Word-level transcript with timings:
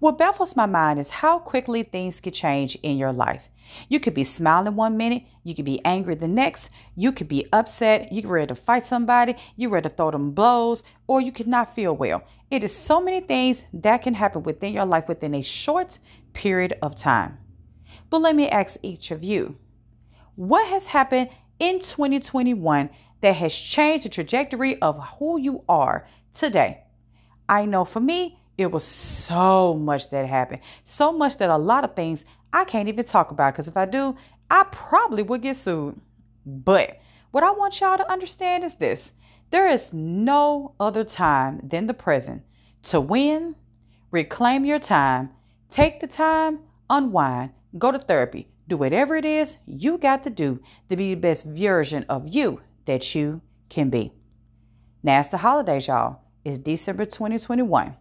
What 0.00 0.16
baffles 0.16 0.56
my 0.56 0.64
mind 0.64 0.98
is 0.98 1.10
how 1.10 1.38
quickly 1.38 1.82
things 1.82 2.20
can 2.20 2.32
change 2.32 2.74
in 2.82 2.96
your 2.96 3.12
life. 3.12 3.42
You 3.86 4.00
could 4.00 4.14
be 4.14 4.24
smiling 4.24 4.74
one 4.74 4.96
minute, 4.96 5.24
you 5.44 5.54
could 5.54 5.66
be 5.66 5.84
angry 5.84 6.14
the 6.14 6.26
next, 6.26 6.70
you 6.96 7.12
could 7.12 7.28
be 7.28 7.46
upset, 7.52 8.10
you 8.10 8.22
could 8.22 8.30
ready 8.30 8.46
to 8.46 8.54
fight 8.54 8.86
somebody, 8.86 9.36
you're 9.56 9.70
ready 9.70 9.90
to 9.90 9.94
throw 9.94 10.10
them 10.10 10.30
blows, 10.32 10.82
or 11.06 11.20
you 11.20 11.30
could 11.30 11.46
not 11.46 11.74
feel 11.74 11.94
well. 11.94 12.22
It 12.50 12.64
is 12.64 12.74
so 12.74 13.00
many 13.00 13.20
things 13.20 13.64
that 13.74 14.02
can 14.02 14.14
happen 14.14 14.42
within 14.42 14.72
your 14.72 14.86
life 14.86 15.06
within 15.06 15.34
a 15.34 15.42
short 15.42 15.98
period 16.32 16.78
of 16.80 16.96
time. 16.96 17.36
But 18.08 18.22
let 18.22 18.34
me 18.34 18.48
ask 18.48 18.78
each 18.82 19.10
of 19.10 19.22
you 19.22 19.56
what 20.34 20.66
has 20.68 20.86
happened 20.86 21.28
in 21.58 21.78
2021 21.78 22.88
that 23.20 23.34
has 23.34 23.54
changed 23.54 24.06
the 24.06 24.08
trajectory 24.08 24.80
of 24.80 24.98
who 25.18 25.38
you 25.38 25.62
are 25.68 26.08
today? 26.32 26.84
I 27.46 27.66
know 27.66 27.84
for 27.84 28.00
me, 28.00 28.39
it 28.60 28.70
was 28.70 28.84
so 28.84 29.72
much 29.72 30.10
that 30.10 30.28
happened. 30.28 30.60
So 30.84 31.12
much 31.12 31.38
that 31.38 31.48
a 31.48 31.56
lot 31.56 31.82
of 31.82 31.96
things 31.96 32.26
I 32.52 32.64
can't 32.64 32.90
even 32.90 33.06
talk 33.06 33.30
about 33.30 33.54
because 33.54 33.68
if 33.68 33.76
I 33.76 33.86
do, 33.86 34.16
I 34.50 34.64
probably 34.70 35.22
would 35.22 35.40
get 35.40 35.56
sued. 35.56 35.98
But 36.44 36.98
what 37.30 37.42
I 37.42 37.52
want 37.52 37.80
y'all 37.80 37.96
to 37.96 38.12
understand 38.12 38.62
is 38.62 38.74
this 38.74 39.12
there 39.50 39.66
is 39.66 39.94
no 39.94 40.74
other 40.78 41.04
time 41.04 41.60
than 41.64 41.86
the 41.86 41.94
present 41.94 42.42
to 42.82 43.00
win, 43.00 43.56
reclaim 44.10 44.66
your 44.66 44.78
time, 44.78 45.30
take 45.70 46.00
the 46.00 46.06
time, 46.06 46.58
unwind, 46.90 47.52
go 47.78 47.90
to 47.90 47.98
therapy, 47.98 48.46
do 48.68 48.76
whatever 48.76 49.16
it 49.16 49.24
is 49.24 49.56
you 49.64 49.96
got 49.96 50.22
to 50.24 50.30
do 50.30 50.60
to 50.90 50.96
be 50.96 51.14
the 51.14 51.20
best 51.20 51.46
version 51.46 52.04
of 52.10 52.28
you 52.28 52.60
that 52.84 53.14
you 53.14 53.40
can 53.70 53.88
be. 53.88 54.12
Now 55.02 55.20
it's 55.20 55.30
the 55.30 55.38
holidays, 55.38 55.86
y'all. 55.86 56.20
It's 56.44 56.58
December 56.58 57.06
2021. 57.06 57.96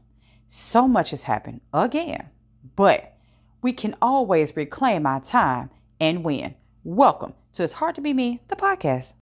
So 0.52 0.88
much 0.88 1.12
has 1.12 1.21
happened 1.21 1.62
again, 1.71 2.30
but 2.76 3.13
we 3.62 3.71
can 3.71 3.95
always 4.02 4.58
reclaim 4.58 5.05
our 5.05 5.22
time 5.22 5.69
and 6.00 6.23
win. 6.23 6.55
Welcome 6.83 7.33
to 7.53 7.64
It's 7.64 7.73
Hard 7.73 7.94
to 7.94 8.02
Be 8.02 8.14
Me, 8.16 8.42
the 8.47 8.55
podcast. 8.55 9.14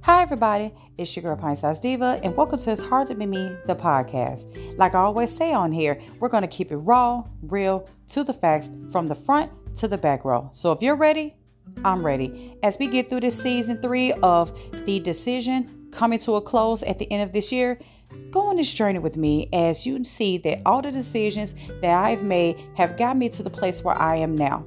Hi, 0.00 0.22
everybody. 0.22 0.74
It's 0.98 1.14
your 1.14 1.22
girl, 1.22 1.36
Pint 1.36 1.60
Size 1.60 1.78
Diva, 1.78 2.18
and 2.24 2.36
welcome 2.36 2.58
to 2.58 2.72
It's 2.72 2.80
Hard 2.80 3.06
to 3.06 3.14
Be 3.14 3.24
Me, 3.24 3.52
the 3.66 3.76
podcast. 3.76 4.76
Like 4.76 4.96
I 4.96 4.98
always 4.98 5.32
say 5.32 5.52
on 5.52 5.70
here, 5.70 6.00
we're 6.18 6.28
going 6.28 6.42
to 6.42 6.48
keep 6.48 6.72
it 6.72 6.76
raw, 6.78 7.22
real, 7.42 7.88
to 8.08 8.24
the 8.24 8.32
facts, 8.34 8.68
from 8.90 9.06
the 9.06 9.14
front 9.14 9.52
to 9.76 9.86
the 9.86 9.96
back 9.96 10.24
row. 10.24 10.50
So 10.52 10.72
if 10.72 10.82
you're 10.82 10.96
ready, 10.96 11.36
I'm 11.82 12.04
ready. 12.04 12.58
As 12.62 12.78
we 12.78 12.88
get 12.88 13.08
through 13.08 13.20
this 13.20 13.40
season 13.40 13.80
three 13.80 14.12
of 14.12 14.52
The 14.84 15.00
Decision 15.00 15.88
coming 15.92 16.18
to 16.20 16.34
a 16.34 16.42
close 16.42 16.82
at 16.82 16.98
the 16.98 17.10
end 17.10 17.22
of 17.22 17.32
this 17.32 17.50
year, 17.50 17.78
go 18.30 18.40
on 18.40 18.56
this 18.56 18.70
journey 18.70 18.98
with 18.98 19.16
me 19.16 19.48
as 19.52 19.86
you 19.86 19.94
can 19.94 20.04
see 20.04 20.36
that 20.38 20.60
all 20.66 20.82
the 20.82 20.90
decisions 20.90 21.54
that 21.80 21.90
I've 21.90 22.22
made 22.22 22.62
have 22.76 22.98
got 22.98 23.16
me 23.16 23.30
to 23.30 23.42
the 23.42 23.48
place 23.48 23.82
where 23.82 23.96
I 23.96 24.16
am 24.16 24.34
now. 24.34 24.66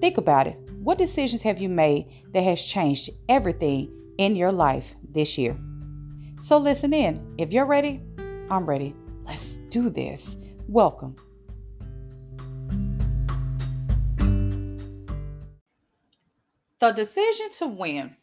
Think 0.00 0.16
about 0.16 0.46
it. 0.46 0.58
What 0.82 0.96
decisions 0.96 1.42
have 1.42 1.60
you 1.60 1.68
made 1.68 2.06
that 2.32 2.44
has 2.44 2.62
changed 2.62 3.10
everything 3.28 3.92
in 4.16 4.34
your 4.34 4.52
life 4.52 4.86
this 5.06 5.36
year? 5.36 5.54
So 6.40 6.56
listen 6.56 6.94
in. 6.94 7.34
If 7.36 7.52
you're 7.52 7.66
ready, 7.66 8.00
I'm 8.50 8.64
ready. 8.64 8.94
Let's 9.26 9.58
do 9.68 9.90
this. 9.90 10.38
Welcome 10.66 11.16
The 16.82 16.90
decision 16.90 17.48
to 17.58 17.68
win 17.68 18.16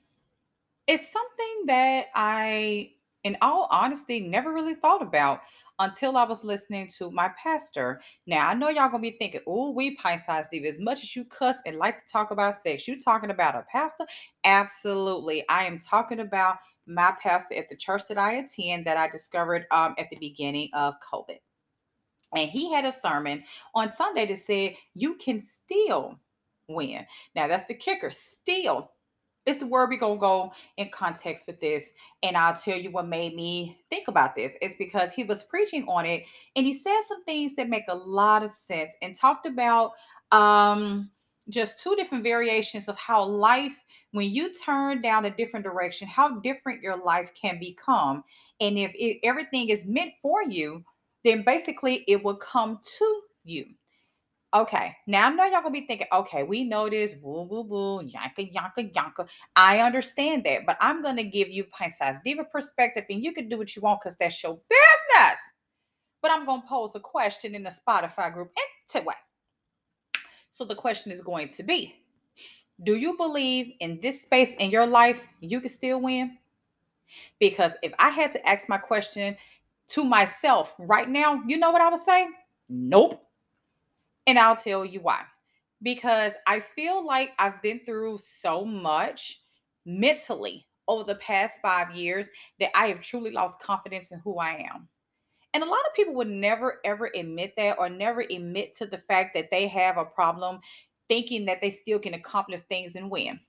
is 0.85 1.09
something 1.09 1.63
that 1.67 2.07
I, 2.13 2.91
in 3.23 3.37
all 3.41 3.69
honesty, 3.71 4.19
never 4.19 4.51
really 4.51 4.75
thought 4.75 5.01
about 5.01 5.39
until 5.79 6.17
I 6.17 6.25
was 6.25 6.43
listening 6.43 6.89
to 6.97 7.09
my 7.09 7.31
pastor. 7.41 8.01
Now 8.27 8.49
I 8.49 8.53
know 8.55 8.67
y'all 8.67 8.89
gonna 8.89 8.99
be 8.99 9.15
thinking, 9.17 9.39
"Oh, 9.47 9.71
we 9.71 9.95
pint 9.95 10.19
size 10.19 10.49
diva." 10.51 10.67
As 10.67 10.81
much 10.81 11.03
as 11.03 11.15
you 11.15 11.23
cuss 11.23 11.59
and 11.65 11.77
like 11.77 12.05
to 12.05 12.11
talk 12.11 12.31
about 12.31 12.57
sex, 12.57 12.85
you 12.85 12.99
talking 12.99 13.31
about 13.31 13.55
a 13.55 13.65
pastor? 13.71 14.05
Absolutely, 14.43 15.47
I 15.47 15.63
am 15.63 15.79
talking 15.79 16.19
about 16.19 16.57
my 16.85 17.15
pastor 17.23 17.55
at 17.55 17.69
the 17.69 17.77
church 17.77 18.07
that 18.09 18.17
I 18.17 18.33
attend 18.33 18.85
that 18.87 18.97
I 18.97 19.07
discovered 19.07 19.67
um, 19.71 19.95
at 19.97 20.09
the 20.09 20.17
beginning 20.17 20.69
of 20.73 20.95
COVID, 20.99 21.39
and 22.35 22.49
he 22.49 22.73
had 22.73 22.83
a 22.83 22.91
sermon 22.91 23.41
on 23.73 23.89
Sunday 23.89 24.25
that 24.25 24.37
said, 24.37 24.75
"You 24.95 25.15
can 25.15 25.39
still 25.39 26.19
win. 26.69 27.05
Now 27.35 27.47
that's 27.47 27.65
the 27.65 27.73
kicker. 27.73 28.11
Still, 28.11 28.91
it's 29.45 29.59
the 29.59 29.65
word 29.65 29.89
we're 29.89 29.97
gonna 29.97 30.19
go 30.19 30.53
in 30.77 30.89
context 30.89 31.47
with 31.47 31.59
this. 31.59 31.91
And 32.23 32.37
I'll 32.37 32.55
tell 32.55 32.77
you 32.77 32.91
what 32.91 33.07
made 33.07 33.35
me 33.35 33.81
think 33.89 34.07
about 34.07 34.35
this. 34.35 34.55
It's 34.61 34.75
because 34.75 35.11
he 35.11 35.23
was 35.23 35.43
preaching 35.43 35.85
on 35.87 36.05
it 36.05 36.23
and 36.55 36.65
he 36.65 36.73
said 36.73 37.01
some 37.07 37.23
things 37.25 37.55
that 37.55 37.69
make 37.69 37.85
a 37.89 37.95
lot 37.95 38.43
of 38.43 38.49
sense 38.49 38.95
and 39.01 39.15
talked 39.15 39.45
about 39.45 39.91
um 40.31 41.09
just 41.49 41.79
two 41.79 41.95
different 41.95 42.23
variations 42.23 42.87
of 42.87 42.95
how 42.97 43.23
life 43.23 43.73
when 44.11 44.29
you 44.29 44.53
turn 44.53 45.01
down 45.01 45.25
a 45.25 45.35
different 45.35 45.65
direction 45.65 46.07
how 46.07 46.39
different 46.41 46.83
your 46.83 47.03
life 47.03 47.31
can 47.33 47.59
become 47.59 48.23
and 48.59 48.77
if 48.77 48.91
it, 48.93 49.17
everything 49.23 49.69
is 49.69 49.87
meant 49.87 50.11
for 50.21 50.43
you 50.43 50.83
then 51.23 51.43
basically 51.43 52.03
it 52.07 52.23
will 52.23 52.35
come 52.35 52.79
to 52.83 53.21
you 53.43 53.65
Okay, 54.51 54.95
now 55.05 55.27
I 55.27 55.29
know 55.29 55.45
y'all 55.45 55.61
gonna 55.61 55.69
be 55.69 55.85
thinking, 55.85 56.07
okay, 56.11 56.41
we 56.41 56.63
know 56.63 56.89
this, 56.89 57.13
woo 57.21 57.43
woo 57.43 57.61
woo, 57.61 58.01
yanka 58.03 58.41
yanka 58.41 58.81
yanka. 58.81 59.27
I 59.55 59.79
understand 59.79 60.43
that, 60.45 60.65
but 60.65 60.75
I'm 60.81 61.03
gonna 61.03 61.23
give 61.23 61.49
you 61.49 61.65
pint 61.65 61.93
size 61.93 62.15
diva 62.25 62.45
perspective, 62.45 63.03
and 63.11 63.23
you 63.23 63.31
can 63.31 63.47
do 63.47 63.59
what 63.59 63.75
you 63.75 63.83
want 63.83 64.01
because 64.01 64.17
that's 64.17 64.41
your 64.41 64.59
business. 64.67 65.39
But 66.23 66.31
I'm 66.31 66.47
gonna 66.47 66.63
pose 66.67 66.95
a 66.95 66.99
question 66.99 67.53
in 67.53 67.61
the 67.61 67.69
Spotify 67.69 68.33
group 68.33 68.51
anyway. 68.95 69.13
So 70.49 70.65
the 70.65 70.75
question 70.75 71.11
is 71.11 71.21
going 71.21 71.49
to 71.49 71.61
be: 71.61 71.93
Do 72.81 72.95
you 72.95 73.17
believe 73.17 73.73
in 73.81 73.99
this 74.01 74.23
space 74.23 74.55
in 74.55 74.71
your 74.71 74.87
life 74.87 75.21
you 75.41 75.61
can 75.61 75.69
still 75.69 76.01
win? 76.01 76.39
Because 77.39 77.77
if 77.83 77.93
I 77.99 78.09
had 78.09 78.31
to 78.31 78.49
ask 78.49 78.67
my 78.67 78.79
question 78.79 79.37
to 79.89 80.03
myself 80.03 80.73
right 80.79 81.07
now, 81.07 81.43
you 81.45 81.57
know 81.57 81.69
what 81.69 81.81
I 81.81 81.89
would 81.89 81.99
say? 81.99 82.27
Nope. 82.67 83.28
And 84.29 84.37
I'll 84.37 84.55
tell 84.55 84.85
you 84.85 84.99
why. 84.99 85.23
Because 85.81 86.35
I 86.45 86.59
feel 86.59 87.03
like 87.03 87.31
I've 87.39 87.63
been 87.63 87.79
through 87.83 88.19
so 88.19 88.63
much 88.63 89.41
mentally 89.87 90.67
over 90.87 91.03
the 91.03 91.15
past 91.15 91.59
five 91.63 91.95
years 91.95 92.29
that 92.59 92.69
I 92.77 92.89
have 92.89 93.01
truly 93.01 93.31
lost 93.31 93.59
confidence 93.59 94.11
in 94.11 94.19
who 94.19 94.37
I 94.37 94.67
am. 94.71 94.87
And 95.55 95.63
a 95.63 95.65
lot 95.65 95.79
of 95.87 95.95
people 95.95 96.13
would 96.13 96.29
never 96.29 96.79
ever 96.85 97.09
admit 97.15 97.55
that 97.57 97.79
or 97.79 97.89
never 97.89 98.21
admit 98.21 98.75
to 98.75 98.85
the 98.85 98.99
fact 98.99 99.33
that 99.33 99.49
they 99.49 99.67
have 99.67 99.97
a 99.97 100.05
problem 100.05 100.59
thinking 101.07 101.43
that 101.45 101.59
they 101.59 101.71
still 101.71 101.97
can 101.97 102.13
accomplish 102.13 102.61
things 102.61 102.95
and 102.95 103.09
win. 103.09 103.39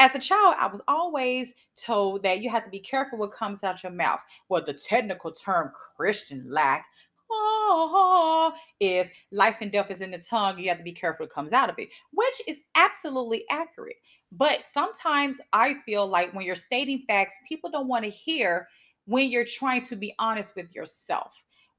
As 0.00 0.16
a 0.16 0.18
child, 0.18 0.56
I 0.58 0.66
was 0.66 0.82
always 0.88 1.54
told 1.76 2.24
that 2.24 2.40
you 2.40 2.50
have 2.50 2.64
to 2.64 2.70
be 2.70 2.80
careful 2.80 3.16
what 3.16 3.32
comes 3.32 3.62
out 3.62 3.84
your 3.84 3.92
mouth. 3.92 4.18
Well, 4.48 4.64
the 4.64 4.74
technical 4.74 5.30
term 5.30 5.70
Christian 5.96 6.50
lack 6.50 6.86
is 8.80 9.10
life 9.30 9.56
and 9.60 9.70
death 9.70 9.90
is 9.90 10.02
in 10.02 10.10
the 10.10 10.18
tongue. 10.18 10.58
You 10.58 10.68
have 10.68 10.78
to 10.78 10.84
be 10.84 10.92
careful 10.92 11.24
what 11.24 11.34
comes 11.34 11.52
out 11.52 11.70
of 11.70 11.78
it, 11.78 11.88
which 12.12 12.42
is 12.46 12.64
absolutely 12.74 13.44
accurate. 13.50 13.96
But 14.32 14.64
sometimes 14.64 15.40
I 15.52 15.74
feel 15.84 16.06
like 16.06 16.32
when 16.32 16.44
you're 16.44 16.54
stating 16.54 17.04
facts, 17.06 17.36
people 17.48 17.70
don't 17.70 17.88
want 17.88 18.04
to 18.04 18.10
hear 18.10 18.68
when 19.06 19.30
you're 19.30 19.44
trying 19.44 19.82
to 19.82 19.96
be 19.96 20.14
honest 20.18 20.54
with 20.56 20.74
yourself. 20.74 21.32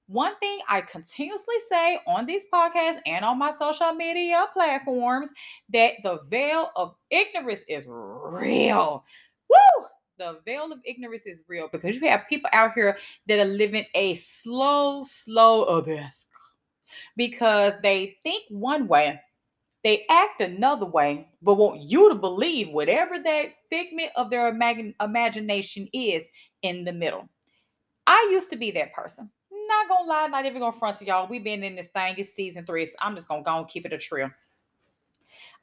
One 0.07 0.35
thing 0.39 0.59
I 0.67 0.81
continuously 0.81 1.55
say 1.69 1.99
on 2.05 2.25
these 2.25 2.45
podcasts 2.53 2.99
and 3.05 3.23
on 3.23 3.39
my 3.39 3.51
social 3.51 3.93
media 3.93 4.45
platforms 4.51 5.31
that 5.71 5.93
the 6.03 6.19
veil 6.29 6.71
of 6.75 6.95
ignorance 7.09 7.63
is 7.69 7.85
real. 7.87 9.05
Woo! 9.49 9.85
The 10.17 10.39
veil 10.45 10.71
of 10.71 10.79
ignorance 10.85 11.25
is 11.25 11.41
real 11.47 11.69
because 11.71 11.95
you 11.95 12.07
have 12.07 12.27
people 12.29 12.49
out 12.53 12.73
here 12.73 12.97
that 13.27 13.39
are 13.39 13.45
living 13.45 13.85
a 13.95 14.15
slow, 14.15 15.03
slow 15.03 15.63
abyss 15.63 16.27
because 17.15 17.73
they 17.81 18.17
think 18.23 18.43
one 18.49 18.87
way, 18.87 19.19
they 19.83 20.05
act 20.09 20.41
another 20.41 20.85
way, 20.85 21.27
but 21.41 21.55
want 21.55 21.81
you 21.81 22.09
to 22.09 22.15
believe 22.15 22.69
whatever 22.69 23.17
that 23.19 23.53
figment 23.69 24.11
of 24.15 24.29
their 24.29 24.51
imag- 24.53 24.93
imagination 25.01 25.87
is 25.93 26.29
in 26.61 26.83
the 26.83 26.93
middle. 26.93 27.27
I 28.05 28.29
used 28.31 28.49
to 28.51 28.55
be 28.55 28.71
that 28.71 28.93
person. 28.93 29.29
Not 29.51 29.87
gonna 29.87 30.07
lie, 30.07 30.27
not 30.27 30.45
even 30.45 30.59
gonna 30.59 30.77
front 30.77 30.97
to 30.97 31.05
y'all. 31.05 31.27
We've 31.27 31.43
been 31.43 31.63
in 31.63 31.75
this 31.75 31.87
thing, 31.87 32.15
it's 32.17 32.33
season 32.33 32.65
three. 32.65 32.85
So 32.85 32.95
I'm 32.99 33.15
just 33.15 33.27
gonna 33.27 33.43
go 33.43 33.57
and 33.57 33.67
keep 33.67 33.85
it 33.85 33.93
a 33.93 33.97
trail. 33.97 34.29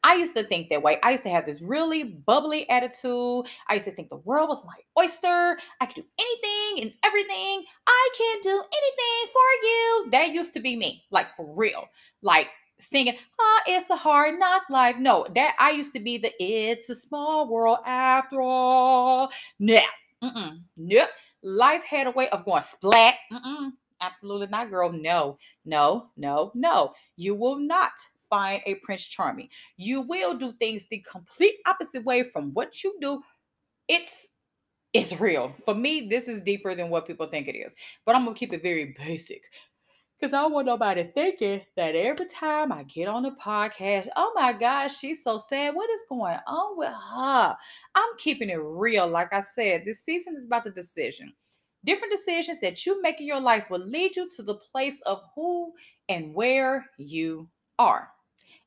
I 0.05 0.15
used 0.15 0.35
to 0.37 0.45
think 0.45 0.69
that 0.69 0.83
way. 0.83 0.99
I 1.03 1.11
used 1.11 1.25
to 1.25 1.31
have 1.31 1.45
this 1.45 1.61
really 1.61 2.05
bubbly 2.05 2.69
attitude. 2.71 3.47
I 3.69 3.75
used 3.75 3.87
to 3.87 3.91
think 3.91 4.11
the 4.11 4.17
world 4.17 4.49
was 4.49 4.65
my 4.65 4.77
oyster. 4.99 5.59
I 5.81 5.87
could 5.87 5.97
do 5.97 6.05
anything 6.19 6.83
and 6.85 6.95
everything. 7.05 7.65
I 7.87 8.11
can't 8.17 8.43
do 8.43 8.51
anything 8.51 9.33
for 9.33 9.41
you. 9.63 10.09
That 10.13 10.33
used 10.33 10.55
to 10.55 10.61
be 10.61 10.77
me, 10.77 11.05
like 11.11 11.35
for 11.37 11.53
real. 11.55 11.89
Like 12.23 12.49
singing, 12.79 13.17
ah, 13.17 13.43
oh, 13.43 13.61
it's 13.67 13.91
a 13.91 13.97
hard 13.97 14.39
knock 14.39 14.63
life. 14.71 14.97
No, 14.99 15.27
that 15.35 15.57
I 15.59 15.71
used 15.71 15.93
to 15.95 16.01
be 16.01 16.19
the 16.19 16.33
it's 16.43 16.89
a 16.89 16.95
small 16.95 17.49
world 17.49 17.79
after 17.85 18.41
all 18.41 19.31
Now, 19.59 19.83
mm-mm, 20.23 20.61
nope. 20.77 21.09
Life 21.43 21.83
had 21.85 22.07
a 22.07 22.11
way 22.11 22.29
of 22.31 22.45
going 22.45 22.63
splat. 22.63 23.15
Mm-mm, 23.33 23.73
absolutely 24.01 24.49
not, 24.49 24.71
girl. 24.71 24.93
No, 24.93 25.39
no, 25.65 26.11
no, 26.17 26.53
no. 26.55 26.95
You 27.17 27.35
will 27.35 27.59
not 27.59 27.93
find 28.31 28.63
a 28.67 28.75
Prince 28.77 29.05
Charming. 29.07 29.49
You 29.77 30.03
will 30.03 30.37
do 30.37 30.53
things 30.53 30.85
the 30.91 31.05
complete 31.11 31.57
opposite 31.67 32.05
way 32.05 32.23
from 32.23 32.53
what 32.55 32.83
you 32.83 32.97
do. 33.01 33.23
It's 33.89 34.29
it's 34.95 35.21
real. 35.21 35.55
For 35.65 35.75
me, 35.75 36.09
this 36.09 36.29
is 36.29 36.41
deeper 36.41 36.75
than 36.75 36.89
what 36.89 37.07
people 37.07 37.27
think 37.27 37.47
it 37.47 37.57
is. 37.57 37.77
But 38.07 38.17
I'm 38.17 38.25
gonna 38.25 38.37
keep 38.37 38.53
it 38.53 38.63
very 38.63 38.97
basic. 38.99 39.43
Because 40.19 40.33
I 40.33 40.45
want 40.47 40.67
nobody 40.67 41.05
thinking 41.15 41.61
that 41.77 41.95
every 41.95 42.27
time 42.27 42.73
I 42.73 42.83
get 42.83 43.07
on 43.07 43.23
the 43.23 43.31
podcast, 43.31 44.09
oh 44.17 44.33
my 44.35 44.53
gosh, 44.53 44.99
she's 44.99 45.23
so 45.23 45.39
sad. 45.39 45.77
What 45.77 45.89
is 45.91 46.01
going 46.09 46.39
on 46.45 46.77
with 46.77 46.89
her? 46.89 47.57
I'm 47.95 48.17
keeping 48.19 48.51
it 48.51 48.59
real. 48.61 49.07
Like 49.07 49.33
I 49.33 49.43
said, 49.43 49.83
this 49.85 50.01
season 50.01 50.35
is 50.37 50.45
about 50.45 50.65
the 50.65 50.73
decision. 50.73 51.33
Different 51.85 52.11
decisions 52.11 52.59
that 52.63 52.85
you 52.85 53.01
make 53.01 53.21
in 53.21 53.27
your 53.27 53.41
life 53.41 53.67
will 53.71 53.87
lead 53.87 54.17
you 54.17 54.29
to 54.35 54.43
the 54.43 54.57
place 54.57 55.01
of 55.03 55.23
who 55.37 55.73
and 56.09 56.35
where 56.35 56.85
you 56.97 57.49
are. 57.79 58.09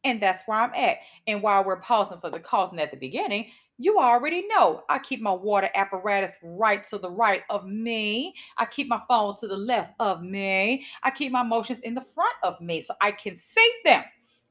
And 0.04 0.22
that's 0.22 0.44
where 0.48 0.60
I'm 0.60 0.74
at. 0.74 0.98
And 1.28 1.44
while 1.44 1.64
we're 1.64 1.82
pausing 1.82 2.20
for 2.20 2.30
the 2.30 2.40
causing 2.40 2.80
at 2.80 2.92
the 2.92 2.98
beginning, 2.98 3.48
you 3.78 3.98
already 4.00 4.48
know 4.48 4.84
I 4.90 5.00
keep 5.00 5.22
my 5.22 5.32
water 5.32 5.70
apparatus 5.74 6.38
right 6.44 6.86
to 6.88 6.98
the 7.00 7.10
right 7.10 7.42
of 7.50 7.66
me. 7.66 8.36
I 8.58 8.66
keep 8.66 8.88
my 8.88 9.02
phone 9.08 9.36
to 9.38 9.48
the 9.48 9.58
left 9.58 9.94
of 10.00 10.22
me. 10.22 10.86
I 11.04 11.10
keep 11.12 11.32
my 11.32 11.42
emotions 11.42 11.80
in 11.80 11.96
the 11.96 12.06
front 12.14 12.36
of 12.44 12.62
me 12.62 12.82
so 12.82 12.94
I 13.02 13.12
can 13.12 13.36
see 13.36 13.72
them 13.84 14.04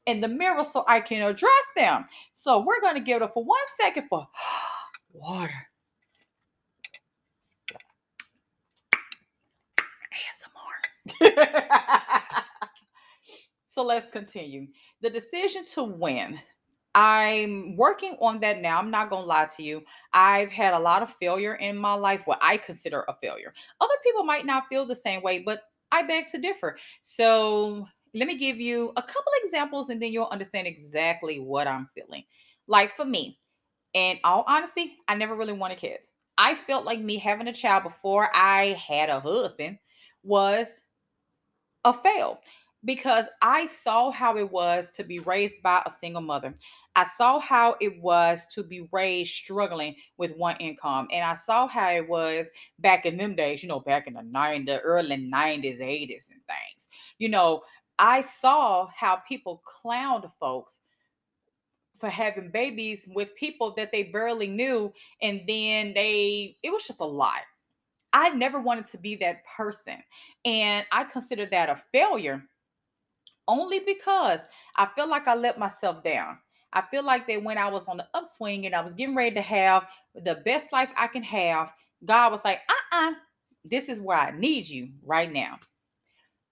in 0.05 0.19
the 0.19 0.27
mirror 0.27 0.63
so 0.63 0.83
I 0.87 0.99
can 0.99 1.21
address 1.21 1.71
them. 1.75 2.07
So 2.33 2.59
we're 2.59 2.81
going 2.81 2.95
to 2.95 3.01
give 3.01 3.21
it 3.21 3.31
for 3.33 3.43
one 3.43 3.59
second 3.77 4.07
for 4.09 4.27
water. 5.13 5.67
ASMR. 11.21 12.43
so 13.71 13.83
let's 13.83 14.09
continue. 14.09 14.67
The 15.01 15.09
decision 15.09 15.63
to 15.73 15.83
win 15.83 16.39
I'm 16.93 17.77
working 17.77 18.17
on 18.19 18.41
that 18.41 18.59
now. 18.59 18.77
I'm 18.77 18.91
not 18.91 19.09
going 19.09 19.23
to 19.23 19.27
lie 19.27 19.47
to 19.55 19.63
you. 19.63 19.83
I've 20.13 20.51
had 20.51 20.73
a 20.73 20.79
lot 20.79 21.01
of 21.01 21.13
failure 21.13 21.55
in 21.55 21.77
my 21.77 21.93
life, 21.93 22.23
what 22.25 22.39
I 22.41 22.57
consider 22.57 23.05
a 23.07 23.15
failure. 23.21 23.53
Other 23.79 23.93
people 24.03 24.25
might 24.25 24.45
not 24.45 24.67
feel 24.67 24.85
the 24.85 24.95
same 24.95 25.21
way, 25.23 25.39
but 25.39 25.61
I 25.91 26.03
beg 26.03 26.27
to 26.29 26.37
differ. 26.37 26.77
So 27.01 27.87
let 28.13 28.27
me 28.27 28.37
give 28.37 28.59
you 28.59 28.91
a 28.97 29.01
couple 29.01 29.31
examples 29.41 29.89
and 29.89 30.01
then 30.01 30.11
you'll 30.11 30.25
understand 30.25 30.67
exactly 30.67 31.39
what 31.39 31.65
I'm 31.65 31.87
feeling. 31.95 32.23
Like 32.67 32.93
for 32.93 33.05
me, 33.05 33.39
in 33.93 34.17
all 34.25 34.43
honesty, 34.47 34.97
I 35.07 35.15
never 35.15 35.35
really 35.35 35.53
wanted 35.53 35.77
kids. 35.77 36.11
I 36.37 36.55
felt 36.55 36.83
like 36.83 36.99
me 36.99 37.17
having 37.17 37.47
a 37.47 37.53
child 37.53 37.83
before 37.83 38.29
I 38.35 38.77
had 38.85 39.09
a 39.09 39.21
husband 39.21 39.77
was 40.23 40.81
a 41.85 41.93
fail 41.93 42.41
because 42.83 43.27
I 43.41 43.65
saw 43.65 44.11
how 44.11 44.37
it 44.37 44.49
was 44.49 44.89
to 44.91 45.03
be 45.03 45.19
raised 45.19 45.61
by 45.61 45.83
a 45.85 45.91
single 45.91 46.21
mother. 46.21 46.55
I 46.95 47.05
saw 47.05 47.39
how 47.39 47.75
it 47.79 48.01
was 48.01 48.45
to 48.53 48.63
be 48.63 48.87
raised 48.91 49.31
struggling 49.31 49.95
with 50.17 50.35
one 50.35 50.57
income. 50.57 51.07
And 51.11 51.23
I 51.23 51.35
saw 51.35 51.67
how 51.67 51.91
it 51.91 52.07
was 52.07 52.49
back 52.79 53.05
in 53.05 53.17
them 53.17 53.35
days, 53.35 53.61
you 53.61 53.69
know, 53.69 53.79
back 53.79 54.07
in 54.07 54.13
the 54.13 54.21
90s, 54.21 54.65
the 54.65 54.79
early 54.81 55.17
90s, 55.17 55.79
80s, 55.79 56.29
and 56.31 56.41
things. 56.47 56.89
You 57.19 57.29
know, 57.29 57.61
I 57.99 58.21
saw 58.21 58.87
how 58.95 59.17
people 59.27 59.61
clowned 59.65 60.29
folks 60.39 60.79
for 61.99 62.09
having 62.09 62.49
babies 62.49 63.07
with 63.13 63.35
people 63.35 63.75
that 63.77 63.91
they 63.91 64.03
barely 64.03 64.47
knew. 64.47 64.91
And 65.21 65.41
then 65.47 65.93
they, 65.93 66.57
it 66.63 66.71
was 66.71 66.87
just 66.87 66.99
a 66.99 67.05
lot. 67.05 67.41
I 68.11 68.29
never 68.29 68.59
wanted 68.59 68.87
to 68.87 68.97
be 68.97 69.15
that 69.17 69.45
person. 69.45 69.97
And 70.43 70.85
I 70.91 71.03
consider 71.05 71.45
that 71.45 71.69
a 71.69 71.81
failure 71.93 72.43
only 73.47 73.79
because 73.79 74.45
I 74.75 74.87
feel 74.95 75.07
like 75.07 75.27
I 75.27 75.35
let 75.35 75.59
myself 75.59 76.03
down. 76.03 76.37
I 76.73 76.83
feel 76.89 77.03
like 77.03 77.27
that 77.27 77.43
when 77.43 77.57
I 77.57 77.69
was 77.69 77.87
on 77.87 77.97
the 77.97 78.07
upswing 78.13 78.65
and 78.65 78.73
I 78.73 78.81
was 78.81 78.93
getting 78.93 79.15
ready 79.15 79.35
to 79.35 79.41
have 79.41 79.85
the 80.15 80.41
best 80.45 80.71
life 80.71 80.89
I 80.95 81.07
can 81.07 81.23
have, 81.23 81.71
God 82.05 82.31
was 82.31 82.45
like, 82.45 82.59
uh 82.69 82.95
uh-uh, 82.95 83.11
uh 83.11 83.13
this 83.63 83.89
is 83.89 83.99
where 84.01 84.17
I 84.17 84.31
need 84.31 84.67
you 84.67 84.89
right 85.03 85.31
now. 85.31 85.59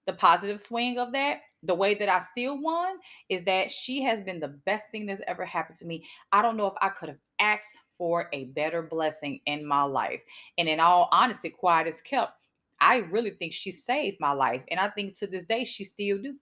The 0.06 0.14
positive 0.14 0.60
swing 0.60 1.00
of 1.00 1.12
that, 1.14 1.42
the 1.64 1.74
way 1.74 1.94
that 1.96 2.10
I 2.10 2.20
still 2.20 2.62
won, 2.62 2.98
is 3.30 3.44
that 3.44 3.72
she 3.72 4.02
has 4.04 4.22
been 4.22 4.40
the 4.40 4.60
best 4.66 4.90
thing 4.92 5.06
that's 5.06 5.22
ever 5.28 5.46
happened 5.46 5.78
to 5.80 5.86
me. 5.86 6.06
I 6.32 6.42
don't 6.42 6.58
know 6.58 6.68
if 6.68 6.74
I 6.82 6.90
could 6.90 7.10
have 7.10 7.18
asked 7.40 7.78
for 7.98 8.30
a 8.32 8.46
better 8.46 8.82
blessing 8.82 9.40
in 9.46 9.66
my 9.66 9.84
life. 9.84 10.22
And 10.58 10.68
in 10.70 10.80
all 10.80 11.10
honesty, 11.12 11.50
quiet 11.50 11.88
is 11.88 12.02
kept. 12.02 12.34
I 12.80 12.98
really 12.98 13.32
think 13.32 13.54
she 13.54 13.72
saved 13.72 14.18
my 14.20 14.32
life. 14.32 14.62
And 14.70 14.80
I 14.80 14.90
think 14.90 15.18
to 15.18 15.28
this 15.28 15.44
day, 15.44 15.66
she 15.66 15.84
still 15.84 16.18
do 16.18 16.36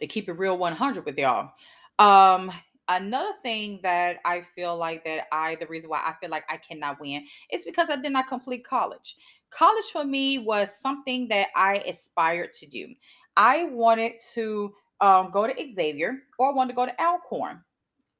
to 0.00 0.06
keep 0.06 0.28
it 0.28 0.32
real 0.32 0.58
100 0.58 1.04
with 1.04 1.18
y'all. 1.18 1.50
Um, 1.98 2.50
another 2.88 3.32
thing 3.42 3.80
that 3.82 4.18
I 4.24 4.42
feel 4.42 4.76
like 4.76 5.04
that 5.04 5.26
I, 5.32 5.56
the 5.56 5.66
reason 5.66 5.90
why 5.90 5.98
I 5.98 6.14
feel 6.20 6.30
like 6.30 6.44
I 6.48 6.56
cannot 6.56 7.00
win 7.00 7.24
is 7.52 7.64
because 7.64 7.90
I 7.90 7.96
did 7.96 8.12
not 8.12 8.28
complete 8.28 8.66
college. 8.66 9.16
College 9.50 9.84
for 9.92 10.04
me 10.04 10.38
was 10.38 10.76
something 10.78 11.28
that 11.28 11.48
I 11.54 11.76
aspired 11.86 12.52
to 12.54 12.66
do. 12.66 12.88
I 13.36 13.64
wanted 13.64 14.14
to 14.34 14.74
um, 15.00 15.30
go 15.30 15.46
to 15.46 15.68
Xavier 15.72 16.18
or 16.38 16.50
I 16.50 16.52
wanted 16.52 16.72
to 16.72 16.76
go 16.76 16.86
to 16.86 17.02
Alcorn. 17.02 17.62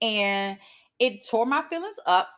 And 0.00 0.58
it 0.98 1.26
tore 1.26 1.46
my 1.46 1.62
feelings 1.68 1.98
up 2.06 2.28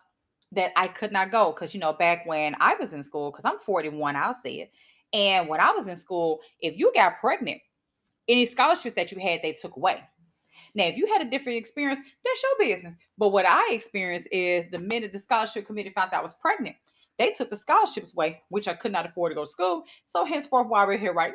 that 0.52 0.72
I 0.76 0.88
could 0.88 1.12
not 1.12 1.30
go 1.30 1.52
because, 1.52 1.74
you 1.74 1.80
know, 1.80 1.92
back 1.92 2.24
when 2.26 2.54
I 2.60 2.74
was 2.74 2.92
in 2.92 3.02
school, 3.02 3.30
because 3.30 3.44
I'm 3.44 3.58
41, 3.58 4.16
I'll 4.16 4.34
say 4.34 4.60
it. 4.60 4.72
And 5.12 5.48
when 5.48 5.60
I 5.60 5.70
was 5.72 5.88
in 5.88 5.96
school, 5.96 6.40
if 6.60 6.78
you 6.78 6.92
got 6.94 7.20
pregnant, 7.20 7.60
any 8.28 8.44
scholarships 8.44 8.94
that 8.94 9.12
you 9.12 9.18
had, 9.18 9.40
they 9.42 9.52
took 9.52 9.76
away. 9.76 10.02
Now, 10.74 10.84
if 10.84 10.96
you 10.96 11.06
had 11.06 11.22
a 11.22 11.30
different 11.30 11.58
experience, 11.58 12.00
that's 12.24 12.42
your 12.42 12.68
business. 12.68 12.96
But 13.16 13.30
what 13.30 13.46
I 13.46 13.72
experienced 13.72 14.28
is 14.30 14.66
the 14.70 14.78
minute 14.78 15.12
the 15.12 15.18
scholarship 15.18 15.66
committee 15.66 15.90
found 15.90 16.12
I 16.12 16.20
was 16.20 16.34
pregnant, 16.34 16.76
they 17.18 17.32
took 17.32 17.48
the 17.50 17.56
scholarships 17.56 18.12
away, 18.12 18.42
which 18.50 18.68
I 18.68 18.74
could 18.74 18.92
not 18.92 19.06
afford 19.06 19.30
to 19.30 19.34
go 19.34 19.44
to 19.44 19.50
school. 19.50 19.84
So 20.04 20.24
henceforth, 20.24 20.68
why 20.68 20.84
we're 20.84 20.98
here 20.98 21.14
right 21.14 21.32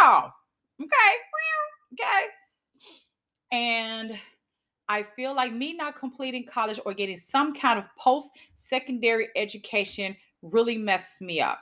now. 0.00 0.34
Okay. 0.80 0.90
Okay. 1.92 2.26
And 3.52 4.18
I 4.88 5.02
feel 5.02 5.34
like 5.34 5.52
me 5.52 5.74
not 5.74 5.94
completing 5.94 6.44
college 6.44 6.80
or 6.84 6.92
getting 6.92 7.16
some 7.16 7.54
kind 7.54 7.78
of 7.78 7.88
post-secondary 7.96 9.28
education 9.36 10.16
really 10.42 10.76
messed 10.76 11.20
me 11.20 11.40
up. 11.40 11.60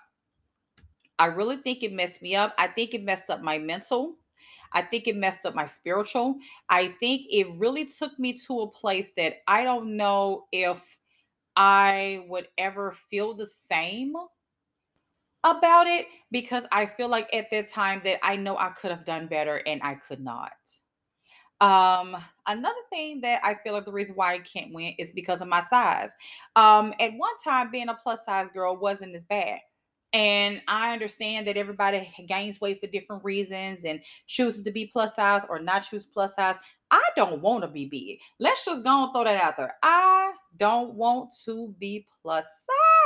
I 1.19 1.27
really 1.27 1.59
think 1.59 1.83
it 1.83 1.93
messed 1.93 2.23
me 2.23 2.35
up. 2.35 2.55
I 2.57 2.69
think 2.69 2.95
it 2.95 3.05
messed 3.05 3.29
up 3.29 3.43
my 3.43 3.59
mental. 3.59 4.17
I 4.73 4.83
think 4.83 5.07
it 5.09 5.17
messed 5.17 5.47
up 5.47 5.55
my 5.55 5.67
spiritual. 5.67 6.37
I 6.69 6.89
think 7.01 7.23
it 7.31 7.49
really 7.57 7.87
took 7.87 8.19
me 8.19 8.35
to 8.47 8.61
a 8.61 8.71
place 8.71 9.13
that 9.17 9.37
I 9.47 9.65
don't 9.65 9.97
know 9.97 10.47
if 10.53 10.99
I 11.57 12.25
would 12.29 12.49
ever 12.59 12.93
feel 12.93 13.35
the 13.35 13.47
same 13.47 14.15
about 15.45 15.87
it 15.87 16.07
because 16.31 16.67
I 16.71 16.87
feel 16.87 17.09
like 17.09 17.29
at 17.33 17.51
that 17.51 17.67
time 17.67 18.01
that 18.05 18.25
I 18.25 18.37
know 18.37 18.57
I 18.59 18.71
could 18.71 18.91
have 18.91 19.05
done 19.05 19.27
better 19.27 19.63
and 19.67 19.81
I 19.83 19.95
could 19.95 20.21
not. 20.21 20.53
Um, 21.61 22.17
another 22.47 22.75
thing 22.89 23.21
that 23.21 23.41
I 23.45 23.55
feel 23.55 23.75
like 23.75 23.85
the 23.85 23.93
reason 23.93 24.15
why 24.15 24.35
I 24.35 24.39
can't 24.39 24.73
win 24.73 24.95
is 24.99 25.13
because 25.13 25.43
of 25.43 25.49
my 25.49 25.61
size. 25.61 26.15
Um, 26.57 26.95
at 26.99 27.13
one 27.15 27.35
time, 27.45 27.71
being 27.71 27.89
a 27.91 27.99
plus 28.03 28.25
size 28.25 28.49
girl 28.53 28.77
wasn't 28.77 29.15
as 29.15 29.25
bad. 29.25 29.59
And 30.13 30.61
I 30.67 30.93
understand 30.93 31.47
that 31.47 31.57
everybody 31.57 32.13
gains 32.27 32.61
weight 32.61 32.81
for 32.81 32.89
different 32.89 33.25
reasons 33.25 33.85
and 33.85 34.01
chooses 34.27 34.65
to 34.65 34.71
be 34.71 34.87
plus 34.87 35.15
size 35.15 35.43
or 35.49 35.61
not 35.61 35.81
choose 35.81 36.07
plus 36.07 36.35
size. 36.35 36.57
I 36.91 37.03
don't 37.15 37.41
want 37.41 37.63
to 37.63 37.69
be 37.69 37.87
big. 37.87 38.19
Let's 38.41 38.65
just 38.65 38.83
go 38.83 39.05
and 39.05 39.13
throw 39.13 39.25
that 39.25 39.41
out 39.41 39.57
there. 39.57 39.75
I 39.83 40.33
don't 40.57 40.95
want 40.95 41.33
to 41.45 41.75
be 41.79 42.07
plus 42.23 42.47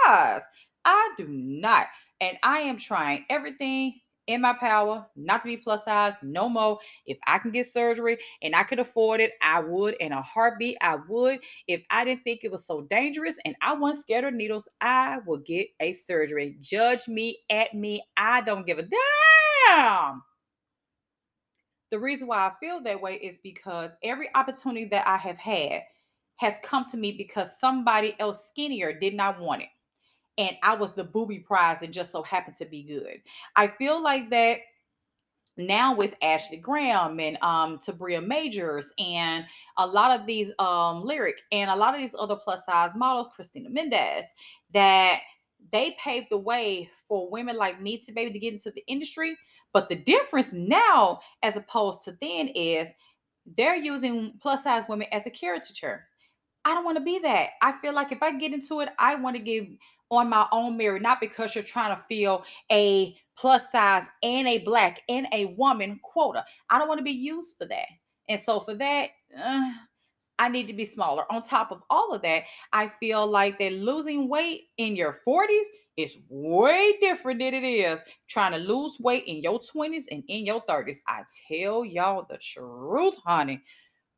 size. 0.06 0.42
I 0.84 1.10
do 1.18 1.26
not. 1.28 1.86
And 2.20 2.38
I 2.42 2.60
am 2.60 2.78
trying 2.78 3.26
everything 3.28 4.00
in 4.26 4.40
my 4.40 4.52
power 4.52 5.06
not 5.16 5.42
to 5.42 5.48
be 5.48 5.56
plus 5.56 5.84
size 5.84 6.14
no 6.22 6.48
more. 6.48 6.78
If 7.06 7.18
I 7.26 7.38
can 7.38 7.50
get 7.50 7.66
surgery 7.66 8.18
and 8.42 8.54
I 8.54 8.62
could 8.62 8.78
afford 8.78 9.20
it, 9.20 9.32
I 9.42 9.60
would. 9.60 9.94
In 10.00 10.12
a 10.12 10.22
heartbeat, 10.22 10.76
I 10.80 10.96
would. 11.08 11.40
If 11.68 11.82
I 11.90 12.04
didn't 12.04 12.24
think 12.24 12.40
it 12.42 12.52
was 12.52 12.66
so 12.66 12.82
dangerous 12.82 13.38
and 13.44 13.54
I 13.60 13.74
wasn't 13.74 14.02
scared 14.02 14.24
of 14.24 14.34
needles, 14.34 14.68
I 14.80 15.18
would 15.26 15.44
get 15.44 15.68
a 15.80 15.92
surgery. 15.92 16.56
Judge 16.60 17.08
me 17.08 17.38
at 17.50 17.74
me. 17.74 18.02
I 18.16 18.40
don't 18.40 18.66
give 18.66 18.78
a 18.78 18.88
damn. 19.68 20.22
The 21.90 21.98
reason 21.98 22.26
why 22.26 22.38
I 22.38 22.52
feel 22.58 22.82
that 22.82 23.00
way 23.00 23.14
is 23.14 23.38
because 23.42 23.92
every 24.02 24.28
opportunity 24.34 24.86
that 24.86 25.06
I 25.06 25.16
have 25.16 25.38
had 25.38 25.82
has 26.36 26.58
come 26.62 26.84
to 26.86 26.96
me 26.96 27.12
because 27.12 27.60
somebody 27.60 28.16
else 28.18 28.48
skinnier 28.48 28.98
did 28.98 29.14
not 29.14 29.38
want 29.38 29.62
it 29.62 29.68
and 30.38 30.56
I 30.62 30.74
was 30.74 30.92
the 30.92 31.04
booby 31.04 31.38
prize 31.38 31.78
and 31.82 31.92
just 31.92 32.12
so 32.12 32.22
happened 32.22 32.56
to 32.56 32.64
be 32.64 32.82
good. 32.82 33.20
I 33.56 33.68
feel 33.68 34.02
like 34.02 34.30
that 34.30 34.58
now 35.56 35.94
with 35.94 36.14
Ashley 36.20 36.56
Graham 36.56 37.20
and 37.20 37.38
um 37.42 37.78
Tabria 37.78 38.24
Majors 38.24 38.92
and 38.98 39.46
a 39.78 39.86
lot 39.86 40.18
of 40.18 40.26
these 40.26 40.50
um 40.58 41.04
lyric 41.04 41.40
and 41.52 41.70
a 41.70 41.76
lot 41.76 41.94
of 41.94 42.00
these 42.00 42.14
other 42.18 42.36
plus 42.36 42.64
size 42.64 42.96
models, 42.96 43.28
Christina 43.34 43.70
Mendez, 43.70 44.34
that 44.72 45.20
they 45.72 45.96
paved 45.98 46.26
the 46.30 46.38
way 46.38 46.90
for 47.08 47.30
women 47.30 47.56
like 47.56 47.80
me 47.80 47.98
to 47.98 48.12
be 48.12 48.22
able 48.22 48.32
to 48.32 48.38
get 48.38 48.52
into 48.52 48.70
the 48.70 48.84
industry. 48.86 49.36
But 49.72 49.88
the 49.88 49.96
difference 49.96 50.52
now, 50.52 51.20
as 51.42 51.56
opposed 51.56 52.04
to 52.04 52.16
then, 52.20 52.48
is 52.48 52.92
they're 53.56 53.76
using 53.76 54.34
plus 54.40 54.64
size 54.64 54.84
women 54.88 55.08
as 55.12 55.26
a 55.26 55.30
caricature. 55.30 56.06
I 56.64 56.72
don't 56.74 56.84
want 56.84 56.96
to 56.96 57.04
be 57.04 57.18
that. 57.20 57.50
I 57.60 57.72
feel 57.80 57.92
like 57.92 58.10
if 58.10 58.22
I 58.22 58.38
get 58.38 58.52
into 58.52 58.80
it, 58.80 58.88
I 58.98 59.16
want 59.16 59.36
to 59.36 59.42
give 59.42 59.66
on 60.10 60.28
my 60.28 60.46
own 60.52 60.76
merit, 60.76 61.02
not 61.02 61.20
because 61.20 61.54
you're 61.54 61.64
trying 61.64 61.96
to 61.96 62.02
fill 62.08 62.44
a 62.70 63.16
plus 63.36 63.70
size 63.72 64.06
and 64.22 64.46
a 64.46 64.58
black 64.58 65.00
and 65.08 65.26
a 65.32 65.46
woman 65.56 65.98
quota. 66.02 66.44
I 66.70 66.78
don't 66.78 66.88
want 66.88 66.98
to 66.98 67.04
be 67.04 67.10
used 67.10 67.56
for 67.58 67.66
that. 67.66 67.88
And 68.28 68.40
so 68.40 68.60
for 68.60 68.74
that, 68.74 69.10
uh, 69.36 69.72
I 70.38 70.48
need 70.48 70.66
to 70.66 70.72
be 70.72 70.84
smaller. 70.84 71.30
On 71.32 71.42
top 71.42 71.70
of 71.70 71.82
all 71.90 72.12
of 72.12 72.22
that, 72.22 72.44
I 72.72 72.88
feel 72.88 73.26
like 73.26 73.58
that 73.58 73.72
losing 73.72 74.28
weight 74.28 74.64
in 74.78 74.96
your 74.96 75.20
40s 75.26 75.66
is 75.96 76.16
way 76.28 76.96
different 77.00 77.38
than 77.38 77.54
it 77.54 77.64
is 77.64 78.04
trying 78.28 78.52
to 78.52 78.58
lose 78.58 78.96
weight 78.98 79.24
in 79.26 79.42
your 79.42 79.60
20s 79.60 80.04
and 80.10 80.24
in 80.28 80.44
your 80.44 80.62
30s. 80.62 80.98
I 81.06 81.22
tell 81.48 81.84
y'all 81.84 82.26
the 82.28 82.38
truth, 82.38 83.14
honey. 83.24 83.62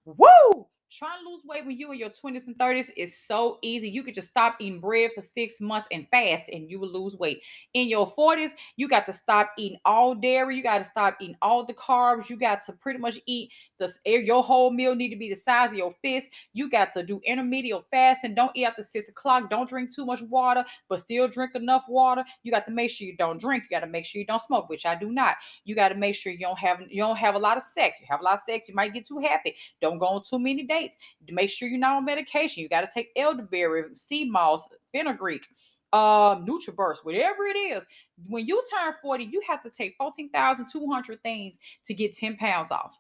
Woo! 0.04 0.66
Trying 0.90 1.24
to 1.24 1.28
lose 1.28 1.42
weight 1.44 1.66
when 1.66 1.76
you 1.76 1.90
in 1.90 1.98
your 1.98 2.10
20s 2.10 2.46
and 2.46 2.56
30s 2.56 2.90
is 2.96 3.18
so 3.18 3.58
easy. 3.60 3.88
You 3.88 4.04
could 4.04 4.14
just 4.14 4.28
stop 4.28 4.56
eating 4.60 4.80
bread 4.80 5.10
for 5.14 5.20
six 5.20 5.60
months 5.60 5.88
and 5.90 6.06
fast, 6.10 6.44
and 6.52 6.70
you 6.70 6.78
will 6.78 6.88
lose 6.88 7.16
weight. 7.16 7.42
In 7.74 7.88
your 7.88 8.10
40s, 8.14 8.52
you 8.76 8.88
got 8.88 9.04
to 9.06 9.12
stop 9.12 9.50
eating 9.58 9.78
all 9.84 10.14
dairy. 10.14 10.56
You 10.56 10.62
got 10.62 10.78
to 10.78 10.84
stop 10.84 11.16
eating 11.20 11.36
all 11.42 11.64
the 11.64 11.74
carbs. 11.74 12.30
You 12.30 12.36
got 12.36 12.64
to 12.66 12.72
pretty 12.72 13.00
much 13.00 13.20
eat 13.26 13.50
the 13.78 13.92
your 14.04 14.42
whole 14.42 14.70
meal 14.70 14.94
need 14.94 15.10
to 15.10 15.16
be 15.16 15.28
the 15.28 15.36
size 15.36 15.70
of 15.70 15.76
your 15.76 15.92
fist. 16.02 16.30
You 16.52 16.70
got 16.70 16.92
to 16.94 17.02
do 17.02 17.20
intermediate 17.24 17.84
fasting. 17.90 18.34
Don't 18.34 18.52
eat 18.54 18.64
after 18.64 18.82
six 18.82 19.08
o'clock. 19.08 19.50
Don't 19.50 19.68
drink 19.68 19.94
too 19.94 20.06
much 20.06 20.22
water, 20.22 20.64
but 20.88 21.00
still 21.00 21.28
drink 21.28 21.54
enough 21.54 21.84
water. 21.88 22.24
You 22.42 22.52
got 22.52 22.66
to 22.66 22.72
make 22.72 22.90
sure 22.90 23.06
you 23.06 23.16
don't 23.16 23.40
drink. 23.40 23.64
You 23.64 23.76
got 23.76 23.84
to 23.84 23.90
make 23.90 24.06
sure 24.06 24.20
you 24.20 24.26
don't 24.26 24.42
smoke, 24.42 24.68
which 24.68 24.86
I 24.86 24.94
do 24.94 25.10
not. 25.10 25.36
You 25.64 25.74
got 25.74 25.88
to 25.88 25.94
make 25.94 26.14
sure 26.14 26.32
you 26.32 26.38
don't 26.38 26.58
have 26.58 26.80
you 26.88 27.02
don't 27.02 27.16
have 27.16 27.34
a 27.34 27.38
lot 27.38 27.56
of 27.56 27.62
sex. 27.62 27.98
You 28.00 28.06
have 28.10 28.20
a 28.20 28.24
lot 28.24 28.34
of 28.34 28.40
sex, 28.40 28.68
you 28.68 28.74
might 28.74 28.94
get 28.94 29.06
too 29.06 29.18
happy. 29.18 29.54
Don't 29.80 29.98
go 29.98 30.06
on 30.06 30.22
too 30.22 30.38
many 30.38 30.64
dates. 30.64 30.96
Make 31.30 31.50
sure 31.50 31.68
you're 31.68 31.78
not 31.78 31.96
on 31.96 32.04
medication. 32.04 32.62
You 32.62 32.68
got 32.68 32.82
to 32.82 32.88
take 32.92 33.10
elderberry, 33.16 33.84
sea 33.94 34.24
moss, 34.24 34.68
fenugreek, 34.92 35.46
uh, 35.92 36.36
NutriBurst, 36.36 37.04
whatever 37.04 37.44
it 37.44 37.56
is. 37.56 37.86
When 38.26 38.46
you 38.46 38.62
turn 38.70 38.94
40, 39.02 39.24
you 39.24 39.42
have 39.46 39.62
to 39.62 39.70
take 39.70 39.94
14,200 39.98 41.22
things 41.22 41.58
to 41.84 41.94
get 41.94 42.16
10 42.16 42.36
pounds 42.36 42.70
off. 42.70 42.98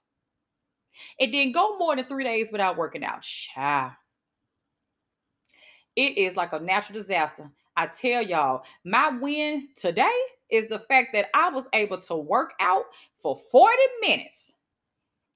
It 1.18 1.28
didn't 1.28 1.52
go 1.52 1.76
more 1.78 1.96
than 1.96 2.04
three 2.06 2.24
days 2.24 2.50
without 2.52 2.76
working 2.76 3.04
out. 3.04 3.22
Child. 3.22 3.92
It 5.96 6.18
is 6.18 6.36
like 6.36 6.52
a 6.52 6.60
natural 6.60 6.98
disaster. 6.98 7.50
I 7.76 7.86
tell 7.86 8.22
y'all, 8.22 8.62
my 8.84 9.10
win 9.10 9.68
today 9.76 10.18
is 10.50 10.68
the 10.68 10.78
fact 10.80 11.10
that 11.12 11.26
I 11.34 11.50
was 11.50 11.68
able 11.72 11.98
to 11.98 12.16
work 12.16 12.54
out 12.60 12.84
for 13.18 13.38
40 13.50 13.76
minutes 14.00 14.54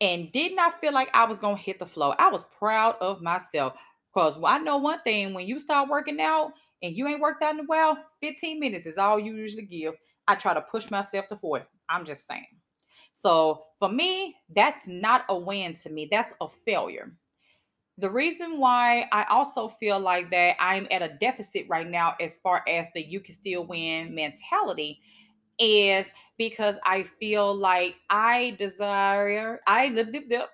and 0.01 0.33
did 0.33 0.55
not 0.55 0.81
feel 0.81 0.93
like 0.93 1.11
I 1.15 1.25
was 1.25 1.39
going 1.39 1.57
to 1.57 1.63
hit 1.63 1.79
the 1.79 1.87
floor. 1.87 2.15
I 2.19 2.31
was 2.31 2.45
proud 2.59 2.97
of 3.01 3.21
myself 3.21 3.75
because 4.13 4.37
I 4.45 4.59
know 4.59 4.79
one 4.79 5.01
thing 5.03 5.35
when 5.35 5.47
you 5.47 5.61
start 5.61 5.89
working 5.89 6.21
out 6.21 6.53
and 6.83 6.97
you 6.97 7.07
ain't 7.07 7.21
worked 7.21 7.43
out 7.43 7.55
in 7.55 7.61
a 7.61 7.65
while, 7.65 7.99
15 8.21 8.59
minutes 8.59 8.87
is 8.87 8.99
all 8.99 9.19
you 9.19 9.37
usually 9.37 9.65
give. 9.65 9.95
I 10.27 10.35
try 10.35 10.55
to 10.55 10.61
push 10.61 10.91
myself 10.91 11.29
to 11.29 11.37
40. 11.37 11.65
I'm 11.89 12.05
just 12.05 12.27
saying. 12.27 12.47
So 13.21 13.65
for 13.79 13.91
me, 13.91 14.37
that's 14.55 14.89
not 14.89 15.27
a 15.29 15.37
win 15.37 15.75
to 15.75 15.91
me, 15.91 16.09
that's 16.11 16.33
a 16.41 16.49
failure. 16.65 17.13
The 17.99 18.09
reason 18.09 18.59
why 18.59 19.09
I 19.13 19.25
also 19.25 19.69
feel 19.69 20.01
like 20.01 20.31
that 20.31 20.57
I'm 20.59 20.89
at 20.91 21.03
a 21.03 21.19
deficit 21.21 21.67
right 21.69 21.87
now, 21.87 22.15
as 22.19 22.39
far 22.39 22.63
as 22.67 22.87
the 22.95 23.03
you 23.03 23.21
can 23.21 23.35
still 23.35 23.67
win 23.67 24.15
mentality, 24.15 25.03
is 25.59 26.15
because 26.39 26.79
I 26.87 27.03
feel 27.03 27.55
like 27.55 27.97
I 28.09 28.57
desire, 28.59 29.61
I 29.67 29.89
live, 29.89 30.09
live, 30.09 30.25
live. 30.31 30.49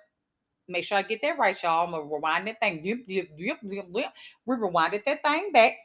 Make 0.67 0.83
sure 0.83 0.97
I 0.97 1.03
get 1.03 1.21
that 1.21 1.39
right, 1.39 1.61
y'all. 1.63 1.85
I'm 1.85 1.91
gonna 1.91 2.03
rewind 2.03 2.47
that 2.49 2.59
thing. 2.59 2.81
We 2.83 3.29
rewinded 4.45 5.05
that 5.05 5.23
thing 5.23 5.51
back. 5.53 5.77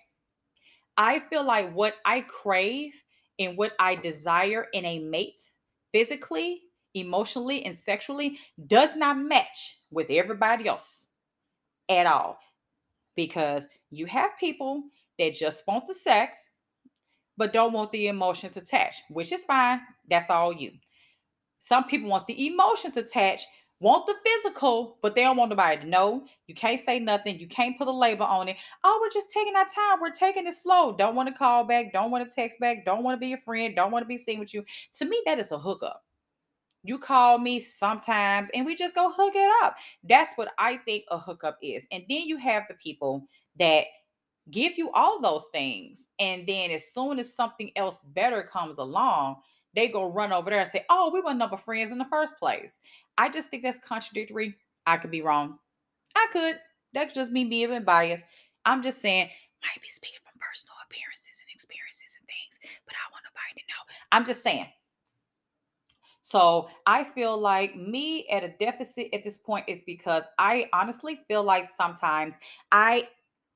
I 0.97 1.21
feel 1.31 1.45
like 1.45 1.73
what 1.73 1.95
I 2.05 2.23
crave 2.23 2.93
and 3.39 3.57
what 3.57 3.75
I 3.79 3.95
desire 3.95 4.67
in 4.73 4.85
a 4.85 4.99
mate, 4.99 5.41
physically, 5.93 6.63
emotionally, 6.95 7.65
and 7.65 7.75
sexually, 7.75 8.39
does 8.67 8.97
not 8.97 9.19
match 9.19 9.79
with 9.91 10.09
everybody 10.11 10.69
else 10.69 11.09
at 11.89 12.07
all. 12.07 12.39
Because 13.15 13.67
you 13.91 14.07
have 14.07 14.31
people 14.39 14.85
that 15.19 15.35
just 15.35 15.67
want 15.67 15.87
the 15.87 15.95
sex, 15.95 16.51
but 17.37 17.53
don't 17.53 17.73
want 17.73 17.93
the 17.93 18.09
emotions 18.09 18.57
attached, 18.57 19.03
which 19.11 19.33
is 19.33 19.45
fine. 19.45 19.81
That's 20.09 20.31
all 20.31 20.53
you. 20.53 20.73
Some 21.59 21.85
people 21.85 22.09
want 22.09 22.27
the 22.27 22.47
emotions 22.47 22.97
attached, 22.97 23.47
want 23.81 24.07
the 24.07 24.15
physical, 24.25 24.99
but 25.03 25.15
they 25.15 25.23
don't 25.23 25.37
want 25.37 25.51
nobody 25.51 25.81
to 25.83 25.89
know. 25.89 26.25
You 26.47 26.55
can't 26.55 26.81
say 26.81 26.99
nothing. 26.99 27.39
You 27.39 27.49
can't 27.49 27.77
put 27.79 27.89
a 27.89 27.93
label 27.93 28.27
on 28.27 28.49
it. 28.49 28.57
Oh, 28.85 28.99
we're 29.01 29.11
just 29.11 29.31
taking 29.31 29.57
our 29.57 29.65
time. 29.65 30.01
We're 30.01 30.11
taking 30.11 30.47
it 30.47 30.55
slow. 30.55 30.97
Don't 30.97 31.15
want 31.15 31.29
to 31.29 31.35
call 31.35 31.65
back. 31.65 31.93
Don't 31.93 32.11
want 32.11 32.29
to 32.29 32.35
text 32.35 32.59
back. 32.61 32.85
Don't 32.85 33.03
want 33.03 33.17
to 33.17 33.21
be 33.21 33.33
a 33.33 33.39
friend. 33.39 33.77
Don't 33.77 33.91
want 33.91 34.05
to 34.05 34.09
be 34.09 34.19
seen 34.19 34.39
with 34.39 34.55
you. 34.55 34.65
To 34.95 35.05
me, 35.05 35.21
that 35.27 35.39
is 35.39 35.53
a 35.53 35.59
hookup. 35.59 36.05
You 36.85 36.99
call 36.99 37.39
me 37.39 37.61
sometimes 37.61 38.51
and 38.51 38.67
we 38.67 38.75
just 38.75 38.95
go 38.95 39.13
hook 39.13 39.35
it 39.37 39.51
up. 39.63 39.77
That's 40.03 40.35
what 40.35 40.49
I 40.59 40.79
think 40.79 41.05
a 41.11 41.19
hookup 41.19 41.59
is. 41.63 41.87
And 41.93 42.03
then 42.09 42.23
you 42.23 42.37
have 42.39 42.65
the 42.69 42.75
people 42.75 43.27
that 43.59 43.87
give 44.51 44.77
you 44.77 44.91
all 44.93 45.21
those 45.21 45.45
things. 45.53 46.09
And 46.19 46.47
then 46.47 46.71
as 46.71 46.89
soon 46.89 47.19
as 47.19 47.33
something 47.33 47.71
else 47.77 48.03
better 48.03 48.49
comes 48.53 48.79
along, 48.79 49.37
they 49.75 49.89
go 49.89 50.11
run 50.11 50.33
over 50.33 50.51
there 50.51 50.61
and 50.61 50.69
say, 50.69 50.85
Oh, 50.91 51.11
we 51.13 51.21
were 51.21 51.35
number 51.35 51.57
friends 51.57 51.93
in 51.93 51.99
the 51.99 52.07
first 52.11 52.39
place. 52.39 52.81
I 53.17 53.29
just 53.29 53.49
think 53.49 53.63
that's 53.63 53.79
contradictory. 53.79 54.57
I 54.87 54.97
could 54.97 55.11
be 55.11 55.23
wrong. 55.23 55.59
I 56.17 56.27
could. 56.33 56.57
That 56.95 57.07
could 57.07 57.15
just 57.15 57.33
me 57.33 57.45
being 57.45 57.85
biased. 57.85 58.27
I'm 58.67 58.83
just 58.83 59.01
saying, 59.01 59.31
might 59.63 59.83
be 59.83 59.89
speaking 59.89 60.19
from 60.23 60.39
personal 60.39 60.75
appearances 60.85 61.41
and 61.41 61.49
experiences 61.55 62.19
and 62.19 62.27
things, 62.27 62.59
but 62.85 62.95
I 62.99 63.07
want 63.15 63.25
nobody 63.25 63.63
to 63.63 63.67
know. 63.71 63.83
I'm 64.11 64.27
just 64.27 64.43
saying. 64.43 64.67
So 66.33 66.71
I 66.87 67.05
feel 67.05 67.37
like 67.39 67.77
me 67.77 68.27
at 68.29 68.43
a 68.43 68.55
deficit 68.59 69.09
at 69.13 69.23
this 69.23 69.37
point 69.37 69.67
is 69.69 69.83
because 69.83 70.25
I 70.39 70.67
honestly 70.73 71.21
feel 71.29 71.43
like 71.43 71.67
sometimes 71.67 72.39
I 72.73 73.09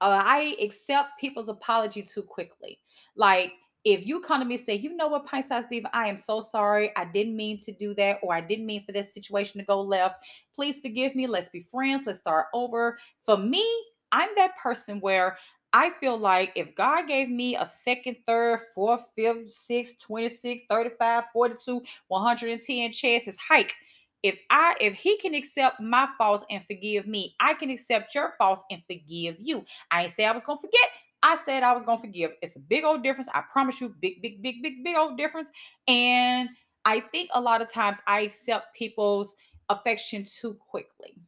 uh, 0.02 0.21
I 0.23 0.56
accept 0.61 1.18
people's 1.18 1.49
apology 1.49 2.02
too 2.02 2.21
quickly. 2.21 2.78
Like 3.16 3.54
if 3.87 4.06
you 4.06 4.21
come 4.21 4.40
to 4.40 4.45
me 4.45 4.56
and 4.56 4.62
say, 4.62 4.75
you 4.75 4.95
know 4.95 5.09
what, 5.09 5.25
Pint 5.25 5.47
Size 5.47 5.64
Diva, 5.71 5.88
I 5.97 6.06
am 6.09 6.18
so 6.18 6.42
sorry. 6.42 6.90
I 6.97 7.06
didn't 7.06 7.35
mean 7.35 7.59
to 7.61 7.73
do 7.73 7.95
that, 7.95 8.18
or 8.23 8.35
I 8.35 8.42
didn't 8.42 8.66
mean 8.66 8.85
for 8.85 8.92
this 8.92 9.14
situation 9.14 9.59
to 9.59 9.64
go 9.64 9.80
left. 9.80 10.16
Please 10.54 10.78
forgive 10.78 11.14
me. 11.14 11.26
Let's 11.26 11.49
be 11.49 11.62
friends. 11.62 12.02
Let's 12.04 12.18
start 12.18 12.49
over. 12.52 12.99
For 13.25 13.38
me, 13.38 13.64
I'm 14.12 14.28
that 14.37 14.59
person 14.59 15.00
where 15.00 15.38
I 15.76 15.90
feel 16.00 16.16
like 16.16 16.52
if 16.54 16.75
God 16.75 17.06
gave 17.06 17.28
me 17.28 17.54
a 17.54 17.66
second, 17.66 18.16
third, 18.26 18.61
fourth, 18.75 19.02
fifth, 19.14 19.50
sixth, 19.50 19.99
26, 19.99 20.62
35, 20.71 21.25
42, 21.35 21.83
110 22.09 22.92
chances 22.92 23.37
hike, 23.37 23.75
if 24.23 24.38
I 24.49 24.75
if 24.80 24.95
he 24.95 25.18
can 25.18 25.35
accept 25.35 25.78
my 25.78 26.09
faults 26.16 26.47
and 26.49 26.64
forgive 26.64 27.06
me, 27.06 27.35
I 27.40 27.52
can 27.52 27.68
accept 27.68 28.14
your 28.14 28.33
faults 28.38 28.64
and 28.71 28.80
forgive 28.90 29.37
you. 29.38 29.66
I 29.90 30.04
ain't 30.04 30.12
say 30.12 30.25
I 30.25 30.33
was 30.33 30.47
gonna 30.47 30.62
forget. 30.62 30.88
I 31.23 31.37
said 31.37 31.62
I 31.62 31.75
was 31.75 31.85
gonna 31.85 32.00
forgive. 32.00 32.30
It's 32.40 32.56
a 32.56 32.61
big 32.61 32.85
old 32.85 33.02
difference. 33.02 33.28
I 33.35 33.42
promise 33.52 33.78
you, 33.78 33.95
big, 34.00 34.23
big, 34.23 34.40
big, 34.40 34.62
big, 34.62 34.83
big 34.83 34.97
old 34.97 35.18
difference. 35.18 35.50
And 35.88 36.49
I 36.87 37.00
think 37.00 37.28
a 37.35 37.40
lot 37.40 37.61
of 37.61 37.68
times 37.68 38.00
I 38.06 38.21
accept 38.21 38.75
people's 38.75 39.37
affection 39.68 40.25
too 40.25 40.54
quickly. 40.54 41.18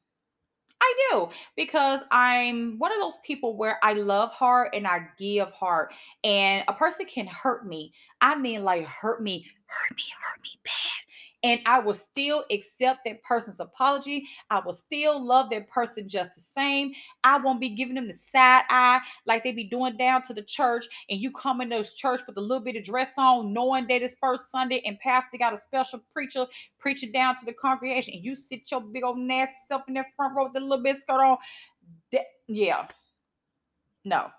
I 0.81 0.95
do 1.11 1.29
because 1.57 2.03
I'm 2.11 2.79
one 2.79 2.93
of 2.93 3.01
those 3.01 3.19
people 3.25 3.57
where 3.57 3.79
I 3.83 3.95
love 3.95 4.31
hard 4.31 4.75
and 4.75 4.87
I 4.87 5.09
give 5.19 5.51
hard. 5.53 5.91
And 6.25 6.65
a 6.69 6.73
person 6.73 7.07
can 7.07 7.27
hurt 7.27 7.67
me. 7.67 7.93
I 8.21 8.37
mean, 8.37 8.65
like, 8.65 8.85
hurt 8.85 9.23
me, 9.23 9.47
hurt 9.67 9.97
me, 9.97 10.05
hurt 10.21 10.43
me 10.43 10.51
bad 10.65 11.08
and 11.43 11.61
I 11.67 11.79
will 11.79 11.95
still 11.95 12.45
accept 12.51 13.01
that 13.05 13.23
person's 13.23 13.61
apology. 13.61 14.27
I 14.51 14.61
will 14.61 14.73
still 14.73 15.25
love 15.25 15.51
that 15.51 15.69
person 15.69 16.09
just 16.09 16.35
the 16.35 16.41
same. 16.41 16.93
I 17.23 17.39
won't 17.39 17.61
be 17.61 17.71
giving 17.71 17.95
them 17.95 18.09
the 18.09 18.13
side 18.13 18.63
eye 18.71 19.01
like 19.27 19.45
they 19.45 19.53
be 19.53 19.65
doing 19.65 19.97
down 19.97 20.23
to 20.23 20.35
the 20.35 20.43
church, 20.43 20.87
and 21.09 21.21
you 21.21 21.31
come 21.31 21.61
in 21.61 21.69
those 21.69 21.95
church 21.95 22.23
with 22.27 22.37
a 22.37 22.41
little 22.41 22.65
bit 22.65 22.77
of 22.77 22.85
dress 22.85 23.13
on, 23.17 23.53
knowing 23.53 23.87
that 23.89 24.03
it's 24.03 24.17
first 24.21 24.51
Sunday 24.51 24.83
and 24.85 24.99
pastor 25.01 25.39
got 25.39 25.53
a 25.55 25.59
special 25.59 26.01
preacher 26.13 26.47
preaching 26.79 27.13
down 27.13 27.37
to 27.37 27.45
the 27.45 27.53
congregation, 27.53 28.15
and 28.15 28.25
you 28.25 28.35
sit 28.35 28.71
your 28.71 28.81
big 28.81 29.05
old 29.05 29.19
nasty 29.19 29.55
self 29.69 29.83
in 29.89 29.95
that 29.95 30.07
front 30.17 30.35
row 30.37 30.45
with 30.45 30.57
a 30.57 30.61
little 30.61 30.83
bit 30.83 30.97
skirt 30.97 31.21
on. 31.21 31.39
yeah. 32.49 32.87
No. 34.05 34.31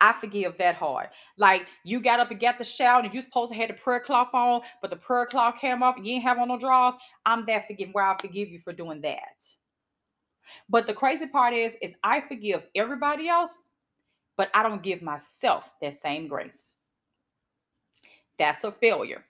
I 0.00 0.12
forgive 0.12 0.56
that 0.58 0.74
hard. 0.76 1.08
Like 1.36 1.66
you 1.84 2.00
got 2.00 2.20
up 2.20 2.30
and 2.30 2.40
got 2.40 2.58
the 2.58 2.64
shower 2.64 3.00
and 3.00 3.12
you 3.12 3.20
supposed 3.20 3.52
to 3.52 3.58
have 3.58 3.68
the 3.68 3.74
prayer 3.74 4.00
cloth 4.00 4.32
on, 4.32 4.62
but 4.80 4.90
the 4.90 4.96
prayer 4.96 5.26
cloth 5.26 5.56
came 5.60 5.82
off 5.82 5.96
and 5.96 6.06
you 6.06 6.14
ain't 6.14 6.22
have 6.24 6.38
on 6.38 6.48
no 6.48 6.58
drawers. 6.58 6.94
I'm 7.26 7.44
that 7.46 7.66
forgiving 7.66 7.92
where 7.92 8.04
I 8.04 8.16
forgive 8.18 8.48
you 8.48 8.58
for 8.58 8.72
doing 8.72 9.00
that. 9.02 9.44
But 10.68 10.86
the 10.86 10.94
crazy 10.94 11.26
part 11.26 11.54
is, 11.54 11.76
is 11.82 11.94
I 12.02 12.20
forgive 12.20 12.64
everybody 12.74 13.28
else, 13.28 13.62
but 14.36 14.50
I 14.54 14.62
don't 14.62 14.82
give 14.82 15.02
myself 15.02 15.70
that 15.80 15.94
same 15.94 16.28
grace. 16.28 16.76
That's 18.38 18.64
a 18.64 18.72
failure. 18.72 19.24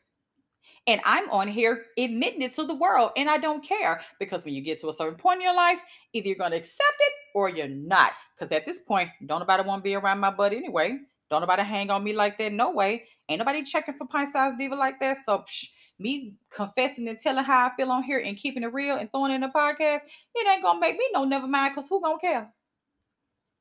And 0.86 1.00
I'm 1.04 1.30
on 1.30 1.46
here 1.46 1.84
admitting 1.98 2.42
it 2.42 2.54
to 2.54 2.64
the 2.64 2.74
world, 2.74 3.12
and 3.16 3.28
I 3.28 3.38
don't 3.38 3.62
care 3.62 4.00
because 4.18 4.44
when 4.44 4.54
you 4.54 4.62
get 4.62 4.80
to 4.80 4.88
a 4.88 4.92
certain 4.92 5.18
point 5.18 5.36
in 5.36 5.42
your 5.42 5.54
life, 5.54 5.78
either 6.12 6.26
you're 6.26 6.36
going 6.36 6.52
to 6.52 6.56
accept 6.56 6.94
it 6.98 7.12
or 7.34 7.48
you're 7.48 7.68
not. 7.68 8.12
Because 8.34 8.50
at 8.50 8.66
this 8.66 8.80
point, 8.80 9.10
don't 9.26 9.40
nobody 9.40 9.62
want 9.62 9.80
to 9.80 9.84
be 9.84 9.94
around 9.94 10.20
my 10.20 10.30
butt 10.30 10.52
anyway. 10.52 10.98
Don't 11.30 11.42
nobody 11.42 11.62
hang 11.62 11.90
on 11.90 12.02
me 12.02 12.12
like 12.12 12.38
that. 12.38 12.52
No 12.52 12.72
way. 12.72 13.04
Ain't 13.28 13.38
nobody 13.38 13.62
checking 13.62 13.94
for 13.94 14.06
pint 14.06 14.28
size 14.28 14.54
diva 14.58 14.74
like 14.74 14.98
that. 15.00 15.18
So 15.24 15.38
psh, 15.38 15.66
me 16.00 16.34
confessing 16.50 17.06
and 17.08 17.18
telling 17.18 17.44
how 17.44 17.66
I 17.66 17.76
feel 17.76 17.92
on 17.92 18.02
here 18.02 18.18
and 18.18 18.36
keeping 18.36 18.64
it 18.64 18.72
real 18.72 18.96
and 18.96 19.10
throwing 19.10 19.32
in 19.32 19.44
a 19.44 19.50
podcast, 19.50 20.00
it 20.34 20.48
ain't 20.48 20.64
gonna 20.64 20.80
make 20.80 20.96
me 20.96 21.04
no 21.12 21.24
never 21.24 21.46
mind. 21.46 21.74
Cause 21.74 21.88
who 21.88 22.00
gonna 22.00 22.18
care? 22.18 22.52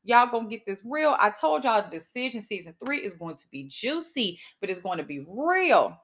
Y'all 0.04 0.32
gonna 0.32 0.50
get 0.50 0.66
this 0.66 0.80
real. 0.84 1.16
I 1.20 1.30
told 1.30 1.66
y'all 1.66 1.88
decision 1.88 2.42
season 2.42 2.74
three 2.84 3.00
is 3.00 3.14
going 3.14 3.36
to 3.36 3.44
be 3.52 3.66
juicy, 3.66 4.40
but 4.60 4.70
it's 4.70 4.80
going 4.82 4.98
to 4.98 5.04
be 5.04 5.24
real. 5.28 5.96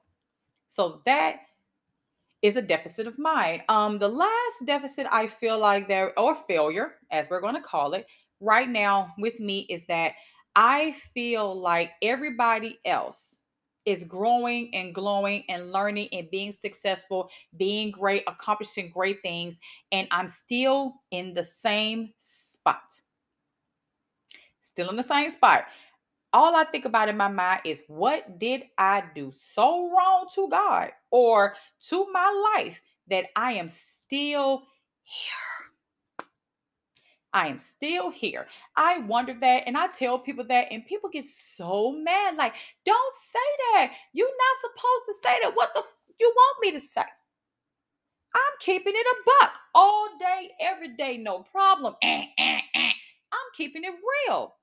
So 0.68 1.02
that 1.06 1.36
is 2.42 2.56
a 2.56 2.62
deficit 2.62 3.06
of 3.06 3.18
mind. 3.18 3.62
Um, 3.68 3.98
the 3.98 4.08
last 4.08 4.66
deficit 4.66 5.06
I 5.10 5.26
feel 5.26 5.58
like 5.58 5.88
there 5.88 6.18
or 6.18 6.36
failure, 6.48 6.94
as 7.10 7.28
we're 7.30 7.40
going 7.40 7.54
to 7.54 7.60
call 7.60 7.94
it, 7.94 8.06
right 8.40 8.68
now 8.68 9.14
with 9.18 9.40
me 9.40 9.60
is 9.70 9.86
that 9.86 10.12
I 10.54 10.92
feel 11.14 11.58
like 11.58 11.92
everybody 12.02 12.78
else 12.84 13.42
is 13.84 14.04
growing 14.04 14.74
and 14.74 14.94
glowing 14.94 15.44
and 15.48 15.70
learning 15.70 16.08
and 16.12 16.28
being 16.30 16.50
successful, 16.50 17.30
being 17.56 17.90
great, 17.90 18.24
accomplishing 18.26 18.90
great 18.90 19.22
things, 19.22 19.60
and 19.92 20.08
I'm 20.10 20.28
still 20.28 20.94
in 21.12 21.34
the 21.34 21.44
same 21.44 22.12
spot. 22.18 23.00
Still 24.60 24.90
in 24.90 24.96
the 24.96 25.02
same 25.02 25.30
spot 25.30 25.66
all 26.36 26.54
I 26.54 26.64
think 26.64 26.84
about 26.84 27.08
in 27.08 27.16
my 27.16 27.28
mind 27.28 27.62
is 27.64 27.82
what 27.88 28.38
did 28.38 28.64
I 28.76 29.02
do 29.14 29.30
so 29.32 29.90
wrong 29.90 30.26
to 30.34 30.48
God 30.50 30.92
or 31.10 31.54
to 31.88 32.06
my 32.12 32.54
life 32.58 32.78
that 33.08 33.24
I 33.34 33.54
am 33.54 33.70
still 33.70 34.64
here? 35.02 36.26
I 37.32 37.48
am 37.48 37.58
still 37.58 38.10
here. 38.10 38.46
I 38.76 38.98
wonder 38.98 39.34
that, 39.40 39.62
and 39.66 39.78
I 39.78 39.86
tell 39.88 40.18
people 40.18 40.44
that, 40.48 40.68
and 40.70 40.84
people 40.84 41.08
get 41.10 41.24
so 41.24 41.92
mad. 41.92 42.36
Like, 42.36 42.54
don't 42.84 43.14
say 43.14 43.38
that. 43.72 43.92
You're 44.12 44.28
not 44.28 44.72
supposed 44.74 45.04
to 45.06 45.14
say 45.22 45.38
that. 45.42 45.56
What 45.56 45.72
the 45.74 45.80
f- 45.80 45.98
you 46.20 46.32
want 46.34 46.58
me 46.62 46.72
to 46.72 46.80
say? 46.80 47.00
I'm 48.34 48.56
keeping 48.60 48.92
it 48.94 49.06
a 49.06 49.16
buck 49.24 49.54
all 49.74 50.08
day, 50.18 50.50
every 50.60 50.96
day, 50.96 51.16
no 51.16 51.40
problem. 51.40 51.94
Eh, 52.02 52.24
eh, 52.38 52.60
eh. 52.74 52.92
I'm 53.32 53.50
keeping 53.54 53.84
it 53.84 53.94
real 54.28 54.54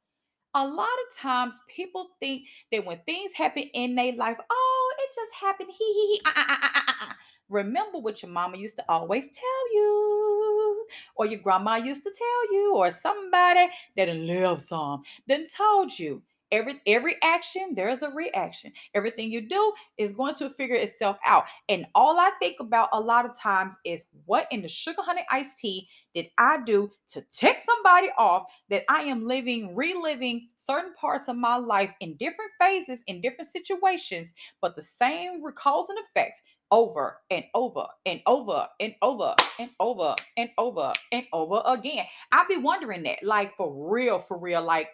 a 0.55 0.65
lot 0.65 0.87
of 0.87 1.17
times 1.17 1.59
people 1.67 2.09
think 2.19 2.43
that 2.71 2.85
when 2.85 2.99
things 3.05 3.33
happen 3.33 3.63
in 3.73 3.95
their 3.95 4.13
life, 4.13 4.37
oh, 4.49 4.93
it 4.99 5.15
just 5.15 5.33
happened. 5.33 5.69
He, 5.77 5.93
he, 5.93 6.07
he. 6.15 6.21
Ah, 6.25 6.45
ah, 6.47 6.71
ah. 7.01 7.15
Remember 7.49 7.99
what 7.99 8.21
your 8.21 8.31
mama 8.31 8.57
used 8.57 8.77
to 8.77 8.85
always 8.89 9.25
tell 9.27 9.73
you, 9.73 10.85
or 11.15 11.25
your 11.25 11.39
grandma 11.39 11.75
used 11.75 12.03
to 12.03 12.11
tell 12.11 12.53
you, 12.53 12.73
or 12.75 12.89
somebody 12.89 13.67
that 13.95 14.09
lived 14.09 14.61
some, 14.61 15.03
then 15.27 15.45
told 15.55 15.97
you. 15.97 16.21
Every 16.53 16.81
every 16.87 17.17
action, 17.23 17.73
there's 17.75 18.03
a 18.03 18.11
reaction. 18.11 18.71
Everything 18.93 19.31
you 19.31 19.41
do 19.41 19.73
is 19.97 20.13
going 20.13 20.35
to 20.35 20.51
figure 20.51 20.75
itself 20.75 21.17
out. 21.25 21.45
And 21.67 21.87
all 21.95 22.19
I 22.19 22.31
think 22.39 22.57
about 22.61 22.89
a 22.93 22.99
lot 22.99 23.25
of 23.25 23.37
times 23.37 23.75
is 23.85 24.05
what 24.25 24.47
in 24.51 24.61
the 24.61 24.69
sugar 24.69 25.01
honey 25.01 25.25
iced 25.31 25.57
tea 25.57 25.89
did 26.13 26.27
I 26.37 26.59
do 26.65 26.91
to 27.09 27.23
tick 27.31 27.59
somebody 27.59 28.09
off 28.17 28.43
that 28.69 28.83
I 28.89 29.01
am 29.01 29.25
living, 29.25 29.75
reliving 29.75 30.49
certain 30.55 30.93
parts 30.93 31.27
of 31.27 31.35
my 31.37 31.57
life 31.57 31.91
in 32.01 32.17
different 32.17 32.51
phases, 32.61 33.03
in 33.07 33.21
different 33.21 33.51
situations, 33.51 34.35
but 34.61 34.75
the 34.75 34.81
same 34.83 35.41
cause 35.55 35.89
and 35.89 35.99
effect 35.99 36.41
over 36.71 37.19
and 37.29 37.45
over 37.53 37.85
and 38.05 38.21
over 38.25 38.67
and 38.79 38.95
over 39.01 39.35
and 39.59 39.69
over 39.79 40.15
and 40.37 40.49
over 40.57 40.93
and 41.11 41.25
over 41.33 41.61
again. 41.65 42.05
I'll 42.31 42.47
be 42.47 42.57
wondering 42.57 43.03
that, 43.03 43.23
like 43.23 43.55
for 43.57 43.91
real, 43.91 44.19
for 44.19 44.37
real, 44.37 44.63
like 44.63 44.89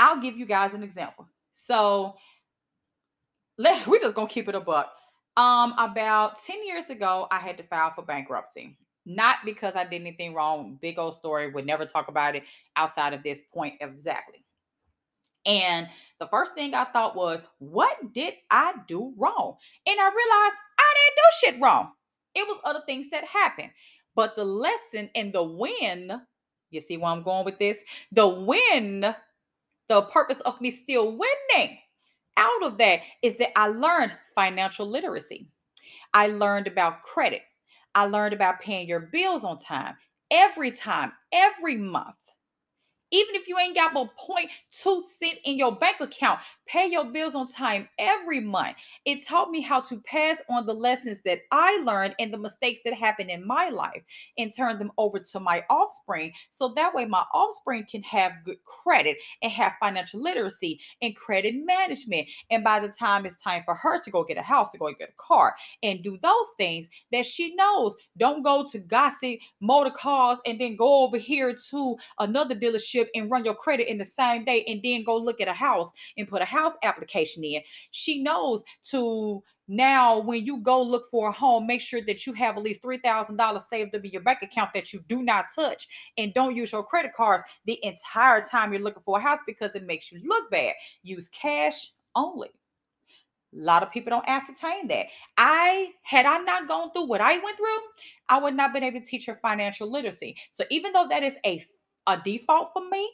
I'll 0.00 0.18
give 0.18 0.38
you 0.38 0.46
guys 0.46 0.72
an 0.72 0.82
example. 0.82 1.28
So 1.52 2.16
let 3.58 3.86
we're 3.86 4.00
just 4.00 4.16
gonna 4.16 4.28
keep 4.28 4.48
it 4.48 4.54
a 4.54 4.60
buck. 4.60 4.92
Um, 5.36 5.74
about 5.78 6.42
10 6.42 6.66
years 6.66 6.90
ago, 6.90 7.28
I 7.30 7.38
had 7.38 7.56
to 7.58 7.62
file 7.62 7.92
for 7.94 8.02
bankruptcy. 8.02 8.76
Not 9.06 9.38
because 9.44 9.76
I 9.76 9.84
did 9.84 10.00
anything 10.00 10.34
wrong, 10.34 10.78
big 10.80 10.98
old 10.98 11.14
story, 11.14 11.50
would 11.50 11.66
never 11.66 11.86
talk 11.86 12.08
about 12.08 12.34
it 12.34 12.44
outside 12.76 13.14
of 13.14 13.22
this 13.22 13.42
point 13.52 13.74
exactly. 13.80 14.44
And 15.46 15.88
the 16.18 16.28
first 16.28 16.54
thing 16.54 16.74
I 16.74 16.84
thought 16.84 17.16
was, 17.16 17.46
what 17.58 18.12
did 18.12 18.34
I 18.50 18.74
do 18.88 19.14
wrong? 19.16 19.56
And 19.86 20.00
I 20.00 20.04
realized 20.04 20.56
I 20.78 20.94
didn't 20.94 21.16
do 21.16 21.22
shit 21.40 21.62
wrong. 21.62 21.92
It 22.34 22.46
was 22.46 22.58
other 22.64 22.82
things 22.86 23.08
that 23.10 23.24
happened. 23.24 23.70
But 24.14 24.36
the 24.36 24.44
lesson 24.44 25.08
and 25.14 25.32
the 25.32 25.42
win, 25.42 26.20
you 26.70 26.80
see 26.80 26.96
where 26.96 27.10
I'm 27.10 27.22
going 27.22 27.44
with 27.44 27.58
this? 27.58 27.82
The 28.12 28.28
win 28.28 29.14
the 29.90 30.02
purpose 30.02 30.38
of 30.42 30.60
me 30.60 30.70
still 30.70 31.18
winning 31.18 31.76
out 32.36 32.62
of 32.62 32.78
that 32.78 33.00
is 33.22 33.34
that 33.36 33.58
I 33.58 33.66
learned 33.66 34.12
financial 34.36 34.88
literacy. 34.88 35.48
I 36.14 36.28
learned 36.28 36.68
about 36.68 37.02
credit. 37.02 37.42
I 37.96 38.06
learned 38.06 38.32
about 38.32 38.60
paying 38.60 38.86
your 38.86 39.00
bills 39.00 39.42
on 39.42 39.58
time 39.58 39.96
every 40.30 40.70
time, 40.70 41.12
every 41.32 41.76
month. 41.76 42.14
Even 43.10 43.34
if 43.34 43.48
you 43.48 43.58
ain't 43.58 43.74
got 43.74 43.92
but 43.92 44.16
point 44.16 44.48
two 44.70 45.02
cent 45.18 45.38
in 45.44 45.58
your 45.58 45.74
bank 45.76 45.96
account, 46.00 46.38
pay 46.70 46.86
your 46.86 47.04
bills 47.06 47.34
on 47.34 47.48
time 47.48 47.88
every 47.98 48.40
month. 48.40 48.76
It 49.04 49.26
taught 49.26 49.50
me 49.50 49.60
how 49.60 49.80
to 49.80 50.00
pass 50.02 50.40
on 50.48 50.66
the 50.66 50.72
lessons 50.72 51.20
that 51.22 51.40
I 51.50 51.80
learned 51.84 52.14
and 52.20 52.32
the 52.32 52.38
mistakes 52.38 52.80
that 52.84 52.94
happened 52.94 53.30
in 53.30 53.44
my 53.44 53.70
life 53.70 54.02
and 54.38 54.54
turn 54.54 54.78
them 54.78 54.92
over 54.96 55.18
to 55.18 55.40
my 55.40 55.62
offspring. 55.68 56.32
So 56.50 56.72
that 56.76 56.94
way 56.94 57.06
my 57.06 57.24
offspring 57.34 57.86
can 57.90 58.02
have 58.04 58.32
good 58.44 58.62
credit 58.64 59.16
and 59.42 59.50
have 59.50 59.72
financial 59.80 60.22
literacy 60.22 60.80
and 61.02 61.16
credit 61.16 61.54
management. 61.56 62.28
And 62.50 62.62
by 62.62 62.78
the 62.78 62.88
time 62.88 63.26
it's 63.26 63.42
time 63.42 63.62
for 63.64 63.74
her 63.74 64.00
to 64.00 64.10
go 64.10 64.22
get 64.22 64.38
a 64.38 64.42
house, 64.42 64.70
to 64.70 64.78
go 64.78 64.92
get 64.92 65.10
a 65.10 65.22
car 65.22 65.56
and 65.82 66.04
do 66.04 66.18
those 66.22 66.46
things 66.56 66.88
that 67.10 67.26
she 67.26 67.54
knows, 67.56 67.96
don't 68.16 68.42
go 68.42 68.64
to 68.70 68.78
gossip 68.78 69.38
motor 69.60 69.90
cars 69.90 70.38
and 70.46 70.60
then 70.60 70.76
go 70.76 71.02
over 71.04 71.18
here 71.18 71.56
to 71.70 71.96
another 72.20 72.54
dealership 72.54 73.08
and 73.14 73.30
run 73.30 73.44
your 73.44 73.54
credit 73.54 73.90
in 73.90 73.98
the 73.98 74.04
same 74.04 74.44
day 74.44 74.64
and 74.68 74.80
then 74.84 75.02
go 75.02 75.16
look 75.16 75.40
at 75.40 75.48
a 75.48 75.52
house 75.52 75.90
and 76.16 76.28
put 76.28 76.40
a 76.40 76.44
house 76.44 76.59
application 76.82 77.44
in. 77.44 77.62
She 77.90 78.22
knows 78.22 78.64
to 78.90 79.42
now 79.68 80.18
when 80.18 80.44
you 80.44 80.58
go 80.58 80.82
look 80.82 81.08
for 81.10 81.28
a 81.28 81.32
home 81.32 81.66
make 81.66 81.80
sure 81.80 82.00
that 82.04 82.26
you 82.26 82.32
have 82.32 82.56
at 82.56 82.62
least 82.62 82.82
$3000 82.82 83.60
saved 83.60 83.94
up 83.94 84.04
in 84.04 84.10
your 84.10 84.22
bank 84.22 84.40
account 84.42 84.70
that 84.74 84.92
you 84.92 85.00
do 85.06 85.22
not 85.22 85.46
touch 85.54 85.86
and 86.18 86.34
don't 86.34 86.56
use 86.56 86.72
your 86.72 86.82
credit 86.82 87.12
cards 87.14 87.44
the 87.66 87.78
entire 87.84 88.42
time 88.42 88.72
you're 88.72 88.82
looking 88.82 89.02
for 89.04 89.18
a 89.18 89.22
house 89.22 89.38
because 89.46 89.76
it 89.76 89.86
makes 89.86 90.10
you 90.10 90.20
look 90.26 90.50
bad 90.50 90.74
use 91.04 91.28
cash 91.28 91.92
only 92.16 92.48
a 93.52 93.58
lot 93.58 93.82
of 93.82 93.90
people 93.90 94.10
don't 94.10 94.28
ascertain 94.28 94.86
that. 94.88 95.06
I 95.36 95.90
had 96.02 96.24
I 96.24 96.38
not 96.38 96.68
gone 96.68 96.92
through 96.92 97.06
what 97.06 97.20
I 97.20 97.38
went 97.38 97.56
through, 97.56 97.78
I 98.28 98.38
would 98.38 98.54
not 98.54 98.72
been 98.72 98.84
able 98.84 99.00
to 99.00 99.06
teach 99.06 99.26
her 99.26 99.38
financial 99.42 99.90
literacy. 99.90 100.36
So 100.52 100.64
even 100.70 100.92
though 100.92 101.08
that 101.08 101.22
is 101.22 101.34
a 101.44 101.64
a 102.06 102.18
default 102.24 102.70
for 102.72 102.88
me, 102.88 103.10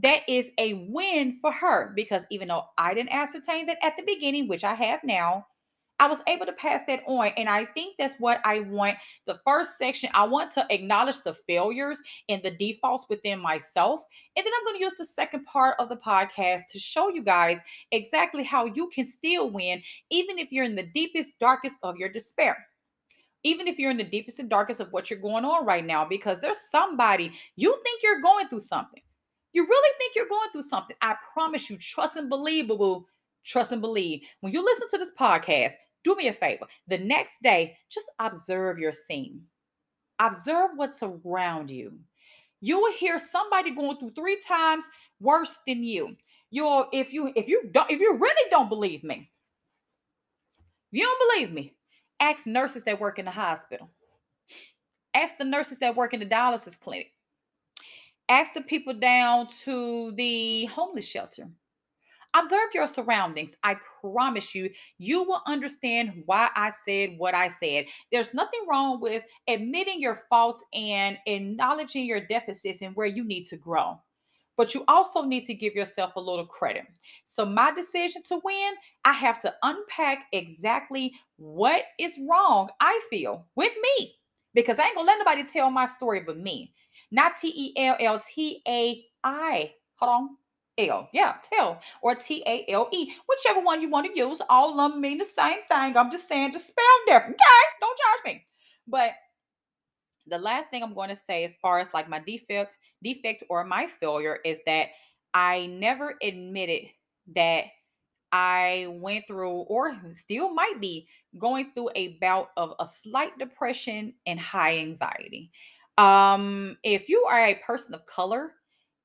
that 0.00 0.22
is 0.28 0.50
a 0.58 0.86
win 0.88 1.38
for 1.40 1.52
her 1.52 1.92
because 1.96 2.24
even 2.30 2.48
though 2.48 2.64
I 2.76 2.94
didn't 2.94 3.12
ascertain 3.12 3.66
that 3.66 3.84
at 3.84 3.96
the 3.96 4.04
beginning, 4.04 4.48
which 4.48 4.64
I 4.64 4.74
have 4.74 5.00
now, 5.02 5.46
I 6.00 6.06
was 6.06 6.22
able 6.28 6.46
to 6.46 6.52
pass 6.52 6.82
that 6.86 7.02
on. 7.06 7.28
And 7.36 7.48
I 7.48 7.64
think 7.64 7.96
that's 7.98 8.14
what 8.18 8.40
I 8.44 8.60
want. 8.60 8.96
The 9.26 9.40
first 9.44 9.76
section, 9.78 10.10
I 10.14 10.24
want 10.24 10.52
to 10.54 10.64
acknowledge 10.70 11.22
the 11.22 11.34
failures 11.34 12.00
and 12.28 12.40
the 12.42 12.52
defaults 12.52 13.06
within 13.08 13.40
myself. 13.40 14.02
And 14.36 14.46
then 14.46 14.52
I'm 14.56 14.64
going 14.64 14.78
to 14.78 14.84
use 14.84 14.96
the 14.96 15.04
second 15.04 15.44
part 15.44 15.74
of 15.80 15.88
the 15.88 15.96
podcast 15.96 16.62
to 16.70 16.78
show 16.78 17.08
you 17.08 17.22
guys 17.22 17.60
exactly 17.90 18.44
how 18.44 18.66
you 18.66 18.88
can 18.94 19.04
still 19.04 19.50
win, 19.50 19.82
even 20.10 20.38
if 20.38 20.52
you're 20.52 20.64
in 20.64 20.76
the 20.76 20.88
deepest, 20.94 21.38
darkest 21.40 21.76
of 21.82 21.96
your 21.96 22.08
despair 22.08 22.56
even 23.44 23.68
if 23.68 23.78
you're 23.78 23.92
in 23.92 23.96
the 23.96 24.02
deepest 24.02 24.40
and 24.40 24.50
darkest 24.50 24.80
of 24.80 24.92
what 24.92 25.08
you're 25.08 25.18
going 25.20 25.44
on 25.44 25.64
right 25.64 25.86
now, 25.86 26.04
because 26.04 26.40
there's 26.40 26.58
somebody 26.70 27.32
you 27.54 27.70
think 27.84 28.00
you're 28.02 28.20
going 28.20 28.48
through 28.48 28.58
something. 28.58 29.00
You 29.52 29.66
really 29.66 29.94
think 29.98 30.14
you're 30.14 30.28
going 30.28 30.50
through 30.52 30.62
something. 30.62 30.96
I 31.00 31.16
promise 31.32 31.70
you, 31.70 31.78
trust 31.78 32.16
and 32.16 32.28
believe, 32.28 32.68
boo 32.68 32.76
boo. 32.76 33.06
Trust 33.44 33.72
and 33.72 33.80
believe. 33.80 34.22
When 34.40 34.52
you 34.52 34.62
listen 34.62 34.88
to 34.90 34.98
this 34.98 35.12
podcast, 35.18 35.72
do 36.04 36.14
me 36.14 36.28
a 36.28 36.32
favor. 36.32 36.66
The 36.86 36.98
next 36.98 37.42
day, 37.42 37.76
just 37.88 38.10
observe 38.18 38.78
your 38.78 38.92
scene, 38.92 39.42
observe 40.18 40.70
what's 40.76 41.02
around 41.02 41.70
you. 41.70 41.98
You 42.60 42.80
will 42.80 42.92
hear 42.92 43.18
somebody 43.18 43.74
going 43.74 43.98
through 43.98 44.10
three 44.10 44.40
times 44.40 44.88
worse 45.20 45.58
than 45.66 45.82
you. 45.82 46.16
You'll 46.50 46.88
if 46.92 47.12
you 47.12 47.32
if 47.36 47.48
you 47.48 47.68
don't 47.72 47.90
if 47.90 48.00
you 48.00 48.14
really 48.14 48.50
don't 48.50 48.68
believe 48.68 49.04
me, 49.04 49.30
if 50.92 50.98
you 50.98 51.04
don't 51.04 51.34
believe 51.34 51.52
me, 51.52 51.74
ask 52.20 52.46
nurses 52.46 52.84
that 52.84 53.00
work 53.00 53.18
in 53.18 53.24
the 53.24 53.30
hospital. 53.30 53.90
Ask 55.14 55.36
the 55.36 55.44
nurses 55.44 55.78
that 55.78 55.96
work 55.96 56.14
in 56.14 56.20
the 56.20 56.26
dialysis 56.26 56.78
clinic. 56.78 57.12
Ask 58.28 58.54
the 58.54 58.60
people 58.60 58.94
down 58.94 59.48
to 59.64 60.12
the 60.16 60.66
homeless 60.66 61.06
shelter. 61.06 61.48
Observe 62.34 62.68
your 62.74 62.86
surroundings. 62.86 63.56
I 63.64 63.76
promise 64.02 64.54
you, 64.54 64.70
you 64.98 65.22
will 65.22 65.42
understand 65.46 66.22
why 66.26 66.50
I 66.54 66.70
said 66.70 67.16
what 67.16 67.34
I 67.34 67.48
said. 67.48 67.86
There's 68.12 68.34
nothing 68.34 68.60
wrong 68.68 69.00
with 69.00 69.24
admitting 69.48 70.00
your 70.00 70.20
faults 70.28 70.62
and 70.74 71.18
acknowledging 71.26 72.04
your 72.04 72.20
deficits 72.20 72.82
and 72.82 72.94
where 72.94 73.06
you 73.06 73.24
need 73.24 73.44
to 73.46 73.56
grow. 73.56 73.98
But 74.58 74.74
you 74.74 74.84
also 74.88 75.22
need 75.22 75.44
to 75.44 75.54
give 75.54 75.74
yourself 75.74 76.16
a 76.16 76.20
little 76.20 76.44
credit. 76.44 76.84
So, 77.24 77.46
my 77.46 77.70
decision 77.72 78.22
to 78.24 78.40
win, 78.44 78.74
I 79.04 79.12
have 79.12 79.40
to 79.40 79.54
unpack 79.62 80.26
exactly 80.32 81.14
what 81.36 81.84
is 81.98 82.18
wrong, 82.28 82.68
I 82.80 83.00
feel, 83.08 83.46
with 83.54 83.72
me. 83.80 84.16
Because 84.54 84.78
I 84.78 84.86
ain't 84.86 84.96
gonna 84.96 85.06
let 85.06 85.18
nobody 85.18 85.44
tell 85.44 85.70
my 85.70 85.86
story 85.86 86.20
but 86.20 86.38
me. 86.38 86.74
Not 87.10 87.34
T 87.40 87.52
E 87.54 87.72
L 87.76 87.96
L 88.00 88.20
T 88.20 88.62
A 88.66 89.04
I. 89.24 89.72
Hold 89.96 90.10
on. 90.10 90.28
L. 90.78 91.08
Yeah, 91.12 91.34
tell. 91.52 91.80
Or 92.02 92.14
T 92.14 92.42
A 92.46 92.64
L 92.68 92.88
E. 92.92 93.12
Whichever 93.28 93.60
one 93.60 93.82
you 93.82 93.90
want 93.90 94.06
to 94.06 94.18
use. 94.18 94.40
All 94.48 94.78
of 94.78 94.92
them 94.92 95.00
mean 95.00 95.18
the 95.18 95.24
same 95.24 95.58
thing. 95.68 95.96
I'm 95.96 96.10
just 96.10 96.28
saying, 96.28 96.52
just 96.52 96.68
spell 96.68 96.84
different. 97.06 97.34
Okay? 97.34 97.68
Don't 97.80 97.98
judge 97.98 98.34
me. 98.34 98.44
But 98.86 99.10
the 100.26 100.38
last 100.38 100.70
thing 100.70 100.82
I'm 100.82 100.94
going 100.94 101.08
to 101.08 101.16
say, 101.16 101.44
as 101.44 101.56
far 101.56 101.80
as 101.80 101.92
like 101.92 102.08
my 102.08 102.20
defect, 102.20 102.74
defect 103.02 103.42
or 103.50 103.64
my 103.64 103.86
failure, 103.86 104.38
is 104.44 104.60
that 104.66 104.88
I 105.34 105.66
never 105.66 106.14
admitted 106.22 106.84
that 107.34 107.64
I 108.30 108.88
went 108.90 109.26
through, 109.26 109.50
or 109.50 109.96
still 110.12 110.52
might 110.52 110.80
be 110.80 111.08
going 111.38 111.72
through 111.74 111.90
a 111.94 112.18
bout 112.20 112.50
of 112.56 112.74
a 112.78 112.86
slight 112.86 113.38
depression 113.38 114.14
and 114.26 114.38
high 114.38 114.78
anxiety. 114.78 115.50
Um, 115.98 116.78
if 116.84 117.08
you 117.08 117.26
are 117.28 117.46
a 117.46 117.54
person 117.56 117.94
of 117.94 118.06
color, 118.06 118.52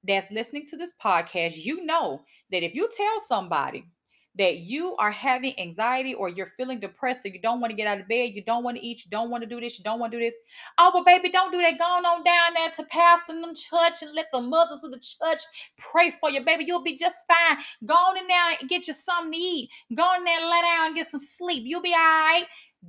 that's 0.04 0.30
listening 0.32 0.68
to 0.68 0.78
this 0.78 0.94
podcast, 1.04 1.64
you 1.64 1.86
know 1.86 2.22
that 2.52 2.64
if 2.64 2.76
you 2.76 2.90
tell 2.96 3.20
somebody 3.20 3.86
that 4.36 4.58
you 4.58 4.96
are 4.96 5.12
having 5.12 5.58
anxiety 5.60 6.16
or 6.16 6.28
you're 6.28 6.52
feeling 6.58 6.80
depressed 6.80 7.24
or 7.24 7.30
you 7.30 7.40
don't 7.40 7.62
want 7.62 7.70
to 7.70 7.78
get 7.78 7.86
out 7.86 8.00
of 8.00 8.08
bed, 8.08 8.32
you 8.34 8.44
don't 8.44 8.64
want 8.64 8.76
to 8.76 8.84
eat, 8.84 9.06
you 9.06 9.12
don't 9.12 9.30
want 9.30 9.44
to 9.44 9.50
do 9.50 9.62
this, 9.62 9.78
you 9.78 9.84
don't 9.84 10.00
want 10.00 10.12
to 10.12 10.18
do 10.18 10.24
this. 10.24 10.36
Oh, 10.80 10.90
but 10.92 11.06
baby, 11.06 11.30
don't 11.30 11.52
do 11.52 11.62
that. 11.62 11.78
Go 11.78 11.84
on 11.84 12.24
down 12.24 12.54
there 12.56 12.72
to 12.72 12.84
pastor 12.86 13.34
in 13.34 13.42
the 13.42 13.54
church 13.54 14.02
and 14.02 14.16
let 14.16 14.26
the 14.34 14.42
mothers 14.42 14.80
of 14.84 14.92
the 14.92 15.00
church 15.00 15.44
pray 15.78 16.12
for 16.20 16.32
you, 16.32 16.44
baby. 16.44 16.66
You'll 16.66 16.84
be 16.84 16.98
just 16.98 17.18
fine. 17.28 17.58
Go 17.86 17.94
on 17.94 18.18
in 18.18 18.28
there 18.28 18.58
and 18.60 18.68
get 18.68 18.88
you 18.88 18.94
something 18.94 19.34
to 19.34 19.38
eat. 19.38 19.70
Go 19.96 20.16
in 20.16 20.24
there 20.24 20.40
and 20.40 20.50
lay 20.50 20.62
down 20.62 20.88
and 20.88 20.96
get 20.96 21.08
some 21.08 21.22
sleep. 21.22 21.62
You'll 21.64 21.82
be 21.82 21.94
all 21.94 22.00
right. 22.00 22.46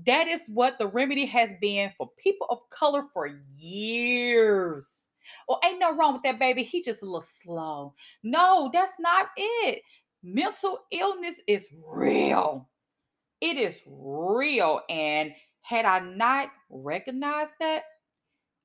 That 0.07 0.29
is 0.29 0.49
what 0.49 0.79
the 0.79 0.89
remedy 0.89 1.25
has 1.27 1.55
been 1.61 1.93
for 1.97 2.11
people 2.19 2.47
of 2.51 2.59
color 2.71 3.05
for 3.13 3.41
years. 3.57 5.09
Well, 5.49 5.61
ain't 5.65 5.79
no 5.79 5.95
wrong 5.95 6.15
with 6.15 6.23
that 6.25 6.39
baby. 6.39 6.63
He 6.63 6.83
just 6.83 7.03
a 7.03 7.07
little 7.07 7.21
slow. 7.21 7.95
No, 8.23 8.71
that's 8.73 8.99
not 8.99 9.29
it. 9.37 9.83
Mental 10.23 10.81
illness 10.91 11.41
is 11.47 11.69
real. 11.87 12.69
It 13.41 13.57
is 13.57 13.79
real. 13.87 14.81
And 14.89 15.33
had 15.63 15.85
I 15.85 16.01
not 16.01 16.51
recognized 16.71 17.55
that, 17.61 17.85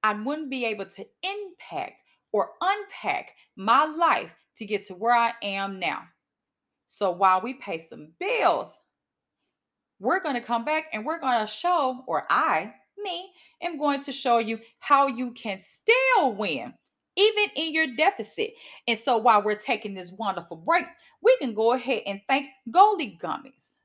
I 0.03 0.13
wouldn't 0.13 0.49
be 0.49 0.65
able 0.65 0.85
to 0.85 1.05
impact 1.23 2.03
or 2.31 2.51
unpack 2.61 3.31
my 3.55 3.85
life 3.85 4.31
to 4.57 4.65
get 4.65 4.85
to 4.87 4.95
where 4.95 5.15
I 5.15 5.33
am 5.41 5.79
now. 5.79 6.03
So 6.87 7.11
while 7.11 7.41
we 7.41 7.53
pay 7.55 7.77
some 7.77 8.13
bills, 8.19 8.77
we're 9.99 10.21
going 10.21 10.35
to 10.35 10.41
come 10.41 10.65
back 10.65 10.85
and 10.93 11.05
we're 11.05 11.19
going 11.19 11.39
to 11.39 11.51
show, 11.51 12.03
or 12.07 12.25
I 12.29 12.73
me 12.97 13.31
am 13.61 13.77
going 13.77 14.01
to 14.03 14.11
show 14.11 14.39
you 14.39 14.59
how 14.79 15.07
you 15.07 15.31
can 15.31 15.57
still 15.57 16.33
win, 16.33 16.73
even 17.15 17.45
in 17.55 17.73
your 17.73 17.87
deficit. 17.95 18.51
And 18.87 18.97
so 18.97 19.17
while 19.17 19.43
we're 19.43 19.55
taking 19.55 19.93
this 19.93 20.11
wonderful 20.11 20.57
break, 20.57 20.85
we 21.21 21.35
can 21.37 21.53
go 21.53 21.73
ahead 21.73 22.03
and 22.05 22.21
thank 22.27 22.47
Goli 22.69 23.19
Gummies. 23.19 23.75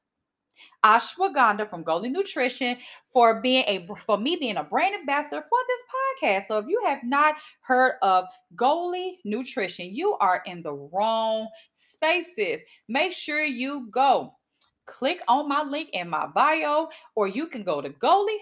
Ashwagandha 0.84 1.68
from 1.68 1.82
Goli 1.82 2.10
Nutrition 2.10 2.76
for 3.12 3.40
being 3.40 3.64
a 3.66 3.86
for 4.06 4.18
me 4.18 4.36
being 4.36 4.58
a 4.58 4.64
brand 4.64 4.94
ambassador 4.94 5.42
for 5.42 5.58
this 5.68 5.82
podcast. 6.22 6.46
So 6.46 6.58
if 6.58 6.66
you 6.68 6.80
have 6.84 7.02
not 7.02 7.36
heard 7.60 7.94
of 8.02 8.26
Goli 8.54 9.16
Nutrition, 9.24 9.94
you 9.94 10.14
are 10.20 10.42
in 10.46 10.62
the 10.62 10.74
wrong 10.74 11.48
spaces. 11.72 12.60
Make 12.88 13.12
sure 13.12 13.44
you 13.44 13.88
go 13.90 14.34
click 14.86 15.20
on 15.28 15.48
my 15.48 15.62
link 15.62 15.90
in 15.92 16.08
my 16.08 16.26
bio, 16.26 16.88
or 17.14 17.28
you 17.28 17.46
can 17.46 17.62
go 17.62 17.80
to 17.80 17.90
Goli 17.90 18.38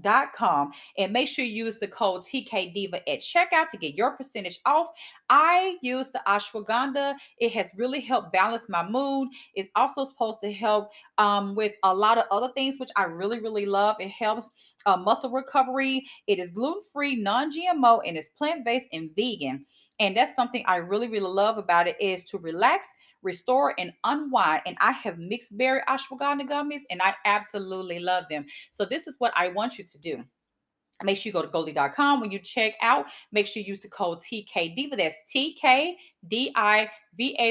dot 0.00 0.32
com 0.34 0.72
and 0.98 1.12
make 1.12 1.28
sure 1.28 1.44
you 1.44 1.64
use 1.64 1.78
the 1.78 1.86
code 1.86 2.22
TKDIVA 2.24 3.02
at 3.06 3.20
checkout 3.20 3.68
to 3.70 3.76
get 3.78 3.94
your 3.94 4.16
percentage 4.16 4.58
off. 4.66 4.88
I 5.28 5.76
use 5.80 6.10
the 6.10 6.20
ashwagandha. 6.26 7.14
It 7.38 7.52
has 7.52 7.70
really 7.76 8.00
helped 8.00 8.32
balance 8.32 8.68
my 8.68 8.84
mood. 8.88 9.28
It's 9.54 9.68
also 9.76 10.04
supposed 10.04 10.40
to 10.40 10.52
help 10.52 10.90
um, 11.18 11.54
with 11.54 11.74
a 11.84 11.94
lot 11.94 12.18
of 12.18 12.24
other 12.32 12.52
things, 12.52 12.80
which 12.80 12.90
I 12.96 13.04
really, 13.04 13.38
really 13.38 13.64
love. 13.64 13.94
It 14.00 14.10
helps 14.10 14.50
uh, 14.86 14.96
muscle 14.96 15.30
recovery. 15.30 16.04
It 16.26 16.40
is 16.40 16.50
gluten 16.50 16.82
free, 16.92 17.14
non 17.14 17.52
GMO, 17.52 18.00
and 18.04 18.16
it's 18.16 18.26
plant 18.26 18.64
based 18.64 18.88
and 18.92 19.10
vegan. 19.14 19.64
And 20.00 20.16
that's 20.16 20.34
something 20.34 20.64
I 20.66 20.76
really, 20.76 21.08
really 21.08 21.30
love 21.30 21.58
about 21.58 21.86
it 21.86 22.00
is 22.00 22.24
to 22.24 22.38
relax 22.38 22.88
restore, 23.22 23.74
and 23.78 23.92
unwind. 24.04 24.62
And 24.66 24.76
I 24.80 24.92
have 24.92 25.18
mixed 25.18 25.56
berry 25.56 25.82
ashwagandha 25.88 26.48
gummies, 26.48 26.82
and 26.90 27.00
I 27.02 27.14
absolutely 27.24 28.00
love 28.00 28.24
them. 28.30 28.46
So 28.70 28.84
this 28.84 29.06
is 29.06 29.16
what 29.18 29.32
I 29.36 29.48
want 29.48 29.78
you 29.78 29.84
to 29.84 29.98
do. 29.98 30.24
Make 31.02 31.16
sure 31.16 31.30
you 31.30 31.32
go 31.32 31.42
to 31.42 31.48
Goli.com. 31.48 32.20
When 32.20 32.30
you 32.30 32.38
check 32.38 32.74
out, 32.82 33.06
make 33.32 33.46
sure 33.46 33.62
you 33.62 33.68
use 33.68 33.80
the 33.80 33.88
code 33.88 34.20
TKDIVA. 34.20 34.96
That's 34.96 35.16
TKDIVA 35.34 36.88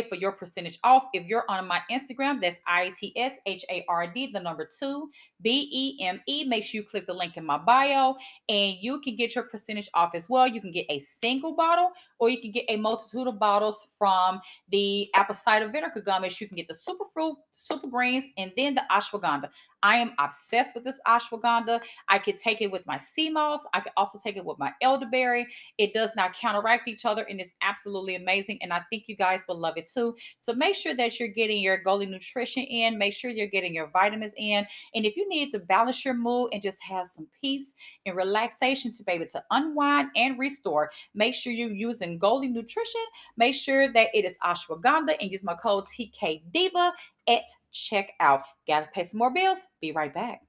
for 0.07 0.15
your 0.15 0.31
percentage 0.33 0.79
off. 0.83 1.05
If 1.13 1.25
you're 1.25 1.45
on 1.49 1.67
my 1.67 1.81
Instagram, 1.91 2.41
that's 2.41 2.59
I-T-S-H-A-R-D, 2.67 4.31
the 4.33 4.39
number 4.39 4.65
two, 4.65 5.09
B-E-M-E. 5.41 6.43
Make 6.45 6.63
sure 6.63 6.81
you 6.81 6.87
click 6.87 7.07
the 7.07 7.13
link 7.13 7.37
in 7.37 7.45
my 7.45 7.57
bio 7.57 8.15
and 8.47 8.75
you 8.79 8.99
can 9.01 9.15
get 9.15 9.33
your 9.35 9.45
percentage 9.45 9.89
off 9.93 10.11
as 10.13 10.29
well. 10.29 10.47
You 10.47 10.61
can 10.61 10.71
get 10.71 10.85
a 10.89 10.99
single 10.99 11.55
bottle 11.55 11.91
or 12.19 12.29
you 12.29 12.39
can 12.39 12.51
get 12.51 12.65
a 12.69 12.77
multitude 12.77 13.27
of 13.27 13.39
bottles 13.39 13.87
from 13.97 14.39
the 14.71 15.09
apple 15.15 15.35
cider 15.35 15.67
vinegar 15.67 16.01
gummies. 16.01 16.39
You 16.39 16.47
can 16.47 16.57
get 16.57 16.67
the 16.67 16.75
super 16.75 17.05
fruit, 17.13 17.35
super 17.51 17.87
greens, 17.87 18.25
and 18.37 18.51
then 18.55 18.75
the 18.75 18.83
ashwagandha. 18.91 19.49
I 19.83 19.97
am 19.97 20.13
obsessed 20.19 20.75
with 20.75 20.83
this 20.83 20.99
ashwagandha. 21.07 21.81
I 22.07 22.19
could 22.19 22.37
take 22.37 22.61
it 22.61 22.71
with 22.71 22.85
my 22.85 22.97
sea 22.97 23.29
moss. 23.29 23.65
I 23.73 23.79
could 23.79 23.93
also 23.97 24.19
take 24.19 24.37
it 24.37 24.45
with 24.45 24.59
my 24.59 24.73
elderberry. 24.81 25.47
It 25.77 25.93
does 25.93 26.15
not 26.15 26.33
counteract 26.33 26.87
each 26.87 27.05
other 27.05 27.23
and 27.23 27.39
it's 27.39 27.55
absolutely 27.61 28.15
amazing. 28.15 28.59
And 28.61 28.73
I 28.73 28.81
think 28.89 29.03
you 29.07 29.15
guys 29.15 29.45
will 29.47 29.57
love 29.57 29.77
it 29.77 29.89
too. 29.89 30.15
So 30.37 30.53
make 30.53 30.75
sure 30.75 30.95
that 30.95 31.19
you're 31.19 31.29
getting 31.29 31.61
your 31.61 31.83
Goli 31.83 32.09
nutrition 32.09 32.63
in. 32.63 32.97
Make 32.97 33.13
sure 33.13 33.31
you're 33.31 33.47
getting 33.47 33.73
your 33.73 33.87
vitamins 33.87 34.33
in. 34.37 34.65
And 34.95 35.05
if 35.05 35.15
you 35.15 35.27
need 35.29 35.51
to 35.51 35.59
balance 35.59 36.03
your 36.03 36.13
mood 36.13 36.49
and 36.53 36.61
just 36.61 36.81
have 36.83 37.07
some 37.07 37.27
peace 37.39 37.75
and 38.05 38.15
relaxation 38.15 38.93
to 38.93 39.03
be 39.03 39.13
able 39.13 39.27
to 39.27 39.43
unwind 39.51 40.09
and 40.15 40.37
restore, 40.37 40.91
make 41.13 41.35
sure 41.35 41.53
you're 41.53 41.71
using 41.71 42.19
Goli 42.19 42.49
nutrition. 42.49 43.01
Make 43.37 43.55
sure 43.55 43.91
that 43.91 44.09
it 44.13 44.25
is 44.25 44.37
ashwagandha 44.43 45.15
and 45.19 45.31
use 45.31 45.43
my 45.43 45.55
code 45.55 45.85
TK 45.85 46.41
Diva 46.53 46.93
at 47.29 47.43
checkout. 47.71 48.41
Gotta 48.67 48.89
pay 48.93 49.03
some 49.03 49.19
more 49.19 49.31
bills. 49.31 49.59
Be 49.79 49.91
right 49.91 50.13
back. 50.13 50.41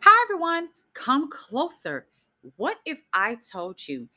Hi, 0.00 0.24
everyone. 0.24 0.70
Come 0.94 1.30
closer. 1.30 2.06
What 2.56 2.78
if 2.86 2.98
I 3.12 3.36
told 3.52 3.86
you 3.86 4.08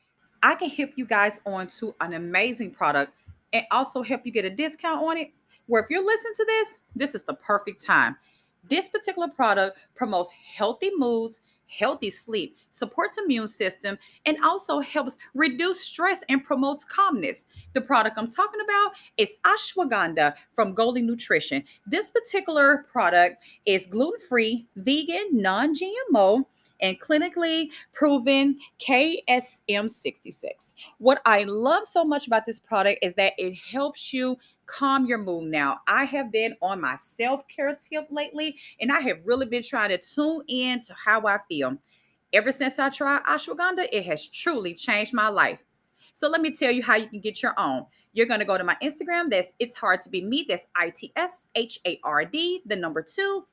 I 0.41 0.55
can 0.55 0.69
help 0.69 0.91
you 0.95 1.05
guys 1.05 1.41
on 1.45 1.67
to 1.79 1.93
an 2.01 2.13
amazing 2.13 2.71
product 2.71 3.11
and 3.53 3.65
also 3.71 4.01
help 4.01 4.21
you 4.25 4.31
get 4.31 4.45
a 4.45 4.49
discount 4.49 5.03
on 5.03 5.17
it? 5.17 5.31
Where 5.67 5.83
if 5.83 5.89
you're 5.89 6.05
listening 6.05 6.33
to 6.37 6.45
this, 6.45 6.77
this 6.95 7.13
is 7.13 7.23
the 7.23 7.33
perfect 7.35 7.83
time. 7.83 8.15
This 8.69 8.87
particular 8.87 9.27
product 9.27 9.77
promotes 9.95 10.29
healthy 10.29 10.91
moods 10.95 11.41
healthy 11.77 12.09
sleep, 12.09 12.57
supports 12.69 13.17
immune 13.17 13.47
system, 13.47 13.97
and 14.25 14.37
also 14.43 14.79
helps 14.79 15.17
reduce 15.33 15.81
stress 15.81 16.23
and 16.29 16.43
promotes 16.43 16.83
calmness. 16.83 17.45
The 17.73 17.81
product 17.81 18.17
I'm 18.17 18.29
talking 18.29 18.61
about 18.63 18.91
is 19.17 19.37
ashwagandha 19.45 20.35
from 20.53 20.75
Goli 20.75 21.03
Nutrition. 21.03 21.63
This 21.87 22.09
particular 22.09 22.85
product 22.91 23.43
is 23.65 23.85
gluten-free, 23.85 24.67
vegan, 24.75 25.29
non-GMO, 25.31 26.45
and 26.81 26.99
clinically 26.99 27.67
proven 27.93 28.57
KSM 28.85 29.89
66. 29.89 30.75
What 30.97 31.21
I 31.25 31.43
love 31.43 31.85
so 31.85 32.03
much 32.03 32.27
about 32.27 32.45
this 32.45 32.59
product 32.59 32.99
is 33.03 33.13
that 33.15 33.33
it 33.37 33.55
helps 33.55 34.11
you 34.11 34.37
calm 34.71 35.05
your 35.05 35.17
mood 35.17 35.45
now. 35.45 35.79
I 35.87 36.05
have 36.05 36.31
been 36.31 36.55
on 36.61 36.81
my 36.81 36.95
self 36.97 37.47
care 37.47 37.75
tip 37.75 38.07
lately, 38.09 38.55
and 38.79 38.91
I 38.91 39.01
have 39.01 39.19
really 39.25 39.45
been 39.45 39.63
trying 39.63 39.89
to 39.89 39.97
tune 39.97 40.43
in 40.47 40.81
to 40.83 40.93
how 40.93 41.25
I 41.27 41.39
feel. 41.47 41.77
Ever 42.33 42.51
since 42.51 42.79
I 42.79 42.89
tried 42.89 43.23
ashwagandha, 43.23 43.87
it 43.91 44.05
has 44.05 44.27
truly 44.27 44.73
changed 44.73 45.13
my 45.13 45.27
life. 45.27 45.59
So 46.13 46.29
let 46.29 46.41
me 46.41 46.51
tell 46.51 46.71
you 46.71 46.83
how 46.83 46.95
you 46.95 47.07
can 47.07 47.19
get 47.19 47.41
your 47.41 47.53
own. 47.57 47.85
You're 48.13 48.25
going 48.25 48.39
to 48.39 48.45
go 48.45 48.57
to 48.57 48.63
my 48.63 48.77
Instagram. 48.81 49.29
That's 49.29 49.53
It's 49.59 49.75
Hard 49.75 50.01
to 50.01 50.09
Be 50.09 50.21
Me. 50.21 50.45
That's 50.47 50.67
I 50.75 50.89
T 50.89 51.11
S 51.15 51.47
H 51.55 51.79
A 51.85 51.99
R 52.03 52.25
D, 52.25 52.61
the 52.65 52.75
number 52.75 53.01
two, 53.01 53.45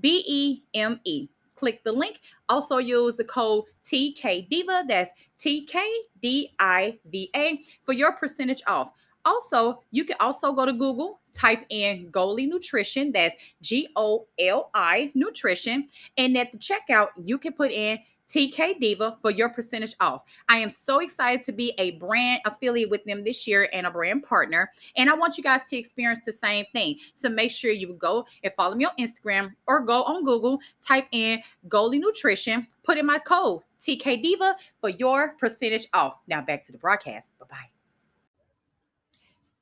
B 0.00 0.24
E 0.26 0.62
M 0.78 1.00
E. 1.04 1.28
Click 1.54 1.82
the 1.84 1.92
link. 1.92 2.18
Also 2.50 2.76
use 2.76 3.16
the 3.16 3.24
code 3.24 3.64
TK 3.84 4.48
Diva. 4.50 4.84
That's 4.86 5.10
T 5.38 5.64
K 5.64 5.86
D 6.20 6.52
I 6.58 6.98
V 7.06 7.30
A 7.34 7.60
for 7.84 7.94
your 7.94 8.12
percentage 8.12 8.62
off. 8.66 8.90
Also, 9.26 9.82
you 9.90 10.04
can 10.04 10.16
also 10.20 10.52
go 10.52 10.64
to 10.64 10.72
Google, 10.72 11.20
type 11.34 11.66
in 11.68 12.10
Goli 12.10 12.48
Nutrition. 12.48 13.12
That's 13.12 13.34
G 13.60 13.88
O 13.96 14.26
L 14.38 14.70
I 14.72 15.10
Nutrition. 15.14 15.88
And 16.16 16.38
at 16.38 16.52
the 16.52 16.58
checkout, 16.58 17.08
you 17.22 17.36
can 17.36 17.52
put 17.52 17.70
in 17.70 17.98
TK 18.28 18.80
Diva 18.80 19.16
for 19.22 19.30
your 19.30 19.48
percentage 19.48 19.94
off. 20.00 20.22
I 20.48 20.58
am 20.58 20.70
so 20.70 21.00
excited 21.00 21.42
to 21.44 21.52
be 21.52 21.72
a 21.78 21.92
brand 21.92 22.40
affiliate 22.44 22.90
with 22.90 23.04
them 23.04 23.22
this 23.22 23.46
year 23.46 23.68
and 23.72 23.86
a 23.86 23.90
brand 23.90 24.24
partner. 24.24 24.72
And 24.96 25.08
I 25.08 25.14
want 25.14 25.36
you 25.36 25.44
guys 25.44 25.62
to 25.70 25.76
experience 25.76 26.20
the 26.24 26.32
same 26.32 26.64
thing. 26.72 26.96
So 27.14 27.28
make 27.28 27.52
sure 27.52 27.70
you 27.70 27.92
go 27.94 28.26
and 28.42 28.52
follow 28.54 28.74
me 28.74 28.84
on 28.84 28.92
Instagram 28.98 29.52
or 29.66 29.80
go 29.80 30.02
on 30.04 30.24
Google, 30.24 30.58
type 30.82 31.06
in 31.12 31.40
Goli 31.68 32.00
Nutrition, 32.00 32.66
put 32.84 32.98
in 32.98 33.06
my 33.06 33.18
code 33.18 33.62
TK 33.80 34.22
Diva 34.22 34.56
for 34.80 34.90
your 34.90 35.36
percentage 35.38 35.88
off. 35.92 36.18
Now 36.26 36.40
back 36.42 36.64
to 36.66 36.72
the 36.72 36.78
broadcast. 36.78 37.30
Bye 37.38 37.46
bye. 37.50 37.75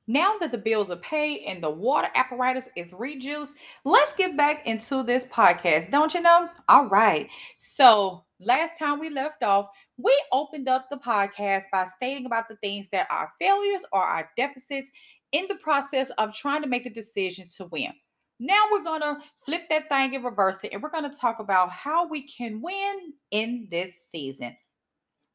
Now 0.07 0.35
that 0.39 0.51
the 0.51 0.57
bills 0.57 0.91
are 0.91 0.97
paid 0.97 1.45
and 1.45 1.63
the 1.63 1.69
water 1.69 2.09
apparatus 2.13 2.69
is 2.75 2.93
rejuiced, 2.93 3.57
let's 3.85 4.13
get 4.13 4.37
back 4.37 4.67
into 4.67 5.01
this 5.01 5.25
podcast. 5.25 5.89
Don't 5.89 6.13
you 6.13 6.21
know? 6.21 6.47
All 6.69 6.87
right. 6.87 7.27
So, 7.57 8.23
last 8.39 8.77
time 8.77 8.99
we 8.99 9.09
left 9.09 9.41
off, 9.41 9.67
we 9.97 10.13
opened 10.31 10.69
up 10.69 10.87
the 10.91 10.97
podcast 10.97 11.63
by 11.71 11.85
stating 11.85 12.27
about 12.27 12.47
the 12.47 12.57
things 12.57 12.87
that 12.89 13.07
are 13.09 13.33
failures 13.39 13.83
or 13.91 14.03
our 14.03 14.29
deficits 14.37 14.91
in 15.31 15.47
the 15.47 15.55
process 15.55 16.11
of 16.19 16.33
trying 16.33 16.61
to 16.61 16.67
make 16.67 16.85
a 16.85 16.91
decision 16.91 17.47
to 17.57 17.65
win. 17.65 17.91
Now 18.39 18.61
we're 18.71 18.83
going 18.83 19.01
to 19.01 19.17
flip 19.43 19.61
that 19.69 19.89
thing 19.89 20.13
and 20.13 20.23
reverse 20.23 20.63
it, 20.63 20.73
and 20.73 20.83
we're 20.83 20.91
going 20.91 21.09
to 21.09 21.17
talk 21.17 21.39
about 21.39 21.71
how 21.71 22.07
we 22.07 22.27
can 22.27 22.61
win 22.61 23.13
in 23.31 23.67
this 23.71 24.07
season. 24.11 24.55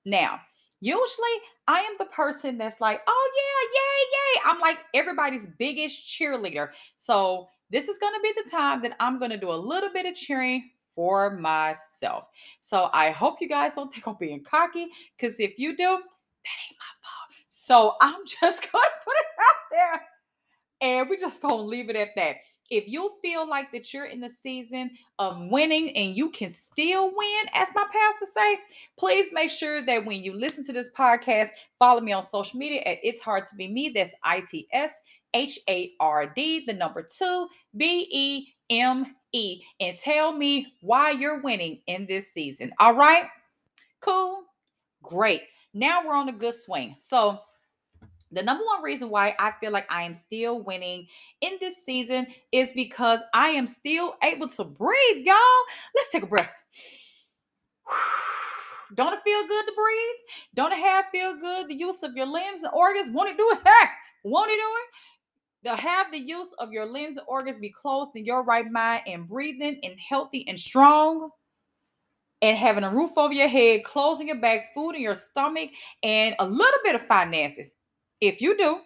Now, 0.04 0.40
Usually, 0.80 1.36
I 1.70 1.78
am 1.82 1.94
the 2.00 2.06
person 2.06 2.58
that's 2.58 2.80
like, 2.80 3.00
oh, 3.06 3.30
yeah, 3.36 3.78
yay, 3.80 4.50
yay. 4.50 4.50
I'm 4.50 4.60
like 4.60 4.78
everybody's 4.92 5.46
biggest 5.46 6.04
cheerleader. 6.04 6.70
So, 6.96 7.48
this 7.70 7.86
is 7.86 7.96
going 7.98 8.12
to 8.12 8.20
be 8.20 8.32
the 8.42 8.50
time 8.50 8.82
that 8.82 8.96
I'm 8.98 9.20
going 9.20 9.30
to 9.30 9.36
do 9.36 9.52
a 9.52 9.54
little 9.54 9.90
bit 9.92 10.04
of 10.04 10.16
cheering 10.16 10.68
for 10.96 11.30
myself. 11.36 12.24
So, 12.58 12.90
I 12.92 13.12
hope 13.12 13.36
you 13.40 13.48
guys 13.48 13.74
don't 13.76 13.94
think 13.94 14.08
I'm 14.08 14.16
being 14.18 14.42
cocky 14.42 14.88
because 15.16 15.38
if 15.38 15.60
you 15.60 15.76
do, 15.76 15.84
that 15.84 15.86
ain't 15.86 16.76
my 16.76 16.92
fault. 17.04 17.30
So, 17.50 17.94
I'm 18.00 18.18
just 18.26 18.62
going 18.62 18.82
to 18.82 19.04
put 19.04 19.14
it 19.14 19.26
out 19.38 19.70
there 19.70 20.02
and 20.80 21.08
we're 21.08 21.20
just 21.20 21.40
going 21.40 21.54
to 21.54 21.62
leave 21.62 21.88
it 21.88 21.94
at 21.94 22.16
that 22.16 22.38
if 22.70 22.86
you 22.86 23.12
feel 23.20 23.48
like 23.48 23.72
that 23.72 23.92
you're 23.92 24.06
in 24.06 24.20
the 24.20 24.30
season 24.30 24.90
of 25.18 25.36
winning 25.50 25.96
and 25.96 26.16
you 26.16 26.30
can 26.30 26.48
still 26.48 27.06
win, 27.06 27.44
as 27.52 27.68
my 27.74 27.84
pastor 27.92 28.26
say, 28.26 28.58
please 28.96 29.30
make 29.32 29.50
sure 29.50 29.84
that 29.84 30.04
when 30.04 30.22
you 30.22 30.32
listen 30.32 30.64
to 30.64 30.72
this 30.72 30.90
podcast, 30.96 31.48
follow 31.78 32.00
me 32.00 32.12
on 32.12 32.22
social 32.22 32.58
media 32.58 32.80
at 32.82 32.98
It's 33.02 33.20
Hard 33.20 33.46
to 33.46 33.56
Be 33.56 33.68
Me. 33.68 33.88
That's 33.88 34.14
I 34.22 34.40
T 34.40 34.68
S 34.72 35.02
H 35.34 35.58
A 35.68 35.92
R 36.00 36.32
D, 36.34 36.64
the 36.64 36.72
number 36.72 37.02
two, 37.02 37.48
B 37.76 38.08
E 38.10 38.54
M 38.70 39.16
E, 39.32 39.62
and 39.80 39.96
tell 39.98 40.32
me 40.32 40.72
why 40.80 41.10
you're 41.10 41.42
winning 41.42 41.80
in 41.86 42.06
this 42.06 42.32
season. 42.32 42.72
All 42.78 42.94
right? 42.94 43.26
Cool. 44.00 44.42
Great. 45.02 45.42
Now 45.74 46.06
we're 46.06 46.14
on 46.14 46.28
a 46.28 46.32
good 46.32 46.54
swing. 46.54 46.96
So, 46.98 47.40
the 48.32 48.42
number 48.42 48.64
one 48.64 48.82
reason 48.82 49.10
why 49.10 49.34
I 49.38 49.52
feel 49.60 49.72
like 49.72 49.86
I 49.90 50.02
am 50.02 50.14
still 50.14 50.62
winning 50.62 51.06
in 51.40 51.54
this 51.60 51.84
season 51.84 52.26
is 52.52 52.72
because 52.72 53.20
I 53.34 53.48
am 53.50 53.66
still 53.66 54.14
able 54.22 54.48
to 54.50 54.64
breathe, 54.64 55.26
y'all. 55.26 55.36
Let's 55.96 56.10
take 56.10 56.22
a 56.22 56.26
breath. 56.26 56.52
Don't 58.94 59.12
it 59.12 59.20
feel 59.24 59.46
good 59.46 59.66
to 59.66 59.72
breathe? 59.72 60.16
Don't 60.54 60.72
it 60.72 60.78
have 60.78 61.06
feel 61.12 61.38
good 61.40 61.68
the 61.68 61.74
use 61.74 62.02
of 62.02 62.16
your 62.16 62.26
limbs 62.26 62.62
and 62.62 62.72
organs? 62.72 63.10
Won't 63.10 63.30
it 63.30 63.36
do 63.36 63.50
it? 63.52 63.58
Hey, 63.66 63.88
won't 64.24 64.50
it 64.50 64.56
do 64.56 64.60
it? 64.60 65.70
To 65.70 65.76
have 65.76 66.12
the 66.12 66.18
use 66.18 66.52
of 66.58 66.72
your 66.72 66.86
limbs 66.86 67.16
and 67.16 67.26
organs 67.28 67.58
be 67.58 67.70
closed 67.70 68.10
in 68.14 68.24
your 68.24 68.42
right 68.42 68.70
mind 68.70 69.02
and 69.06 69.28
breathing 69.28 69.80
and 69.82 69.94
healthy 69.98 70.46
and 70.48 70.58
strong 70.58 71.30
and 72.42 72.56
having 72.56 72.84
a 72.84 72.94
roof 72.94 73.12
over 73.16 73.32
your 73.32 73.48
head, 73.48 73.84
closing 73.84 74.28
your 74.28 74.40
back, 74.40 74.74
food 74.74 74.92
in 74.92 75.02
your 75.02 75.14
stomach, 75.14 75.70
and 76.02 76.34
a 76.38 76.46
little 76.46 76.80
bit 76.84 76.94
of 76.94 77.06
finances 77.06 77.74
if 78.20 78.40
you 78.40 78.56
do, 78.56 78.80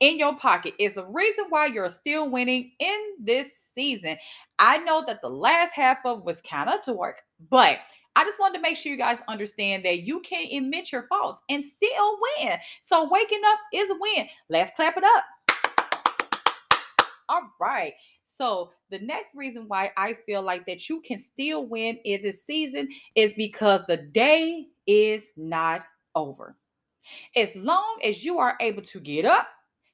in 0.00 0.18
your 0.18 0.36
pocket 0.36 0.74
is 0.78 0.96
a 0.96 1.06
reason 1.06 1.46
why 1.48 1.66
you're 1.66 1.88
still 1.88 2.28
winning 2.28 2.72
in 2.78 2.98
this 3.20 3.56
season. 3.56 4.16
I 4.58 4.78
know 4.78 5.04
that 5.06 5.20
the 5.22 5.28
last 5.28 5.72
half 5.72 5.98
of 6.04 6.24
was 6.24 6.42
kind 6.42 6.68
of 6.68 6.84
dark, 6.84 7.22
but 7.50 7.78
I 8.16 8.24
just 8.24 8.38
wanted 8.38 8.58
to 8.58 8.62
make 8.62 8.76
sure 8.76 8.92
you 8.92 8.98
guys 8.98 9.22
understand 9.28 9.84
that 9.84 10.02
you 10.02 10.20
can 10.20 10.46
admit 10.52 10.92
your 10.92 11.06
faults 11.08 11.42
and 11.48 11.64
still 11.64 12.18
win. 12.38 12.58
So 12.82 13.08
waking 13.10 13.42
up 13.46 13.58
is 13.72 13.90
a 13.90 13.96
win. 13.98 14.28
Let's 14.48 14.70
clap 14.76 14.96
it 14.96 15.04
up. 15.04 15.24
All 17.28 17.50
right. 17.60 17.94
So 18.24 18.70
the 18.90 18.98
next 18.98 19.34
reason 19.34 19.64
why 19.66 19.90
I 19.96 20.14
feel 20.26 20.42
like 20.42 20.66
that 20.66 20.88
you 20.88 21.00
can 21.00 21.18
still 21.18 21.66
win 21.66 21.98
in 22.04 22.22
this 22.22 22.44
season 22.44 22.88
is 23.14 23.34
because 23.34 23.80
the 23.86 23.96
day 23.96 24.66
is 24.86 25.32
not 25.36 25.82
over. 26.14 26.56
As 27.36 27.54
long 27.54 27.98
as 28.02 28.24
you 28.24 28.38
are 28.38 28.56
able 28.60 28.82
to 28.82 29.00
get 29.00 29.24
up, 29.24 29.48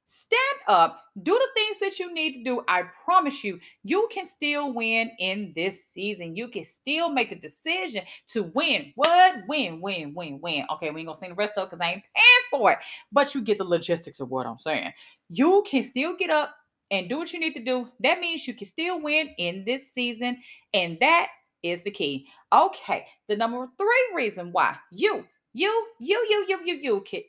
stand 0.04 0.40
up, 0.66 1.04
do 1.22 1.32
the 1.32 1.48
things 1.54 1.78
that 1.78 2.00
you 2.00 2.12
need 2.12 2.38
to 2.38 2.44
do, 2.44 2.64
I 2.66 2.82
promise 3.04 3.44
you, 3.44 3.60
you 3.84 4.08
can 4.10 4.24
still 4.24 4.72
win 4.72 5.10
in 5.20 5.52
this 5.54 5.84
season. 5.84 6.34
You 6.34 6.48
can 6.48 6.64
still 6.64 7.10
make 7.10 7.30
the 7.30 7.36
decision 7.36 8.02
to 8.28 8.42
win. 8.42 8.92
What? 8.96 9.34
Win, 9.46 9.80
win, 9.80 10.12
win, 10.12 10.40
win. 10.40 10.64
Okay, 10.72 10.90
we 10.90 11.00
ain't 11.00 11.06
gonna 11.06 11.18
sing 11.18 11.28
the 11.28 11.36
rest 11.36 11.56
of 11.56 11.64
it 11.64 11.70
because 11.70 11.80
I 11.80 11.92
ain't 11.92 12.02
paying 12.14 12.46
for 12.50 12.72
it. 12.72 12.78
But 13.12 13.34
you 13.34 13.42
get 13.42 13.58
the 13.58 13.64
logistics 13.64 14.18
of 14.18 14.30
what 14.30 14.46
I'm 14.46 14.58
saying. 14.58 14.92
You 15.28 15.62
can 15.64 15.84
still 15.84 16.16
get 16.16 16.30
up 16.30 16.56
and 16.90 17.08
do 17.08 17.18
what 17.18 17.32
you 17.32 17.38
need 17.38 17.54
to 17.54 17.64
do. 17.64 17.88
That 18.00 18.18
means 18.18 18.48
you 18.48 18.54
can 18.54 18.66
still 18.66 19.00
win 19.00 19.28
in 19.38 19.64
this 19.64 19.92
season. 19.92 20.38
And 20.74 20.98
that 21.00 21.28
is 21.62 21.82
the 21.82 21.90
key. 21.90 22.26
Okay, 22.52 23.06
the 23.28 23.36
number 23.36 23.68
three 23.78 24.10
reason 24.14 24.50
why 24.50 24.76
you 24.90 25.24
you, 25.52 25.86
you, 25.98 26.26
you, 26.28 26.46
you, 26.48 26.60
you, 26.64 26.74
you 26.74 27.00
can 27.02 27.22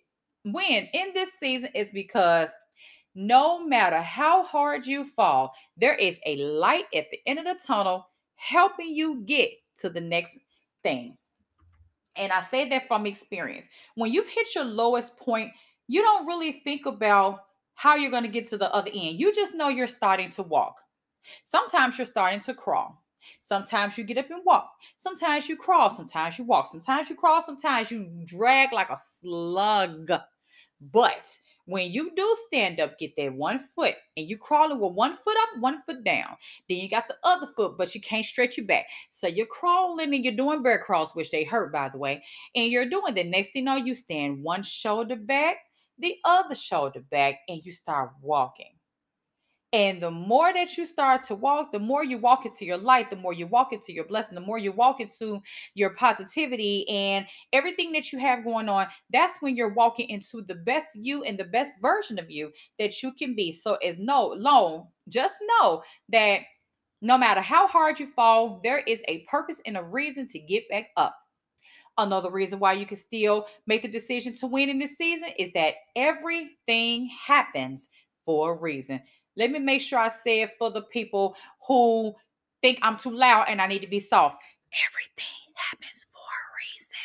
win 0.45 0.87
in 0.93 1.13
this 1.13 1.33
season 1.33 1.69
is 1.73 1.89
because 1.89 2.49
no 3.13 3.65
matter 3.65 4.01
how 4.01 4.43
hard 4.43 4.85
you 4.85 5.05
fall, 5.05 5.53
there 5.77 5.95
is 5.95 6.19
a 6.25 6.37
light 6.37 6.85
at 6.95 7.09
the 7.11 7.19
end 7.25 7.39
of 7.39 7.45
the 7.45 7.59
tunnel 7.65 8.07
helping 8.35 8.89
you 8.89 9.23
get 9.25 9.51
to 9.79 9.89
the 9.89 10.01
next 10.01 10.39
thing. 10.83 11.17
And 12.15 12.31
I 12.31 12.41
say 12.41 12.67
that 12.69 12.87
from 12.87 13.05
experience. 13.05 13.69
When 13.95 14.11
you've 14.11 14.27
hit 14.27 14.55
your 14.55 14.65
lowest 14.65 15.17
point, 15.17 15.51
you 15.87 16.01
don't 16.01 16.25
really 16.25 16.61
think 16.63 16.85
about 16.85 17.39
how 17.75 17.95
you're 17.95 18.11
going 18.11 18.23
to 18.23 18.29
get 18.29 18.47
to 18.49 18.57
the 18.57 18.73
other 18.73 18.91
end. 18.93 19.19
You 19.19 19.33
just 19.33 19.55
know 19.55 19.69
you're 19.69 19.87
starting 19.87 20.29
to 20.31 20.43
walk. 20.43 20.75
Sometimes 21.43 21.97
you're 21.97 22.05
starting 22.05 22.39
to 22.41 22.53
crawl. 22.53 23.00
Sometimes 23.39 23.97
you 23.97 24.03
get 24.03 24.17
up 24.17 24.29
and 24.29 24.41
walk. 24.45 24.71
Sometimes 24.97 25.47
you 25.49 25.55
crawl. 25.55 25.89
Sometimes 25.89 26.37
you 26.37 26.45
walk. 26.45 26.67
Sometimes 26.67 27.09
you 27.09 27.15
crawl. 27.15 27.41
Sometimes 27.41 27.91
you 27.91 28.09
drag 28.25 28.71
like 28.73 28.89
a 28.89 28.97
slug. 28.97 30.11
But 30.79 31.37
when 31.65 31.91
you 31.91 32.11
do 32.15 32.35
stand 32.47 32.79
up, 32.79 32.97
get 32.97 33.15
that 33.17 33.33
one 33.33 33.61
foot 33.75 33.95
and 34.17 34.27
you 34.27 34.37
crawling 34.37 34.79
with 34.79 34.93
one 34.93 35.15
foot 35.17 35.37
up, 35.37 35.61
one 35.61 35.81
foot 35.85 36.03
down. 36.03 36.35
Then 36.67 36.79
you 36.79 36.89
got 36.89 37.07
the 37.07 37.15
other 37.23 37.47
foot, 37.55 37.77
but 37.77 37.93
you 37.93 38.01
can't 38.01 38.25
stretch 38.25 38.57
your 38.57 38.65
back. 38.65 38.87
So 39.11 39.27
you're 39.27 39.45
crawling 39.45 40.13
and 40.13 40.23
you're 40.23 40.35
doing 40.35 40.63
bear 40.63 40.79
crawls, 40.79 41.15
which 41.15 41.31
they 41.31 41.43
hurt, 41.43 41.71
by 41.71 41.89
the 41.89 41.97
way. 41.97 42.23
And 42.55 42.71
you're 42.71 42.89
doing 42.89 43.13
the 43.13 43.23
next 43.23 43.53
thing 43.53 43.61
you 43.61 43.65
know, 43.65 43.75
you 43.75 43.95
stand 43.95 44.43
one 44.43 44.63
shoulder 44.63 45.15
back, 45.15 45.57
the 45.99 46.17
other 46.25 46.55
shoulder 46.55 47.01
back, 47.11 47.35
and 47.47 47.63
you 47.63 47.71
start 47.71 48.11
walking. 48.21 48.73
And 49.73 50.01
the 50.01 50.11
more 50.11 50.51
that 50.53 50.77
you 50.77 50.85
start 50.85 51.23
to 51.25 51.35
walk, 51.35 51.71
the 51.71 51.79
more 51.79 52.03
you 52.03 52.17
walk 52.17 52.45
into 52.45 52.65
your 52.65 52.77
light, 52.77 53.09
the 53.09 53.15
more 53.15 53.31
you 53.31 53.47
walk 53.47 53.71
into 53.71 53.93
your 53.93 54.03
blessing, 54.03 54.35
the 54.35 54.41
more 54.41 54.57
you 54.57 54.73
walk 54.73 54.99
into 54.99 55.41
your 55.75 55.91
positivity 55.91 56.87
and 56.89 57.25
everything 57.53 57.93
that 57.93 58.11
you 58.11 58.19
have 58.19 58.43
going 58.43 58.67
on. 58.67 58.87
That's 59.13 59.41
when 59.41 59.55
you're 59.55 59.73
walking 59.73 60.09
into 60.09 60.41
the 60.41 60.55
best 60.55 60.95
you 60.95 61.23
and 61.23 61.37
the 61.37 61.45
best 61.45 61.77
version 61.81 62.19
of 62.19 62.29
you 62.29 62.51
that 62.79 63.01
you 63.01 63.13
can 63.13 63.33
be. 63.33 63.53
So, 63.53 63.75
as 63.75 63.97
no 63.97 64.27
long, 64.27 64.87
just 65.07 65.37
know 65.59 65.83
that 66.09 66.41
no 67.01 67.17
matter 67.17 67.41
how 67.41 67.67
hard 67.67 67.99
you 67.99 68.07
fall, 68.07 68.59
there 68.63 68.79
is 68.79 69.03
a 69.07 69.19
purpose 69.29 69.61
and 69.65 69.77
a 69.77 69.83
reason 69.83 70.27
to 70.27 70.39
get 70.39 70.67
back 70.69 70.89
up. 70.97 71.15
Another 71.97 72.29
reason 72.29 72.59
why 72.59 72.73
you 72.73 72.85
can 72.85 72.97
still 72.97 73.45
make 73.67 73.81
the 73.81 73.87
decision 73.87 74.35
to 74.35 74.47
win 74.47 74.69
in 74.69 74.79
this 74.79 74.97
season 74.97 75.29
is 75.37 75.51
that 75.53 75.75
everything 75.95 77.09
happens 77.25 77.89
for 78.25 78.53
a 78.53 78.57
reason. 78.57 79.01
Let 79.37 79.51
me 79.51 79.59
make 79.59 79.81
sure 79.81 79.99
I 79.99 80.09
say 80.09 80.41
it 80.41 80.51
for 80.57 80.71
the 80.71 80.81
people 80.81 81.35
who 81.67 82.13
think 82.61 82.79
I'm 82.81 82.97
too 82.97 83.11
loud 83.11 83.45
and 83.47 83.61
I 83.61 83.67
need 83.67 83.79
to 83.79 83.87
be 83.87 83.99
soft. 83.99 84.37
Everything 84.87 85.25
happens 85.55 86.05
for 86.11 86.19
a 86.19 86.47
reason. 86.59 86.97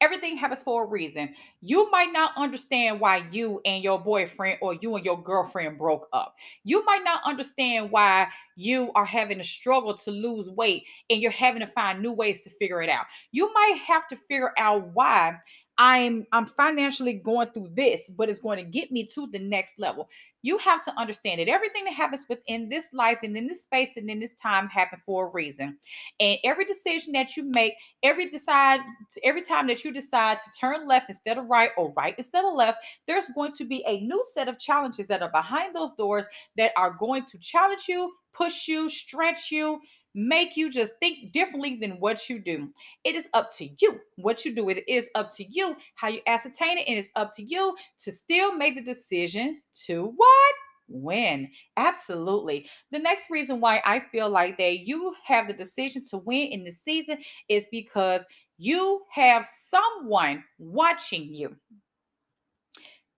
Everything 0.00 0.36
happens 0.36 0.62
for 0.62 0.84
a 0.84 0.86
reason. 0.86 1.34
You 1.60 1.90
might 1.90 2.12
not 2.12 2.32
understand 2.36 3.00
why 3.00 3.26
you 3.30 3.60
and 3.66 3.84
your 3.84 3.98
boyfriend 3.98 4.58
or 4.62 4.74
you 4.74 4.96
and 4.96 5.04
your 5.04 5.22
girlfriend 5.22 5.76
broke 5.76 6.08
up. 6.12 6.34
You 6.64 6.84
might 6.86 7.04
not 7.04 7.20
understand 7.26 7.90
why 7.90 8.28
you 8.56 8.90
are 8.94 9.04
having 9.04 9.40
a 9.40 9.44
struggle 9.44 9.96
to 9.98 10.10
lose 10.10 10.48
weight 10.48 10.84
and 11.10 11.20
you're 11.20 11.30
having 11.30 11.60
to 11.60 11.66
find 11.66 12.00
new 12.00 12.12
ways 12.12 12.40
to 12.42 12.50
figure 12.50 12.82
it 12.82 12.88
out. 12.88 13.04
You 13.30 13.52
might 13.52 13.78
have 13.86 14.08
to 14.08 14.16
figure 14.16 14.52
out 14.56 14.88
why 14.94 15.36
I'm 15.80 16.26
I'm 16.30 16.44
financially 16.44 17.14
going 17.14 17.48
through 17.52 17.70
this, 17.74 18.08
but 18.08 18.28
it's 18.28 18.40
going 18.40 18.58
to 18.58 18.70
get 18.70 18.92
me 18.92 19.06
to 19.14 19.26
the 19.32 19.38
next 19.38 19.78
level. 19.78 20.10
You 20.42 20.58
have 20.58 20.82
to 20.84 20.98
understand 20.98 21.40
that 21.40 21.48
everything 21.48 21.84
that 21.84 21.94
happens 21.94 22.26
within 22.28 22.68
this 22.68 22.92
life 22.92 23.18
and 23.22 23.36
in 23.36 23.46
this 23.46 23.62
space 23.62 23.96
and 23.96 24.08
in 24.08 24.20
this 24.20 24.34
time 24.34 24.68
happened 24.68 25.02
for 25.04 25.26
a 25.26 25.30
reason. 25.30 25.76
And 26.18 26.38
every 26.44 26.64
decision 26.64 27.12
that 27.12 27.36
you 27.36 27.44
make, 27.44 27.74
every 28.02 28.30
decide 28.30 28.80
every 29.22 29.42
time 29.42 29.66
that 29.66 29.84
you 29.84 29.92
decide 29.92 30.38
to 30.40 30.50
turn 30.58 30.86
left 30.86 31.08
instead 31.08 31.38
of 31.38 31.46
right 31.46 31.70
or 31.76 31.92
right 31.96 32.14
instead 32.18 32.44
of 32.44 32.54
left, 32.54 32.78
there's 33.06 33.28
going 33.34 33.52
to 33.52 33.64
be 33.64 33.84
a 33.86 34.00
new 34.00 34.22
set 34.32 34.48
of 34.48 34.58
challenges 34.58 35.06
that 35.08 35.22
are 35.22 35.30
behind 35.30 35.74
those 35.74 35.92
doors 35.94 36.26
that 36.56 36.72
are 36.76 36.96
going 36.98 37.24
to 37.24 37.38
challenge 37.38 37.86
you, 37.88 38.12
push 38.32 38.68
you, 38.68 38.88
stretch 38.88 39.50
you, 39.50 39.80
make 40.14 40.56
you 40.56 40.70
just 40.70 40.94
think 40.98 41.32
differently 41.32 41.78
than 41.80 42.00
what 42.00 42.28
you 42.28 42.38
do. 42.38 42.70
It 43.04 43.14
is 43.14 43.28
up 43.32 43.54
to 43.56 43.68
you 43.80 44.00
what 44.16 44.44
you 44.44 44.54
do. 44.54 44.68
It 44.68 44.84
is 44.88 45.08
up 45.14 45.34
to 45.36 45.44
you 45.44 45.76
how 45.94 46.08
you 46.08 46.20
ascertain 46.26 46.78
it, 46.78 46.88
and 46.88 46.98
it's 46.98 47.10
up 47.16 47.34
to 47.36 47.42
you 47.42 47.76
to 48.00 48.12
still 48.12 48.54
make 48.54 48.74
the 48.74 48.82
decision 48.82 49.60
to 49.86 50.12
what? 50.16 50.54
Win. 50.92 51.48
Absolutely. 51.76 52.68
The 52.90 52.98
next 52.98 53.30
reason 53.30 53.60
why 53.60 53.80
I 53.84 54.00
feel 54.00 54.28
like 54.28 54.58
that 54.58 54.80
you 54.80 55.14
have 55.24 55.46
the 55.46 55.54
decision 55.54 56.02
to 56.10 56.18
win 56.18 56.48
in 56.48 56.64
the 56.64 56.72
season 56.72 57.18
is 57.48 57.68
because 57.70 58.26
you 58.58 59.02
have 59.12 59.46
someone 59.46 60.42
watching 60.58 61.32
you. 61.32 61.54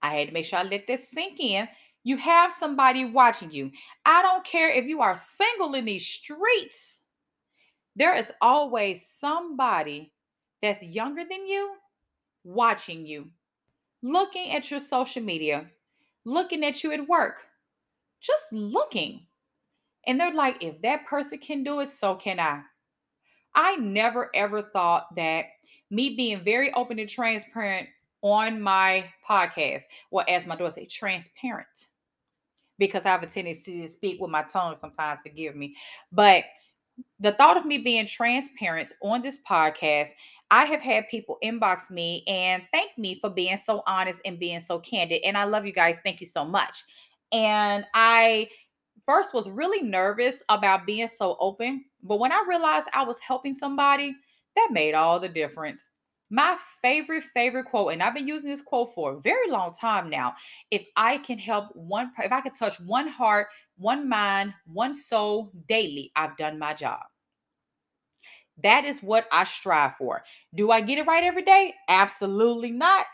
I 0.02 0.16
had 0.18 0.28
to 0.28 0.35
make 0.35 0.44
sure 0.44 0.59
I 0.59 0.64
let 0.64 0.87
this 0.87 1.09
sink 1.09 1.40
in 1.40 1.66
you 2.04 2.16
have 2.16 2.52
somebody 2.52 3.04
watching 3.04 3.50
you. 3.50 3.70
I 4.04 4.22
don't 4.22 4.44
care 4.44 4.70
if 4.70 4.86
you 4.86 5.00
are 5.00 5.16
single 5.16 5.74
in 5.74 5.84
these 5.84 6.06
streets, 6.06 7.02
there 7.94 8.16
is 8.16 8.32
always 8.40 9.06
somebody 9.06 10.12
that's 10.62 10.82
younger 10.82 11.22
than 11.28 11.46
you 11.46 11.74
watching 12.44 13.06
you, 13.06 13.30
looking 14.02 14.50
at 14.50 14.70
your 14.70 14.80
social 14.80 15.22
media, 15.22 15.66
looking 16.24 16.64
at 16.64 16.82
you 16.82 16.92
at 16.92 17.08
work, 17.08 17.42
just 18.20 18.52
looking. 18.52 19.26
And 20.06 20.18
they're 20.18 20.34
like, 20.34 20.62
if 20.62 20.80
that 20.82 21.06
person 21.06 21.38
can 21.38 21.62
do 21.62 21.80
it, 21.80 21.88
so 21.88 22.16
can 22.16 22.40
I. 22.40 22.62
I 23.54 23.76
never 23.76 24.30
ever 24.34 24.62
thought 24.62 25.14
that 25.16 25.46
me 25.90 26.16
being 26.16 26.42
very 26.42 26.72
open 26.72 26.98
and 26.98 27.08
transparent 27.08 27.88
on 28.22 28.60
my 28.60 29.04
podcast, 29.28 29.84
or 30.10 30.28
as 30.30 30.46
my 30.46 30.56
daughter 30.56 30.74
say, 30.74 30.86
transparent, 30.86 31.88
because 32.78 33.06
I 33.06 33.11
have 33.11 33.22
a 33.22 33.26
tendency 33.26 33.82
to 33.82 33.88
speak 33.88 34.20
with 34.20 34.30
my 34.30 34.42
tongue 34.42 34.76
sometimes, 34.76 35.20
forgive 35.20 35.56
me. 35.56 35.76
But 36.11 36.44
the 37.20 37.32
thought 37.32 37.56
of 37.56 37.64
me 37.64 37.78
being 37.78 38.06
transparent 38.06 38.92
on 39.02 39.22
this 39.22 39.40
podcast, 39.48 40.11
I 40.50 40.66
have 40.66 40.80
had 40.80 41.08
people 41.08 41.38
inbox 41.42 41.90
me 41.90 42.24
and 42.26 42.62
thank 42.72 42.96
me 42.98 43.18
for 43.20 43.30
being 43.30 43.56
so 43.56 43.82
honest 43.87 44.20
and 44.24 44.38
being 44.38 44.61
so 44.61 44.78
candid. 44.80 45.22
And 45.24 45.37
I 45.37 45.44
love 45.44 45.64
you 45.64 45.72
guys. 45.72 45.98
Thank 46.04 46.20
you 46.20 46.26
so 46.26 46.44
much. 46.44 46.85
And 47.32 47.87
I 47.94 48.48
first 49.06 49.32
was 49.32 49.48
really 49.48 49.82
nervous 49.82 50.42
about 50.48 50.87
being 50.87 51.08
so 51.08 51.37
open. 51.40 51.85
But 52.02 52.20
when 52.20 52.32
I 52.32 52.44
realized 52.46 52.88
I 52.92 53.04
was 53.04 53.18
helping 53.20 53.54
somebody, 53.54 54.14
that 54.56 54.68
made 54.70 54.94
all 54.94 55.18
the 55.18 55.28
difference. 55.28 55.88
My 56.32 56.56
favorite, 56.80 57.24
favorite 57.34 57.66
quote, 57.66 57.92
and 57.92 58.02
I've 58.02 58.14
been 58.14 58.26
using 58.26 58.48
this 58.48 58.62
quote 58.62 58.94
for 58.94 59.12
a 59.12 59.20
very 59.20 59.50
long 59.50 59.74
time 59.74 60.08
now. 60.08 60.34
If 60.70 60.86
I 60.96 61.18
can 61.18 61.38
help 61.38 61.76
one, 61.76 62.10
if 62.24 62.32
I 62.32 62.40
can 62.40 62.52
touch 62.52 62.80
one 62.80 63.06
heart, 63.06 63.48
one 63.76 64.08
mind, 64.08 64.54
one 64.64 64.94
soul 64.94 65.52
daily, 65.68 66.10
I've 66.16 66.38
done 66.38 66.58
my 66.58 66.72
job. 66.72 67.00
That 68.62 68.86
is 68.86 69.02
what 69.02 69.26
I 69.30 69.44
strive 69.44 69.96
for. 69.96 70.22
Do 70.54 70.70
I 70.70 70.80
get 70.80 70.96
it 70.96 71.06
right 71.06 71.22
every 71.22 71.42
day? 71.42 71.74
Absolutely 71.90 72.70
not 72.70 73.04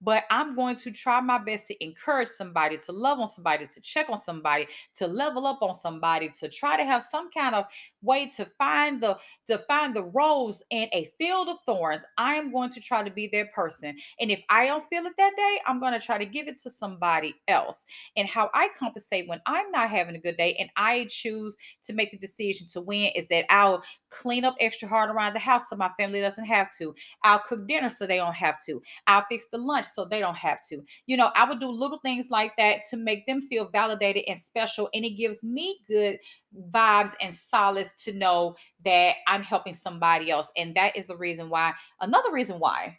but 0.00 0.24
I'm 0.30 0.54
going 0.54 0.76
to 0.76 0.90
try 0.90 1.20
my 1.20 1.38
best 1.38 1.66
to 1.68 1.84
encourage 1.84 2.28
somebody, 2.28 2.78
to 2.78 2.92
love 2.92 3.18
on 3.18 3.26
somebody, 3.26 3.66
to 3.66 3.80
check 3.80 4.08
on 4.08 4.18
somebody, 4.18 4.68
to 4.96 5.06
level 5.06 5.46
up 5.46 5.60
on 5.62 5.74
somebody, 5.74 6.28
to 6.40 6.48
try 6.48 6.76
to 6.76 6.84
have 6.84 7.02
some 7.02 7.30
kind 7.30 7.54
of 7.54 7.64
way 8.02 8.28
to 8.36 8.46
find 8.58 9.02
the 9.02 9.16
to 9.46 9.58
find 9.66 9.94
the 9.94 10.04
rose 10.04 10.62
in 10.70 10.88
a 10.92 11.08
field 11.18 11.48
of 11.48 11.56
thorns. 11.64 12.04
I 12.18 12.34
am 12.34 12.52
going 12.52 12.70
to 12.70 12.80
try 12.80 13.02
to 13.02 13.10
be 13.10 13.28
that 13.32 13.52
person. 13.52 13.96
And 14.20 14.30
if 14.30 14.40
I 14.50 14.66
don't 14.66 14.86
feel 14.88 15.06
it 15.06 15.14
that 15.16 15.36
day, 15.36 15.58
I'm 15.66 15.80
going 15.80 15.94
to 15.94 16.04
try 16.04 16.18
to 16.18 16.26
give 16.26 16.48
it 16.48 16.60
to 16.62 16.70
somebody 16.70 17.34
else. 17.48 17.86
And 18.16 18.28
how 18.28 18.50
I 18.54 18.68
compensate 18.78 19.28
when 19.28 19.40
I'm 19.46 19.70
not 19.70 19.90
having 19.90 20.16
a 20.16 20.20
good 20.20 20.36
day 20.36 20.54
and 20.58 20.68
I 20.76 21.06
choose 21.08 21.56
to 21.84 21.92
make 21.92 22.10
the 22.10 22.18
decision 22.18 22.68
to 22.68 22.80
win 22.80 23.12
is 23.16 23.26
that 23.28 23.46
I'll 23.50 23.82
clean 24.10 24.44
up 24.44 24.56
extra 24.60 24.88
hard 24.88 25.10
around 25.10 25.34
the 25.34 25.38
house 25.38 25.68
so 25.68 25.76
my 25.76 25.90
family 25.98 26.20
doesn't 26.20 26.44
have 26.44 26.68
to. 26.78 26.94
I'll 27.24 27.40
cook 27.40 27.66
dinner 27.66 27.90
so 27.90 28.06
they 28.06 28.16
don't 28.16 28.34
have 28.34 28.56
to. 28.66 28.82
I'll 29.06 29.24
fix 29.28 29.46
the 29.50 29.58
lunch 29.58 29.86
so 29.94 30.04
they 30.04 30.20
don't 30.20 30.36
have 30.36 30.58
to. 30.68 30.82
You 31.06 31.16
know, 31.16 31.30
I 31.34 31.48
would 31.48 31.60
do 31.60 31.70
little 31.70 31.98
things 31.98 32.28
like 32.30 32.56
that 32.58 32.82
to 32.90 32.96
make 32.96 33.26
them 33.26 33.42
feel 33.42 33.68
validated 33.68 34.24
and 34.28 34.38
special. 34.38 34.88
And 34.94 35.04
it 35.04 35.10
gives 35.10 35.42
me 35.42 35.78
good 35.86 36.18
vibes 36.70 37.14
and 37.20 37.34
solace 37.34 37.87
to 38.04 38.12
know 38.12 38.56
that 38.84 39.16
I'm 39.26 39.42
helping 39.42 39.74
somebody 39.74 40.30
else. 40.30 40.52
And 40.56 40.74
that 40.76 40.96
is 40.96 41.08
the 41.08 41.16
reason 41.16 41.48
why, 41.50 41.72
another 42.00 42.32
reason 42.32 42.58
why, 42.58 42.98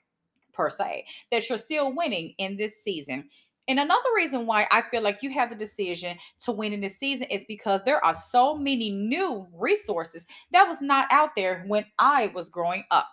per 0.53 0.69
se, 0.69 1.05
that 1.31 1.47
you're 1.49 1.57
still 1.57 1.95
winning 1.95 2.33
in 2.37 2.57
this 2.57 2.83
season. 2.83 3.29
And 3.67 3.79
another 3.79 4.09
reason 4.15 4.47
why 4.47 4.67
I 4.71 4.81
feel 4.89 5.03
like 5.03 5.19
you 5.21 5.31
have 5.31 5.51
the 5.51 5.55
decision 5.55 6.17
to 6.41 6.51
win 6.51 6.73
in 6.73 6.81
this 6.81 6.97
season 6.97 7.27
is 7.27 7.45
because 7.45 7.81
there 7.85 8.03
are 8.03 8.15
so 8.15 8.57
many 8.57 8.89
new 8.89 9.47
resources 9.53 10.25
that 10.51 10.67
was 10.67 10.81
not 10.81 11.07
out 11.11 11.29
there 11.35 11.63
when 11.67 11.85
I 11.99 12.31
was 12.33 12.49
growing 12.49 12.83
up. 12.89 13.07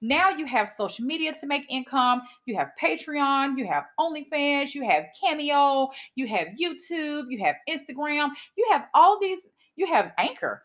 Now 0.00 0.30
you 0.30 0.46
have 0.46 0.68
social 0.68 1.04
media 1.04 1.34
to 1.34 1.46
make 1.46 1.64
income. 1.68 2.22
You 2.46 2.56
have 2.56 2.70
Patreon, 2.80 3.58
you 3.58 3.66
have 3.66 3.86
OnlyFans, 3.98 4.74
you 4.74 4.88
have 4.88 5.06
Cameo, 5.20 5.90
you 6.14 6.28
have 6.28 6.48
YouTube, 6.60 7.24
you 7.28 7.42
have 7.42 7.56
Instagram, 7.68 8.28
you 8.56 8.68
have 8.70 8.86
all 8.94 9.18
these, 9.20 9.48
you 9.74 9.86
have 9.86 10.12
Anchor, 10.16 10.62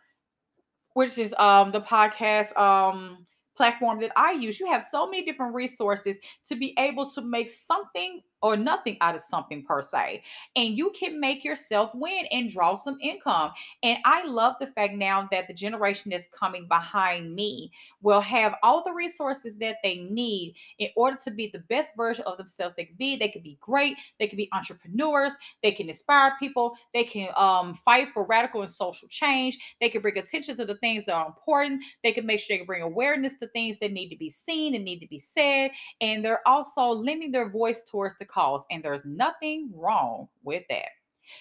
which 0.93 1.17
is 1.17 1.33
um 1.39 1.71
the 1.71 1.81
podcast 1.81 2.55
um 2.57 3.25
platform 3.55 3.99
that 4.01 4.11
I 4.15 4.31
use. 4.31 4.59
You 4.59 4.67
have 4.67 4.83
so 4.83 5.07
many 5.07 5.23
different 5.23 5.53
resources 5.53 6.17
to 6.45 6.55
be 6.55 6.73
able 6.77 7.09
to 7.11 7.21
make 7.21 7.49
something 7.49 8.21
or 8.43 8.57
nothing 8.57 8.97
out 9.01 9.15
of 9.15 9.21
something 9.21 9.63
per 9.63 9.81
se. 9.81 10.21
And 10.55 10.77
you 10.77 10.91
can 10.91 11.19
make 11.19 11.43
yourself 11.43 11.95
win 11.95 12.25
and 12.31 12.51
draw 12.51 12.75
some 12.75 12.97
income. 13.01 13.51
And 13.81 13.97
I 14.05 14.25
love 14.25 14.55
the 14.59 14.67
fact 14.67 14.93
now 14.93 15.27
that 15.31 15.47
the 15.47 15.53
generation 15.53 16.11
that's 16.11 16.27
coming 16.27 16.67
behind 16.67 17.33
me 17.33 17.71
will 18.01 18.19
have 18.19 18.55
all 18.61 18.83
the 18.83 18.91
resources 18.91 19.55
that 19.57 19.77
they 19.81 19.95
need 19.95 20.55
in 20.77 20.89
order 20.97 21.17
to 21.23 21.31
be 21.31 21.47
the 21.47 21.59
best 21.59 21.95
version 21.95 22.25
of 22.25 22.37
themselves 22.37 22.75
they 22.75 22.83
can 22.83 22.97
be. 22.97 23.15
They 23.15 23.29
can 23.29 23.41
be 23.41 23.57
great, 23.61 23.95
they 24.19 24.27
can 24.27 24.37
be 24.37 24.49
entrepreneurs, 24.51 25.35
they 25.63 25.71
can 25.71 25.87
inspire 25.87 26.33
people, 26.37 26.75
they 26.93 27.05
can 27.05 27.29
um, 27.37 27.73
fight 27.85 28.09
for 28.13 28.25
radical 28.25 28.61
and 28.61 28.69
social 28.69 29.07
change, 29.07 29.57
they 29.79 29.87
can 29.87 30.01
bring 30.01 30.17
attention 30.17 30.57
to 30.57 30.65
the 30.65 30.75
things 30.75 31.05
that 31.05 31.13
are 31.13 31.27
important, 31.27 31.81
they 32.03 32.11
can 32.11 32.25
make 32.25 32.41
sure 32.41 32.55
they 32.55 32.59
can 32.59 32.67
bring 32.67 32.81
awareness 32.81 33.35
to 33.35 33.47
things 33.47 33.79
that 33.79 33.93
need 33.93 34.09
to 34.09 34.17
be 34.17 34.29
seen 34.29 34.75
and 34.75 34.83
need 34.83 34.99
to 34.99 35.07
be 35.07 35.17
said. 35.17 35.71
And 36.01 36.25
they're 36.25 36.45
also 36.45 36.87
lending 36.89 37.31
their 37.31 37.49
voice 37.49 37.83
towards 37.83 38.15
the 38.19 38.25
And 38.71 38.83
there's 38.83 39.05
nothing 39.05 39.71
wrong 39.73 40.27
with 40.43 40.63
that. 40.69 40.89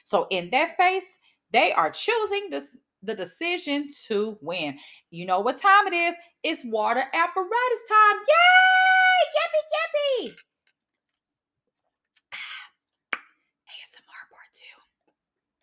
So, 0.05 0.26
in 0.31 0.50
that 0.50 0.76
face, 0.76 1.18
they 1.52 1.72
are 1.72 1.90
choosing 1.90 2.48
this 2.50 2.76
the 3.02 3.14
decision 3.14 3.88
to 4.07 4.38
win. 4.40 4.78
You 5.11 5.26
know 5.26 5.40
what 5.40 5.57
time 5.57 5.87
it 5.88 5.92
is? 5.92 6.14
It's 6.42 6.64
water 6.64 7.02
apparatus 7.12 7.83
time. 7.88 8.16
Yay! 8.28 9.26
Yippee, 9.37 10.31
yippee! 10.31 10.35
ASMR 13.66 14.24
part 14.31 14.52
two. 14.55 14.81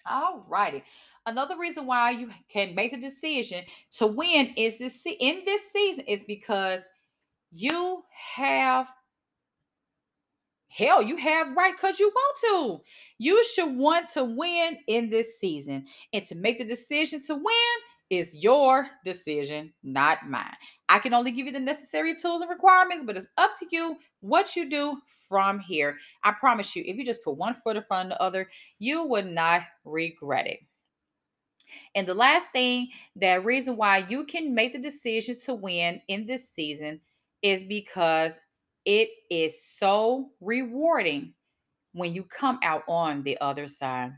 All 0.06 0.46
righty. 0.50 0.84
Another 1.26 1.58
reason 1.58 1.86
why 1.86 2.12
you 2.12 2.30
can 2.50 2.76
make 2.76 2.92
the 2.92 3.00
decision 3.00 3.63
to 3.98 4.08
win 4.08 4.54
is 4.58 4.78
this 4.78 5.06
in 5.06 5.44
this 5.46 5.72
season 5.72 6.04
is 6.06 6.24
because 6.24 6.82
you 7.52 8.04
have 8.38 8.88
Hell, 10.70 11.02
you 11.02 11.17
have 11.17 11.56
right 11.58 11.74
because 11.76 12.00
you 12.00 12.12
want 12.13 12.38
to. 12.42 12.84
You 13.17 13.44
should 13.44 13.76
want 13.76 14.08
to 14.13 14.24
win 14.24 14.78
in 14.88 15.10
this 15.10 15.40
season. 15.40 15.86
And 16.13 16.24
to 16.26 16.36
make 16.36 16.60
the 16.60 16.65
decision 16.65 17.22
to 17.24 17.36
win 17.36 17.78
is 18.10 18.36
your 18.36 18.88
decision, 19.04 19.74
not 19.84 20.30
mine. 20.30 20.56
I 20.88 21.00
can 21.00 21.13
only 21.13 21.32
give 21.32 21.48
you 21.48 21.52
the 21.52 21.60
necessary 21.60 22.15
tools 22.15 22.42
and 22.42 22.50
requirements, 22.50 23.04
but 23.04 23.17
it's 23.17 23.30
up 23.38 23.58
to 23.60 23.67
you 23.72 23.98
what 24.22 24.56
you 24.56 24.70
do 24.70 24.98
from 25.28 25.60
here. 25.60 25.98
I 26.24 26.32
promise 26.32 26.76
you, 26.76 26.84
if 26.86 26.98
you 26.98 27.06
just 27.06 27.24
put 27.24 27.38
one 27.38 27.56
foot 27.63 27.76
in 27.76 27.84
front 27.84 28.12
of 28.12 28.17
the 28.17 28.22
other, 28.22 28.50
you 28.78 29.04
would 29.04 29.28
not 29.28 29.62
regret 29.86 30.48
it. 30.48 30.60
And 31.94 32.08
the 32.08 32.15
last 32.15 32.52
thing, 32.52 32.90
that 33.17 33.46
reason 33.46 33.76
why 33.76 34.06
you 34.10 34.26
can 34.26 34.56
make 34.56 34.74
the 34.74 34.80
decision 34.80 35.36
to 35.46 35.54
win 35.54 36.02
in 36.08 36.26
this 36.26 36.50
season 36.50 37.00
is 37.42 37.63
because 37.63 38.42
it 38.86 39.10
is 39.30 39.63
so 39.63 40.32
rewarding 40.42 41.34
when 41.94 42.13
you 42.13 42.23
come 42.23 42.60
out 42.63 42.84
on 42.88 43.23
the 43.23 43.38
other 43.42 43.67
side. 43.67 44.13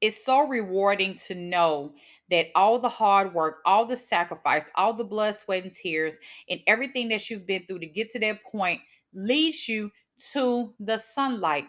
It's 0.00 0.24
so 0.24 0.48
rewarding 0.48 1.16
to 1.28 1.34
know 1.34 1.94
that 2.30 2.48
all 2.56 2.78
the 2.80 2.88
hard 2.88 3.34
work, 3.34 3.58
all 3.64 3.86
the 3.86 3.96
sacrifice, 3.96 4.68
all 4.74 4.94
the 4.94 5.04
blood, 5.04 5.36
sweat, 5.36 5.62
and 5.62 5.72
tears, 5.72 6.18
and 6.48 6.60
everything 6.66 7.08
that 7.10 7.30
you've 7.30 7.46
been 7.46 7.64
through 7.66 7.80
to 7.80 7.86
get 7.86 8.10
to 8.10 8.18
that 8.20 8.42
point 8.50 8.80
leads 9.14 9.68
you 9.68 9.90
to 10.32 10.74
the 10.80 10.98
sunlight. 10.98 11.66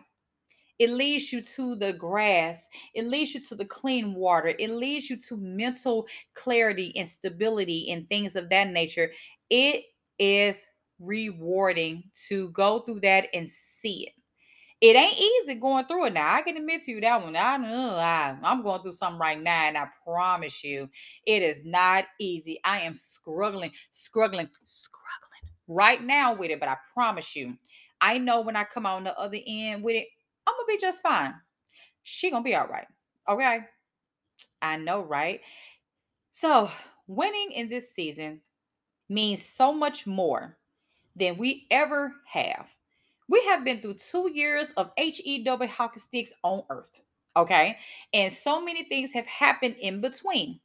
It 0.79 0.89
leads 0.89 1.31
you 1.31 1.41
to 1.41 1.75
the 1.75 1.93
grass. 1.93 2.67
It 2.95 3.05
leads 3.05 3.35
you 3.35 3.41
to 3.41 3.55
the 3.55 3.65
clean 3.65 4.15
water. 4.15 4.55
It 4.57 4.71
leads 4.71 5.09
you 5.09 5.17
to 5.17 5.37
mental 5.37 6.07
clarity 6.33 6.91
and 6.95 7.07
stability 7.07 7.91
and 7.91 8.07
things 8.09 8.35
of 8.35 8.49
that 8.49 8.69
nature. 8.69 9.11
It 9.49 9.83
is 10.17 10.63
rewarding 10.99 12.03
to 12.27 12.49
go 12.49 12.79
through 12.79 13.01
that 13.01 13.27
and 13.33 13.49
see 13.49 14.07
it. 14.07 14.13
It 14.81 14.97
ain't 14.97 15.17
easy 15.17 15.55
going 15.55 15.85
through 15.85 16.07
it 16.07 16.13
now. 16.13 16.33
I 16.33 16.41
can 16.41 16.57
admit 16.57 16.81
to 16.83 16.91
you 16.91 16.99
that 17.01 17.23
one. 17.23 17.37
I 17.37 17.55
know 17.55 17.95
I, 17.95 18.35
I'm 18.43 18.63
going 18.63 18.81
through 18.81 18.91
something 18.91 19.19
right 19.19 19.41
now, 19.41 19.67
and 19.67 19.77
I 19.77 19.87
promise 20.03 20.61
you, 20.61 20.89
it 21.25 21.41
is 21.41 21.61
not 21.63 22.05
easy. 22.19 22.59
I 22.65 22.81
am 22.81 22.93
struggling, 22.93 23.71
struggling, 23.91 24.49
struggling 24.65 25.53
right 25.69 26.03
now 26.03 26.35
with 26.35 26.51
it, 26.51 26.59
but 26.59 26.67
I 26.67 26.75
promise 26.93 27.33
you, 27.33 27.55
I 28.01 28.17
know 28.17 28.41
when 28.41 28.57
I 28.57 28.65
come 28.65 28.85
out 28.85 28.97
on 28.97 29.05
the 29.05 29.17
other 29.17 29.37
end 29.47 29.83
with 29.83 29.95
it, 29.95 30.07
I'm 30.45 30.53
gonna 30.53 30.67
be 30.67 30.81
just 30.81 31.01
fine. 31.01 31.33
She 32.03 32.29
gonna 32.29 32.43
be 32.43 32.55
all 32.55 32.67
right. 32.67 32.87
Okay. 33.29 33.59
I 34.61 34.77
know, 34.77 35.01
right? 35.01 35.39
So 36.31 36.69
winning 37.07 37.51
in 37.53 37.69
this 37.69 37.91
season 37.91 38.41
means 39.07 39.41
so 39.41 39.71
much 39.71 40.05
more 40.05 40.57
than 41.15 41.37
we 41.37 41.67
ever 41.71 42.13
have. 42.25 42.67
We 43.29 43.43
have 43.45 43.63
been 43.63 43.81
through 43.81 43.95
two 43.95 44.29
years 44.33 44.71
of 44.77 44.91
HEW 44.97 45.67
hockey 45.67 45.99
sticks 45.99 46.33
on 46.43 46.63
earth. 46.69 46.91
Okay. 47.35 47.77
And 48.13 48.31
so 48.31 48.61
many 48.63 48.83
things 48.85 49.11
have 49.13 49.25
happened 49.25 49.75
in 49.79 50.01
between. 50.01 50.59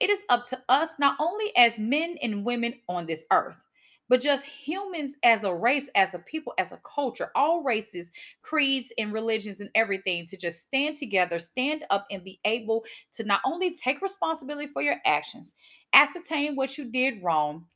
It 0.00 0.10
is 0.10 0.20
up 0.28 0.46
to 0.46 0.62
us, 0.68 0.90
not 0.98 1.16
only 1.18 1.56
as 1.56 1.78
men 1.78 2.16
and 2.22 2.44
women 2.44 2.74
on 2.88 3.06
this 3.06 3.24
earth, 3.32 3.64
but 4.08 4.20
just 4.20 4.44
humans 4.44 5.16
as 5.22 5.42
a 5.44 5.52
race, 5.52 5.90
as 5.94 6.14
a 6.14 6.18
people, 6.20 6.52
as 6.58 6.72
a 6.72 6.80
culture, 6.84 7.30
all 7.34 7.62
races, 7.62 8.12
creeds, 8.42 8.92
and 8.98 9.12
religions, 9.12 9.60
and 9.60 9.70
everything 9.74 10.26
to 10.26 10.36
just 10.36 10.60
stand 10.60 10.96
together, 10.96 11.38
stand 11.38 11.84
up, 11.90 12.06
and 12.10 12.22
be 12.22 12.38
able 12.44 12.84
to 13.14 13.24
not 13.24 13.40
only 13.44 13.74
take 13.74 14.02
responsibility 14.02 14.68
for 14.72 14.82
your 14.82 14.96
actions, 15.04 15.54
ascertain 15.92 16.54
what 16.54 16.78
you 16.78 16.84
did 16.84 17.22
wrong, 17.22 17.66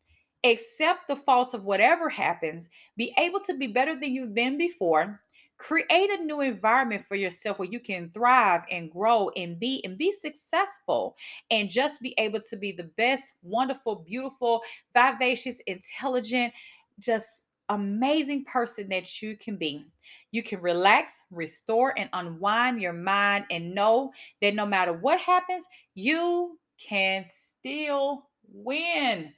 accept 0.45 1.09
the 1.09 1.17
faults 1.17 1.55
of 1.55 1.65
whatever 1.65 2.09
happens, 2.09 2.71
be 2.97 3.13
able 3.19 3.41
to 3.41 3.55
be 3.55 3.67
better 3.67 3.99
than 3.99 4.15
you've 4.15 4.35
been 4.35 4.57
before, 4.57 5.21
create 5.61 6.09
a 6.11 6.25
new 6.25 6.41
environment 6.41 7.05
for 7.07 7.17
yourself 7.17 7.59
where 7.59 7.69
you 7.69 7.79
can 7.79 8.11
thrive 8.15 8.63
and 8.71 8.91
grow 8.91 9.29
and 9.37 9.61
be 9.61 9.85
and 9.85 9.99
be 9.99 10.11
successful 10.11 11.15
and 11.51 11.69
just 11.69 12.01
be 12.01 12.15
able 12.17 12.41
to 12.41 12.57
be 12.57 12.73
the 12.73 12.91
best 12.97 13.35
wonderful 13.43 13.97
beautiful 13.97 14.63
vivacious 14.95 15.61
intelligent 15.67 16.53
just 16.99 17.45
amazing 17.69 18.45
person 18.45 18.89
that 18.89 19.23
you 19.23 19.37
can 19.37 19.57
be. 19.57 19.85
You 20.33 20.43
can 20.43 20.61
relax 20.61 21.23
restore 21.31 21.93
and 21.99 22.09
unwind 22.15 22.81
your 22.81 22.95
mind 22.95 23.45
and 23.51 23.75
know 23.75 24.13
that 24.41 24.55
no 24.55 24.65
matter 24.65 24.95
what 24.95 25.21
happens 25.21 25.67
you 25.95 26.59
can 26.79 27.25
still 27.27 28.27
win 28.51 29.33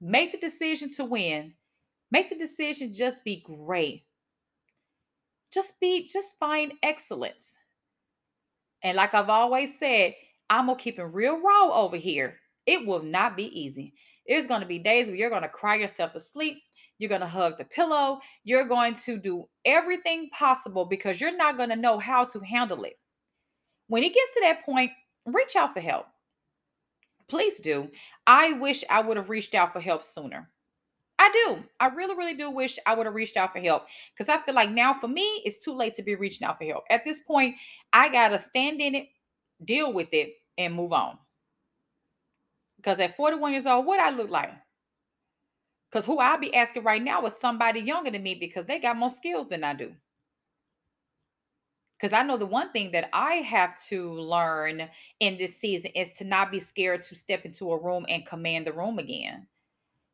make 0.00 0.32
the 0.32 0.38
decision 0.38 0.90
to 0.90 1.04
win 1.04 1.52
make 2.10 2.30
the 2.30 2.36
decision 2.36 2.94
just 2.94 3.24
be 3.24 3.42
great 3.44 4.04
just 5.52 5.80
be, 5.80 6.06
just 6.06 6.38
find 6.38 6.72
excellence. 6.82 7.56
And 8.82 8.96
like 8.96 9.14
I've 9.14 9.30
always 9.30 9.78
said, 9.78 10.14
I'm 10.50 10.66
gonna 10.66 10.78
keep 10.78 10.98
it 10.98 11.04
real 11.04 11.40
raw 11.40 11.72
over 11.72 11.96
here. 11.96 12.36
It 12.66 12.86
will 12.86 13.02
not 13.02 13.36
be 13.36 13.46
easy. 13.58 13.94
There's 14.26 14.46
gonna 14.46 14.66
be 14.66 14.78
days 14.78 15.08
where 15.08 15.16
you're 15.16 15.30
gonna 15.30 15.48
cry 15.48 15.76
yourself 15.76 16.12
to 16.12 16.20
sleep. 16.20 16.58
You're 16.98 17.08
going 17.08 17.20
to 17.20 17.28
hug 17.28 17.58
the 17.58 17.64
pillow. 17.64 18.18
You're 18.42 18.66
going 18.66 18.94
to 19.06 19.18
do 19.18 19.48
everything 19.64 20.30
possible 20.30 20.84
because 20.84 21.20
you're 21.20 21.36
not 21.36 21.56
going 21.56 21.68
to 21.68 21.76
know 21.76 22.00
how 22.00 22.24
to 22.24 22.40
handle 22.40 22.82
it. 22.82 22.98
When 23.86 24.02
it 24.02 24.12
gets 24.12 24.34
to 24.34 24.40
that 24.42 24.66
point, 24.66 24.90
reach 25.24 25.54
out 25.54 25.74
for 25.74 25.80
help. 25.80 26.06
Please 27.28 27.60
do. 27.60 27.90
I 28.26 28.52
wish 28.52 28.84
I 28.88 29.00
would 29.00 29.16
have 29.16 29.30
reached 29.30 29.54
out 29.54 29.72
for 29.72 29.80
help 29.80 30.02
sooner. 30.02 30.48
I 31.18 31.30
do. 31.32 31.64
I 31.80 31.88
really, 31.88 32.14
really 32.14 32.34
do 32.34 32.50
wish 32.50 32.78
I 32.86 32.94
would 32.94 33.06
have 33.06 33.14
reached 33.14 33.36
out 33.36 33.52
for 33.52 33.58
help 33.58 33.86
because 34.14 34.28
I 34.28 34.40
feel 34.44 34.54
like 34.54 34.70
now 34.70 34.94
for 34.94 35.08
me, 35.08 35.42
it's 35.44 35.58
too 35.58 35.74
late 35.74 35.94
to 35.96 36.02
be 36.02 36.14
reaching 36.14 36.46
out 36.46 36.58
for 36.58 36.64
help. 36.64 36.84
At 36.90 37.04
this 37.04 37.18
point, 37.18 37.56
I 37.92 38.08
got 38.08 38.28
to 38.28 38.38
stand 38.38 38.80
in 38.80 38.94
it, 38.94 39.08
deal 39.64 39.92
with 39.92 40.08
it, 40.12 40.34
and 40.56 40.74
move 40.74 40.92
on. 40.92 41.18
Because 42.76 43.00
at 43.00 43.16
41 43.16 43.52
years 43.52 43.66
old, 43.66 43.84
what 43.84 43.98
I 43.98 44.10
look 44.10 44.30
like? 44.30 44.50
Because 45.90 46.04
who 46.04 46.18
I'll 46.18 46.38
be 46.38 46.54
asking 46.54 46.84
right 46.84 47.02
now 47.02 47.24
is 47.26 47.34
somebody 47.34 47.80
younger 47.80 48.10
than 48.10 48.22
me 48.22 48.36
because 48.36 48.66
they 48.66 48.78
got 48.78 48.96
more 48.96 49.10
skills 49.10 49.48
than 49.48 49.64
I 49.64 49.74
do. 49.74 49.92
Because 51.98 52.12
I 52.12 52.22
know 52.22 52.36
the 52.36 52.46
one 52.46 52.70
thing 52.70 52.92
that 52.92 53.08
I 53.12 53.34
have 53.36 53.74
to 53.88 54.12
learn 54.12 54.88
in 55.20 55.36
this 55.36 55.56
season 55.56 55.90
is 55.96 56.10
to 56.12 56.24
not 56.24 56.52
be 56.52 56.60
scared 56.60 57.02
to 57.04 57.16
step 57.16 57.44
into 57.44 57.72
a 57.72 57.82
room 57.82 58.06
and 58.08 58.24
command 58.24 58.66
the 58.66 58.72
room 58.72 58.98
again 58.98 59.46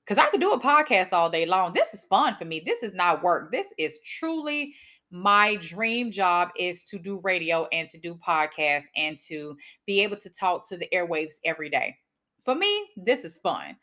because 0.05 0.19
I 0.19 0.29
could 0.29 0.41
do 0.41 0.53
a 0.53 0.61
podcast 0.61 1.13
all 1.13 1.31
day 1.31 1.47
long. 1.47 1.73
This 1.73 1.95
is 1.95 2.05
fun 2.05 2.37
for 2.39 2.45
me. 2.45 2.63
This 2.65 2.83
is 2.83 2.95
not 2.95 3.23
work. 3.23 3.51
This 3.51 3.73
is 3.79 3.99
truly 4.01 4.75
my 5.11 5.57
dream 5.57 6.11
job 6.11 6.49
is 6.59 6.83
to 6.85 6.99
do 6.99 7.21
radio 7.23 7.69
and 7.73 7.89
to 7.89 7.99
do 7.99 8.17
podcasts 8.17 8.87
and 8.97 9.19
to 9.21 9.57
be 9.87 10.01
able 10.01 10.17
to 10.17 10.29
talk 10.29 10.69
to 10.69 10.77
the 10.77 10.89
airwaves 10.93 11.35
every 11.45 11.71
day. 11.71 11.97
For 12.45 12.55
me, 12.55 12.91
this 12.97 13.25
is 13.25 13.39
fun. 13.39 13.77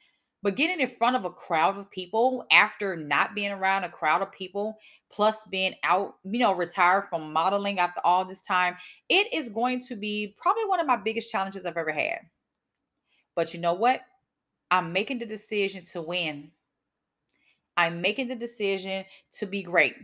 But 0.43 0.55
getting 0.55 0.79
in 0.79 0.95
front 0.97 1.15
of 1.15 1.25
a 1.25 1.29
crowd 1.29 1.77
of 1.77 1.91
people 1.91 2.45
after 2.51 2.95
not 2.95 3.35
being 3.35 3.51
around 3.51 3.83
a 3.83 3.89
crowd 3.89 4.23
of 4.23 4.31
people, 4.31 4.77
plus 5.11 5.45
being 5.45 5.75
out, 5.83 6.15
you 6.23 6.39
know, 6.39 6.53
retired 6.53 7.05
from 7.09 7.31
modeling 7.31 7.77
after 7.77 8.01
all 8.03 8.25
this 8.25 8.41
time, 8.41 8.75
it 9.07 9.31
is 9.31 9.49
going 9.49 9.81
to 9.81 9.95
be 9.95 10.35
probably 10.37 10.65
one 10.65 10.79
of 10.79 10.87
my 10.87 10.95
biggest 10.95 11.29
challenges 11.29 11.65
I've 11.65 11.77
ever 11.77 11.91
had. 11.91 12.19
But 13.35 13.53
you 13.53 13.59
know 13.59 13.73
what? 13.73 14.01
I'm 14.71 14.91
making 14.91 15.19
the 15.19 15.25
decision 15.25 15.83
to 15.91 16.01
win. 16.01 16.51
I'm 17.77 18.01
making 18.01 18.27
the 18.27 18.35
decision 18.35 19.05
to 19.33 19.45
be 19.45 19.61
great. 19.61 19.95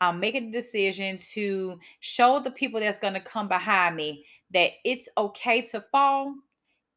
I'm 0.00 0.20
making 0.20 0.50
the 0.50 0.58
decision 0.58 1.18
to 1.32 1.78
show 2.00 2.38
the 2.38 2.50
people 2.50 2.80
that's 2.80 2.98
going 2.98 3.14
to 3.14 3.20
come 3.20 3.48
behind 3.48 3.96
me 3.96 4.24
that 4.52 4.72
it's 4.84 5.08
okay 5.16 5.62
to 5.62 5.80
fall. 5.90 6.34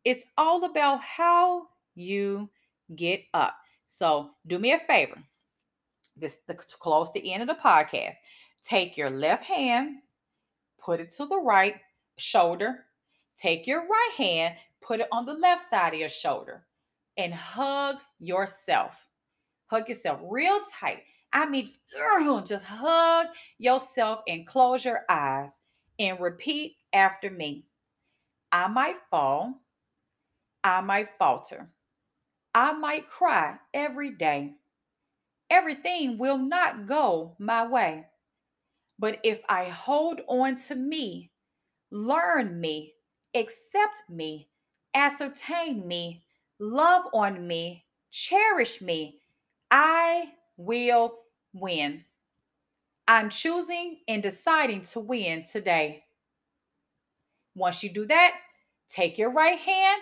It's 0.04 0.26
all 0.38 0.64
about 0.66 1.02
how 1.02 1.68
you 1.96 2.50
get 2.96 3.22
up. 3.34 3.56
So, 3.86 4.32
do 4.48 4.60
me 4.60 4.74
a 4.74 4.80
favor. 4.80 5.18
This 6.16 6.40
the 6.48 6.56
close 6.56 7.12
the 7.14 7.32
end 7.34 7.42
of 7.42 7.48
the 7.48 7.62
podcast. 7.62 8.16
Take 8.64 8.98
your 8.98 9.10
left 9.10 9.44
hand, 9.44 9.98
put 10.80 11.00
it 11.00 11.12
to 11.12 11.26
the 11.26 11.40
right 11.40 11.76
shoulder. 12.18 12.86
Take 13.38 13.68
your 13.68 13.82
right 13.82 14.12
hand, 14.18 14.56
put 14.82 15.00
it 15.00 15.08
on 15.12 15.26
the 15.26 15.34
left 15.34 15.70
side 15.70 15.94
of 15.94 16.00
your 16.00 16.10
shoulder 16.10 16.66
and 17.18 17.34
hug 17.34 17.98
yourself. 18.20 18.96
Hug 19.68 19.88
yourself 19.88 20.20
real 20.24 20.60
tight. 20.80 21.04
I 21.34 21.48
mean, 21.48 21.68
just 22.46 22.66
hug 22.66 23.28
yourself 23.60 24.22
and 24.28 24.48
close 24.48 24.86
your 24.86 25.02
eyes 25.10 25.60
and 26.00 26.20
repeat 26.20 26.78
after 26.94 27.30
me. 27.30 27.66
I 28.52 28.68
might 28.68 28.96
fall. 29.12 29.62
I 30.64 30.82
might 30.82 31.10
falter. 31.20 31.70
I 32.58 32.72
might 32.72 33.08
cry 33.08 33.60
every 33.72 34.10
day. 34.16 34.56
Everything 35.48 36.18
will 36.18 36.40
not 36.40 36.88
go 36.88 37.36
my 37.38 37.68
way. 37.68 38.08
But 38.98 39.20
if 39.24 39.42
I 39.48 39.66
hold 39.66 40.22
on 40.28 40.56
to 40.66 40.74
me, 40.74 41.30
learn 41.92 42.60
me, 42.60 42.96
accept 43.36 44.10
me, 44.10 44.50
ascertain 44.96 45.88
me, 45.88 46.24
love 46.58 47.04
on 47.14 47.46
me, 47.46 47.86
cherish 48.10 48.82
me, 48.82 49.20
I 49.70 50.32
will 50.58 51.14
win. 51.54 52.06
I'm 53.08 53.30
choosing 53.30 54.00
and 54.08 54.24
deciding 54.24 54.82
to 54.82 55.00
win 55.00 55.44
today. 55.44 56.06
Once 57.54 57.84
you 57.84 57.92
do 57.92 58.08
that, 58.08 58.34
take 58.90 59.20
your 59.20 59.30
right 59.30 59.60
hand 59.60 60.02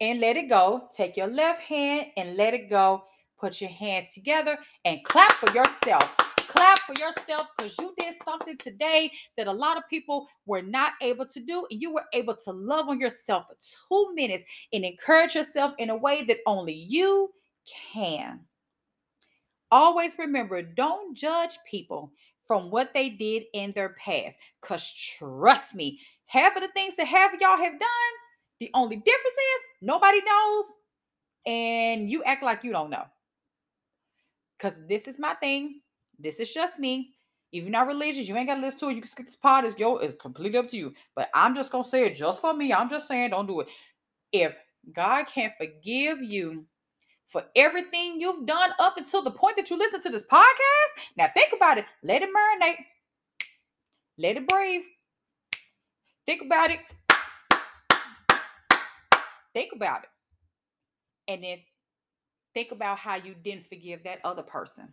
and 0.00 0.20
let 0.20 0.36
it 0.36 0.48
go. 0.48 0.88
Take 0.94 1.16
your 1.16 1.28
left 1.28 1.60
hand 1.62 2.06
and 2.16 2.36
let 2.36 2.54
it 2.54 2.68
go. 2.68 3.04
Put 3.38 3.60
your 3.60 3.70
hands 3.70 4.14
together 4.14 4.58
and 4.84 5.04
clap 5.04 5.32
for 5.32 5.52
yourself. 5.52 6.16
Clap 6.36 6.78
for 6.80 6.94
yourself 6.94 7.48
because 7.56 7.76
you 7.78 7.94
did 7.98 8.14
something 8.24 8.56
today 8.56 9.10
that 9.36 9.48
a 9.48 9.52
lot 9.52 9.76
of 9.76 9.82
people 9.90 10.28
were 10.46 10.62
not 10.62 10.92
able 11.02 11.26
to 11.26 11.40
do. 11.40 11.66
And 11.70 11.82
you 11.82 11.92
were 11.92 12.04
able 12.12 12.36
to 12.36 12.52
love 12.52 12.88
on 12.88 13.00
yourself 13.00 13.46
for 13.48 13.56
two 13.88 14.14
minutes 14.14 14.44
and 14.72 14.84
encourage 14.84 15.34
yourself 15.34 15.74
in 15.78 15.90
a 15.90 15.96
way 15.96 16.24
that 16.24 16.38
only 16.46 16.74
you 16.74 17.32
can. 17.92 18.40
Always 19.70 20.16
remember 20.18 20.62
don't 20.62 21.16
judge 21.16 21.58
people 21.68 22.12
from 22.46 22.70
what 22.70 22.92
they 22.94 23.08
did 23.08 23.44
in 23.52 23.72
their 23.72 23.96
past. 24.02 24.38
Because 24.60 24.92
trust 24.92 25.74
me, 25.74 26.00
half 26.26 26.54
of 26.56 26.62
the 26.62 26.68
things 26.68 26.96
that 26.96 27.06
half 27.06 27.34
of 27.34 27.40
y'all 27.40 27.56
have 27.56 27.78
done, 27.80 28.14
the 28.64 28.70
only 28.72 28.96
difference 28.96 29.34
is 29.34 29.62
nobody 29.82 30.20
knows 30.24 30.64
and 31.44 32.10
you 32.10 32.24
act 32.24 32.42
like 32.42 32.64
you 32.64 32.72
don't 32.72 32.88
know. 32.88 33.04
Because 34.56 34.78
this 34.88 35.06
is 35.06 35.18
my 35.18 35.34
thing. 35.34 35.82
This 36.18 36.40
is 36.40 36.50
just 36.50 36.78
me. 36.78 37.10
If 37.52 37.64
you're 37.64 37.70
not 37.70 37.86
religious, 37.86 38.26
you 38.26 38.34
ain't 38.36 38.48
got 38.48 38.54
to 38.54 38.62
listen 38.62 38.80
to 38.80 38.88
it. 38.88 38.94
You 38.94 39.02
can 39.02 39.10
skip 39.10 39.26
this 39.26 39.36
part. 39.36 39.66
It's, 39.66 39.78
yo, 39.78 39.96
it's 39.96 40.14
completely 40.14 40.58
up 40.58 40.68
to 40.70 40.78
you. 40.78 40.94
But 41.14 41.28
I'm 41.34 41.54
just 41.54 41.70
going 41.70 41.84
to 41.84 41.90
say 41.90 42.06
it 42.06 42.14
just 42.14 42.40
for 42.40 42.54
me. 42.54 42.72
I'm 42.72 42.88
just 42.88 43.06
saying, 43.06 43.30
don't 43.30 43.46
do 43.46 43.60
it. 43.60 43.68
If 44.32 44.54
God 44.94 45.26
can 45.26 45.52
forgive 45.58 46.22
you 46.22 46.64
for 47.28 47.44
everything 47.54 48.18
you've 48.18 48.46
done 48.46 48.70
up 48.78 48.96
until 48.96 49.22
the 49.22 49.30
point 49.30 49.56
that 49.56 49.68
you 49.68 49.76
listen 49.76 50.00
to 50.02 50.08
this 50.08 50.24
podcast, 50.24 51.02
now 51.18 51.28
think 51.34 51.52
about 51.54 51.76
it. 51.76 51.84
Let 52.02 52.22
it 52.22 52.30
marinate. 52.30 52.76
Let 54.16 54.38
it 54.38 54.48
breathe. 54.48 54.82
Think 56.24 56.42
about 56.42 56.70
it. 56.70 56.78
Think 59.54 59.72
about 59.72 60.02
it. 60.02 60.08
And 61.28 61.42
then 61.42 61.58
think 62.52 62.72
about 62.72 62.98
how 62.98 63.16
you 63.16 63.34
didn't 63.34 63.66
forgive 63.66 64.04
that 64.04 64.20
other 64.24 64.42
person. 64.42 64.88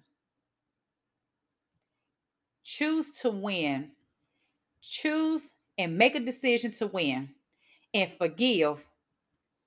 Choose 2.63 3.11
to 3.21 3.29
win. 3.29 3.91
Choose 4.81 5.53
and 5.77 5.97
make 5.97 6.15
a 6.15 6.19
decision 6.19 6.71
to 6.73 6.87
win 6.87 7.29
and 7.93 8.11
forgive 8.17 8.85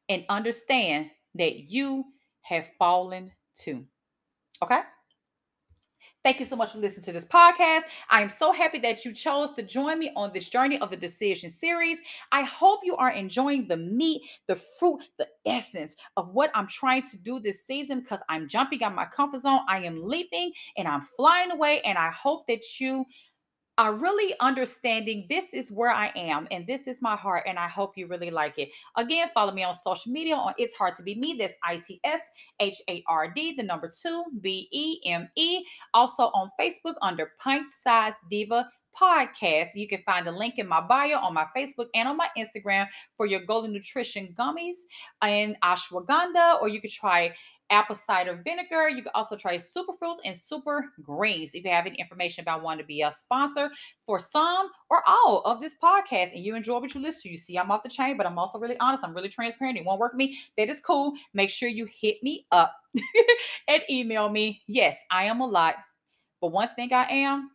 and 0.09 0.25
understand 0.29 1.11
that 1.35 1.71
you 1.71 2.05
have 2.43 2.67
fallen 2.79 3.33
too. 3.57 3.85
Okay? 4.63 4.81
Thank 6.25 6.41
you 6.41 6.47
so 6.47 6.57
much 6.57 6.73
for 6.73 6.79
listening 6.79 7.05
to 7.05 7.13
this 7.13 7.27
podcast. 7.27 7.83
I 8.09 8.23
am 8.23 8.31
so 8.31 8.51
happy 8.51 8.79
that 8.79 9.05
you 9.05 9.13
chose 9.13 9.53
to 9.53 9.63
join 9.63 9.99
me 9.99 10.11
on 10.17 10.33
this 10.33 10.49
journey 10.49 10.79
of 10.79 10.89
the 10.89 10.97
decision 10.97 11.51
series. 11.51 11.99
I 12.33 12.45
hope 12.45 12.81
you 12.83 12.97
are 12.97 13.11
enjoying 13.11 13.69
the 13.69 13.77
meat, 13.77 14.23
the 14.49 14.57
fruit, 14.57 15.03
the 15.19 15.29
essence 15.45 15.97
of 16.17 16.31
what 16.31 16.51
I'm 16.55 16.67
trying 16.67 17.03
to 17.03 17.19
do 17.19 17.41
this 17.41 17.67
season 17.67 18.01
because 18.01 18.23
I'm 18.31 18.49
jumping 18.49 18.83
out 18.83 18.95
my 18.95 19.05
comfort 19.05 19.43
zone. 19.43 19.61
I 19.69 19.81
am 19.81 20.03
leaping 20.03 20.51
and 20.79 20.89
I'm 20.89 21.07
flying 21.15 21.51
away. 21.51 21.83
And 21.83 21.99
I 21.99 22.11
hope 22.11 22.47
that 22.47 22.63
you 22.81 23.05
are 23.79 23.95
really 23.95 24.35
understanding 24.41 25.27
this 25.29 25.53
is 25.53 25.71
where 25.71 25.91
I 25.91 26.13
am 26.15 26.47
and 26.51 26.67
this 26.67 26.87
is 26.87 27.03
my 27.03 27.17
heart, 27.17 27.45
and 27.47 27.59
I 27.59 27.69
hope 27.69 27.97
you 27.97 28.07
really 28.07 28.31
like 28.31 28.59
it. 28.59 28.71
Again, 28.97 29.29
follow 29.35 29.53
me 29.53 29.65
on 29.65 29.75
social 29.75 30.13
media 30.13 30.37
on 30.37 30.55
It's 30.59 30.75
Hard 30.75 30.95
to 30.97 31.03
Be 31.03 31.15
Me. 31.15 31.37
That's 31.39 31.55
I 31.63 31.79
T 31.79 32.01
S 32.05 32.21
H 32.61 32.81
A 32.89 33.03
R 33.09 33.33
D, 33.33 33.55
the 33.57 33.63
number 33.63 33.91
two, 33.91 34.25
B 34.41 34.69
E 34.73 35.01
M 35.11 35.29
E. 35.37 35.65
Also 35.93 36.25
on 36.25 36.51
Facebook 36.61 36.95
under 37.03 37.33
Pint 37.41 37.69
Size 37.69 38.15
Diva 38.31 38.69
podcast. 38.99 39.75
You 39.75 39.89
can 39.89 40.03
find 40.07 40.27
the 40.27 40.33
link 40.33 40.59
in 40.59 40.69
my 40.69 40.81
bio 40.81 41.17
on 41.17 41.35
my 41.35 41.47
Facebook 41.57 41.87
and 41.95 42.09
on 42.09 42.17
my 42.17 42.29
Instagram 42.39 42.87
for 43.17 43.27
your 43.27 43.45
golden 43.45 43.73
nutrition 43.73 44.35
gummies 44.39 44.77
and 45.23 45.57
ashwagandha, 45.63 46.61
or 46.63 46.69
you 46.69 46.81
could 46.81 46.91
try 46.91 47.35
apple 47.75 47.97
cider 47.97 48.41
vinegar. 48.45 48.89
You 48.89 49.03
can 49.03 49.11
also 49.15 49.37
try 49.37 49.57
superfruits 49.57 50.19
and 50.25 50.37
super 50.37 50.93
greens 51.03 51.55
if 51.55 51.65
you 51.65 51.71
have 51.71 51.87
any 51.87 51.99
information 51.99 52.43
about 52.43 52.63
wanting 52.63 52.85
to 52.85 52.87
be 52.87 53.03
a 53.03 53.11
sponsor 53.13 53.71
for 54.07 54.19
some 54.19 54.69
or 54.91 55.03
all 55.07 55.43
of 55.45 55.61
this 55.61 55.77
podcast 55.83 56.33
and 56.33 56.45
you 56.45 56.55
enjoy 56.55 56.79
what 56.79 56.95
you 56.95 57.01
listen 57.01 57.23
to. 57.23 57.31
You 57.31 57.39
see, 57.39 57.59
I'm 57.59 57.71
off 57.71 57.83
the 57.83 57.89
chain, 57.89 58.17
but 58.17 58.27
I'm 58.27 58.39
also 58.39 58.59
really 58.59 58.79
honest. 58.79 59.05
I'm 59.05 59.15
really 59.15 59.29
transparent. 59.29 59.77
It 59.77 59.85
won't 59.85 60.01
work 60.01 60.13
for 60.13 60.17
me. 60.17 60.39
That 60.57 60.69
is 60.69 60.81
cool. 60.81 61.13
Make 61.35 61.51
sure 61.51 61.69
you 61.69 61.87
hit 61.87 62.23
me 62.23 62.47
up 62.53 62.75
and 63.69 63.83
email 63.91 64.29
me. 64.29 64.63
Yes, 64.69 64.99
I 65.11 65.25
am 65.25 65.41
a 65.41 65.47
lot, 65.47 65.75
but 66.41 66.53
one 66.53 66.69
thing 66.77 66.93
I 66.93 67.09
am 67.11 67.51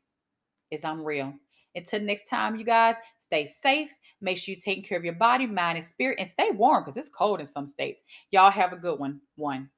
is 0.69 0.83
I'm 0.83 1.03
real. 1.03 1.33
Until 1.75 2.01
next 2.01 2.27
time, 2.27 2.55
you 2.55 2.65
guys, 2.65 2.95
stay 3.19 3.45
safe. 3.45 3.89
Make 4.21 4.37
sure 4.37 4.53
you 4.53 4.59
take 4.59 4.85
care 4.85 4.97
of 4.97 5.05
your 5.05 5.13
body, 5.13 5.45
mind, 5.45 5.77
and 5.77 5.85
spirit, 5.85 6.17
and 6.19 6.27
stay 6.27 6.49
warm 6.51 6.83
because 6.83 6.97
it's 6.97 7.07
cold 7.07 7.39
in 7.39 7.45
some 7.45 7.65
states. 7.65 8.03
Y'all 8.31 8.51
have 8.51 8.73
a 8.73 8.77
good 8.77 8.99
one. 8.99 9.21
One. 9.35 9.69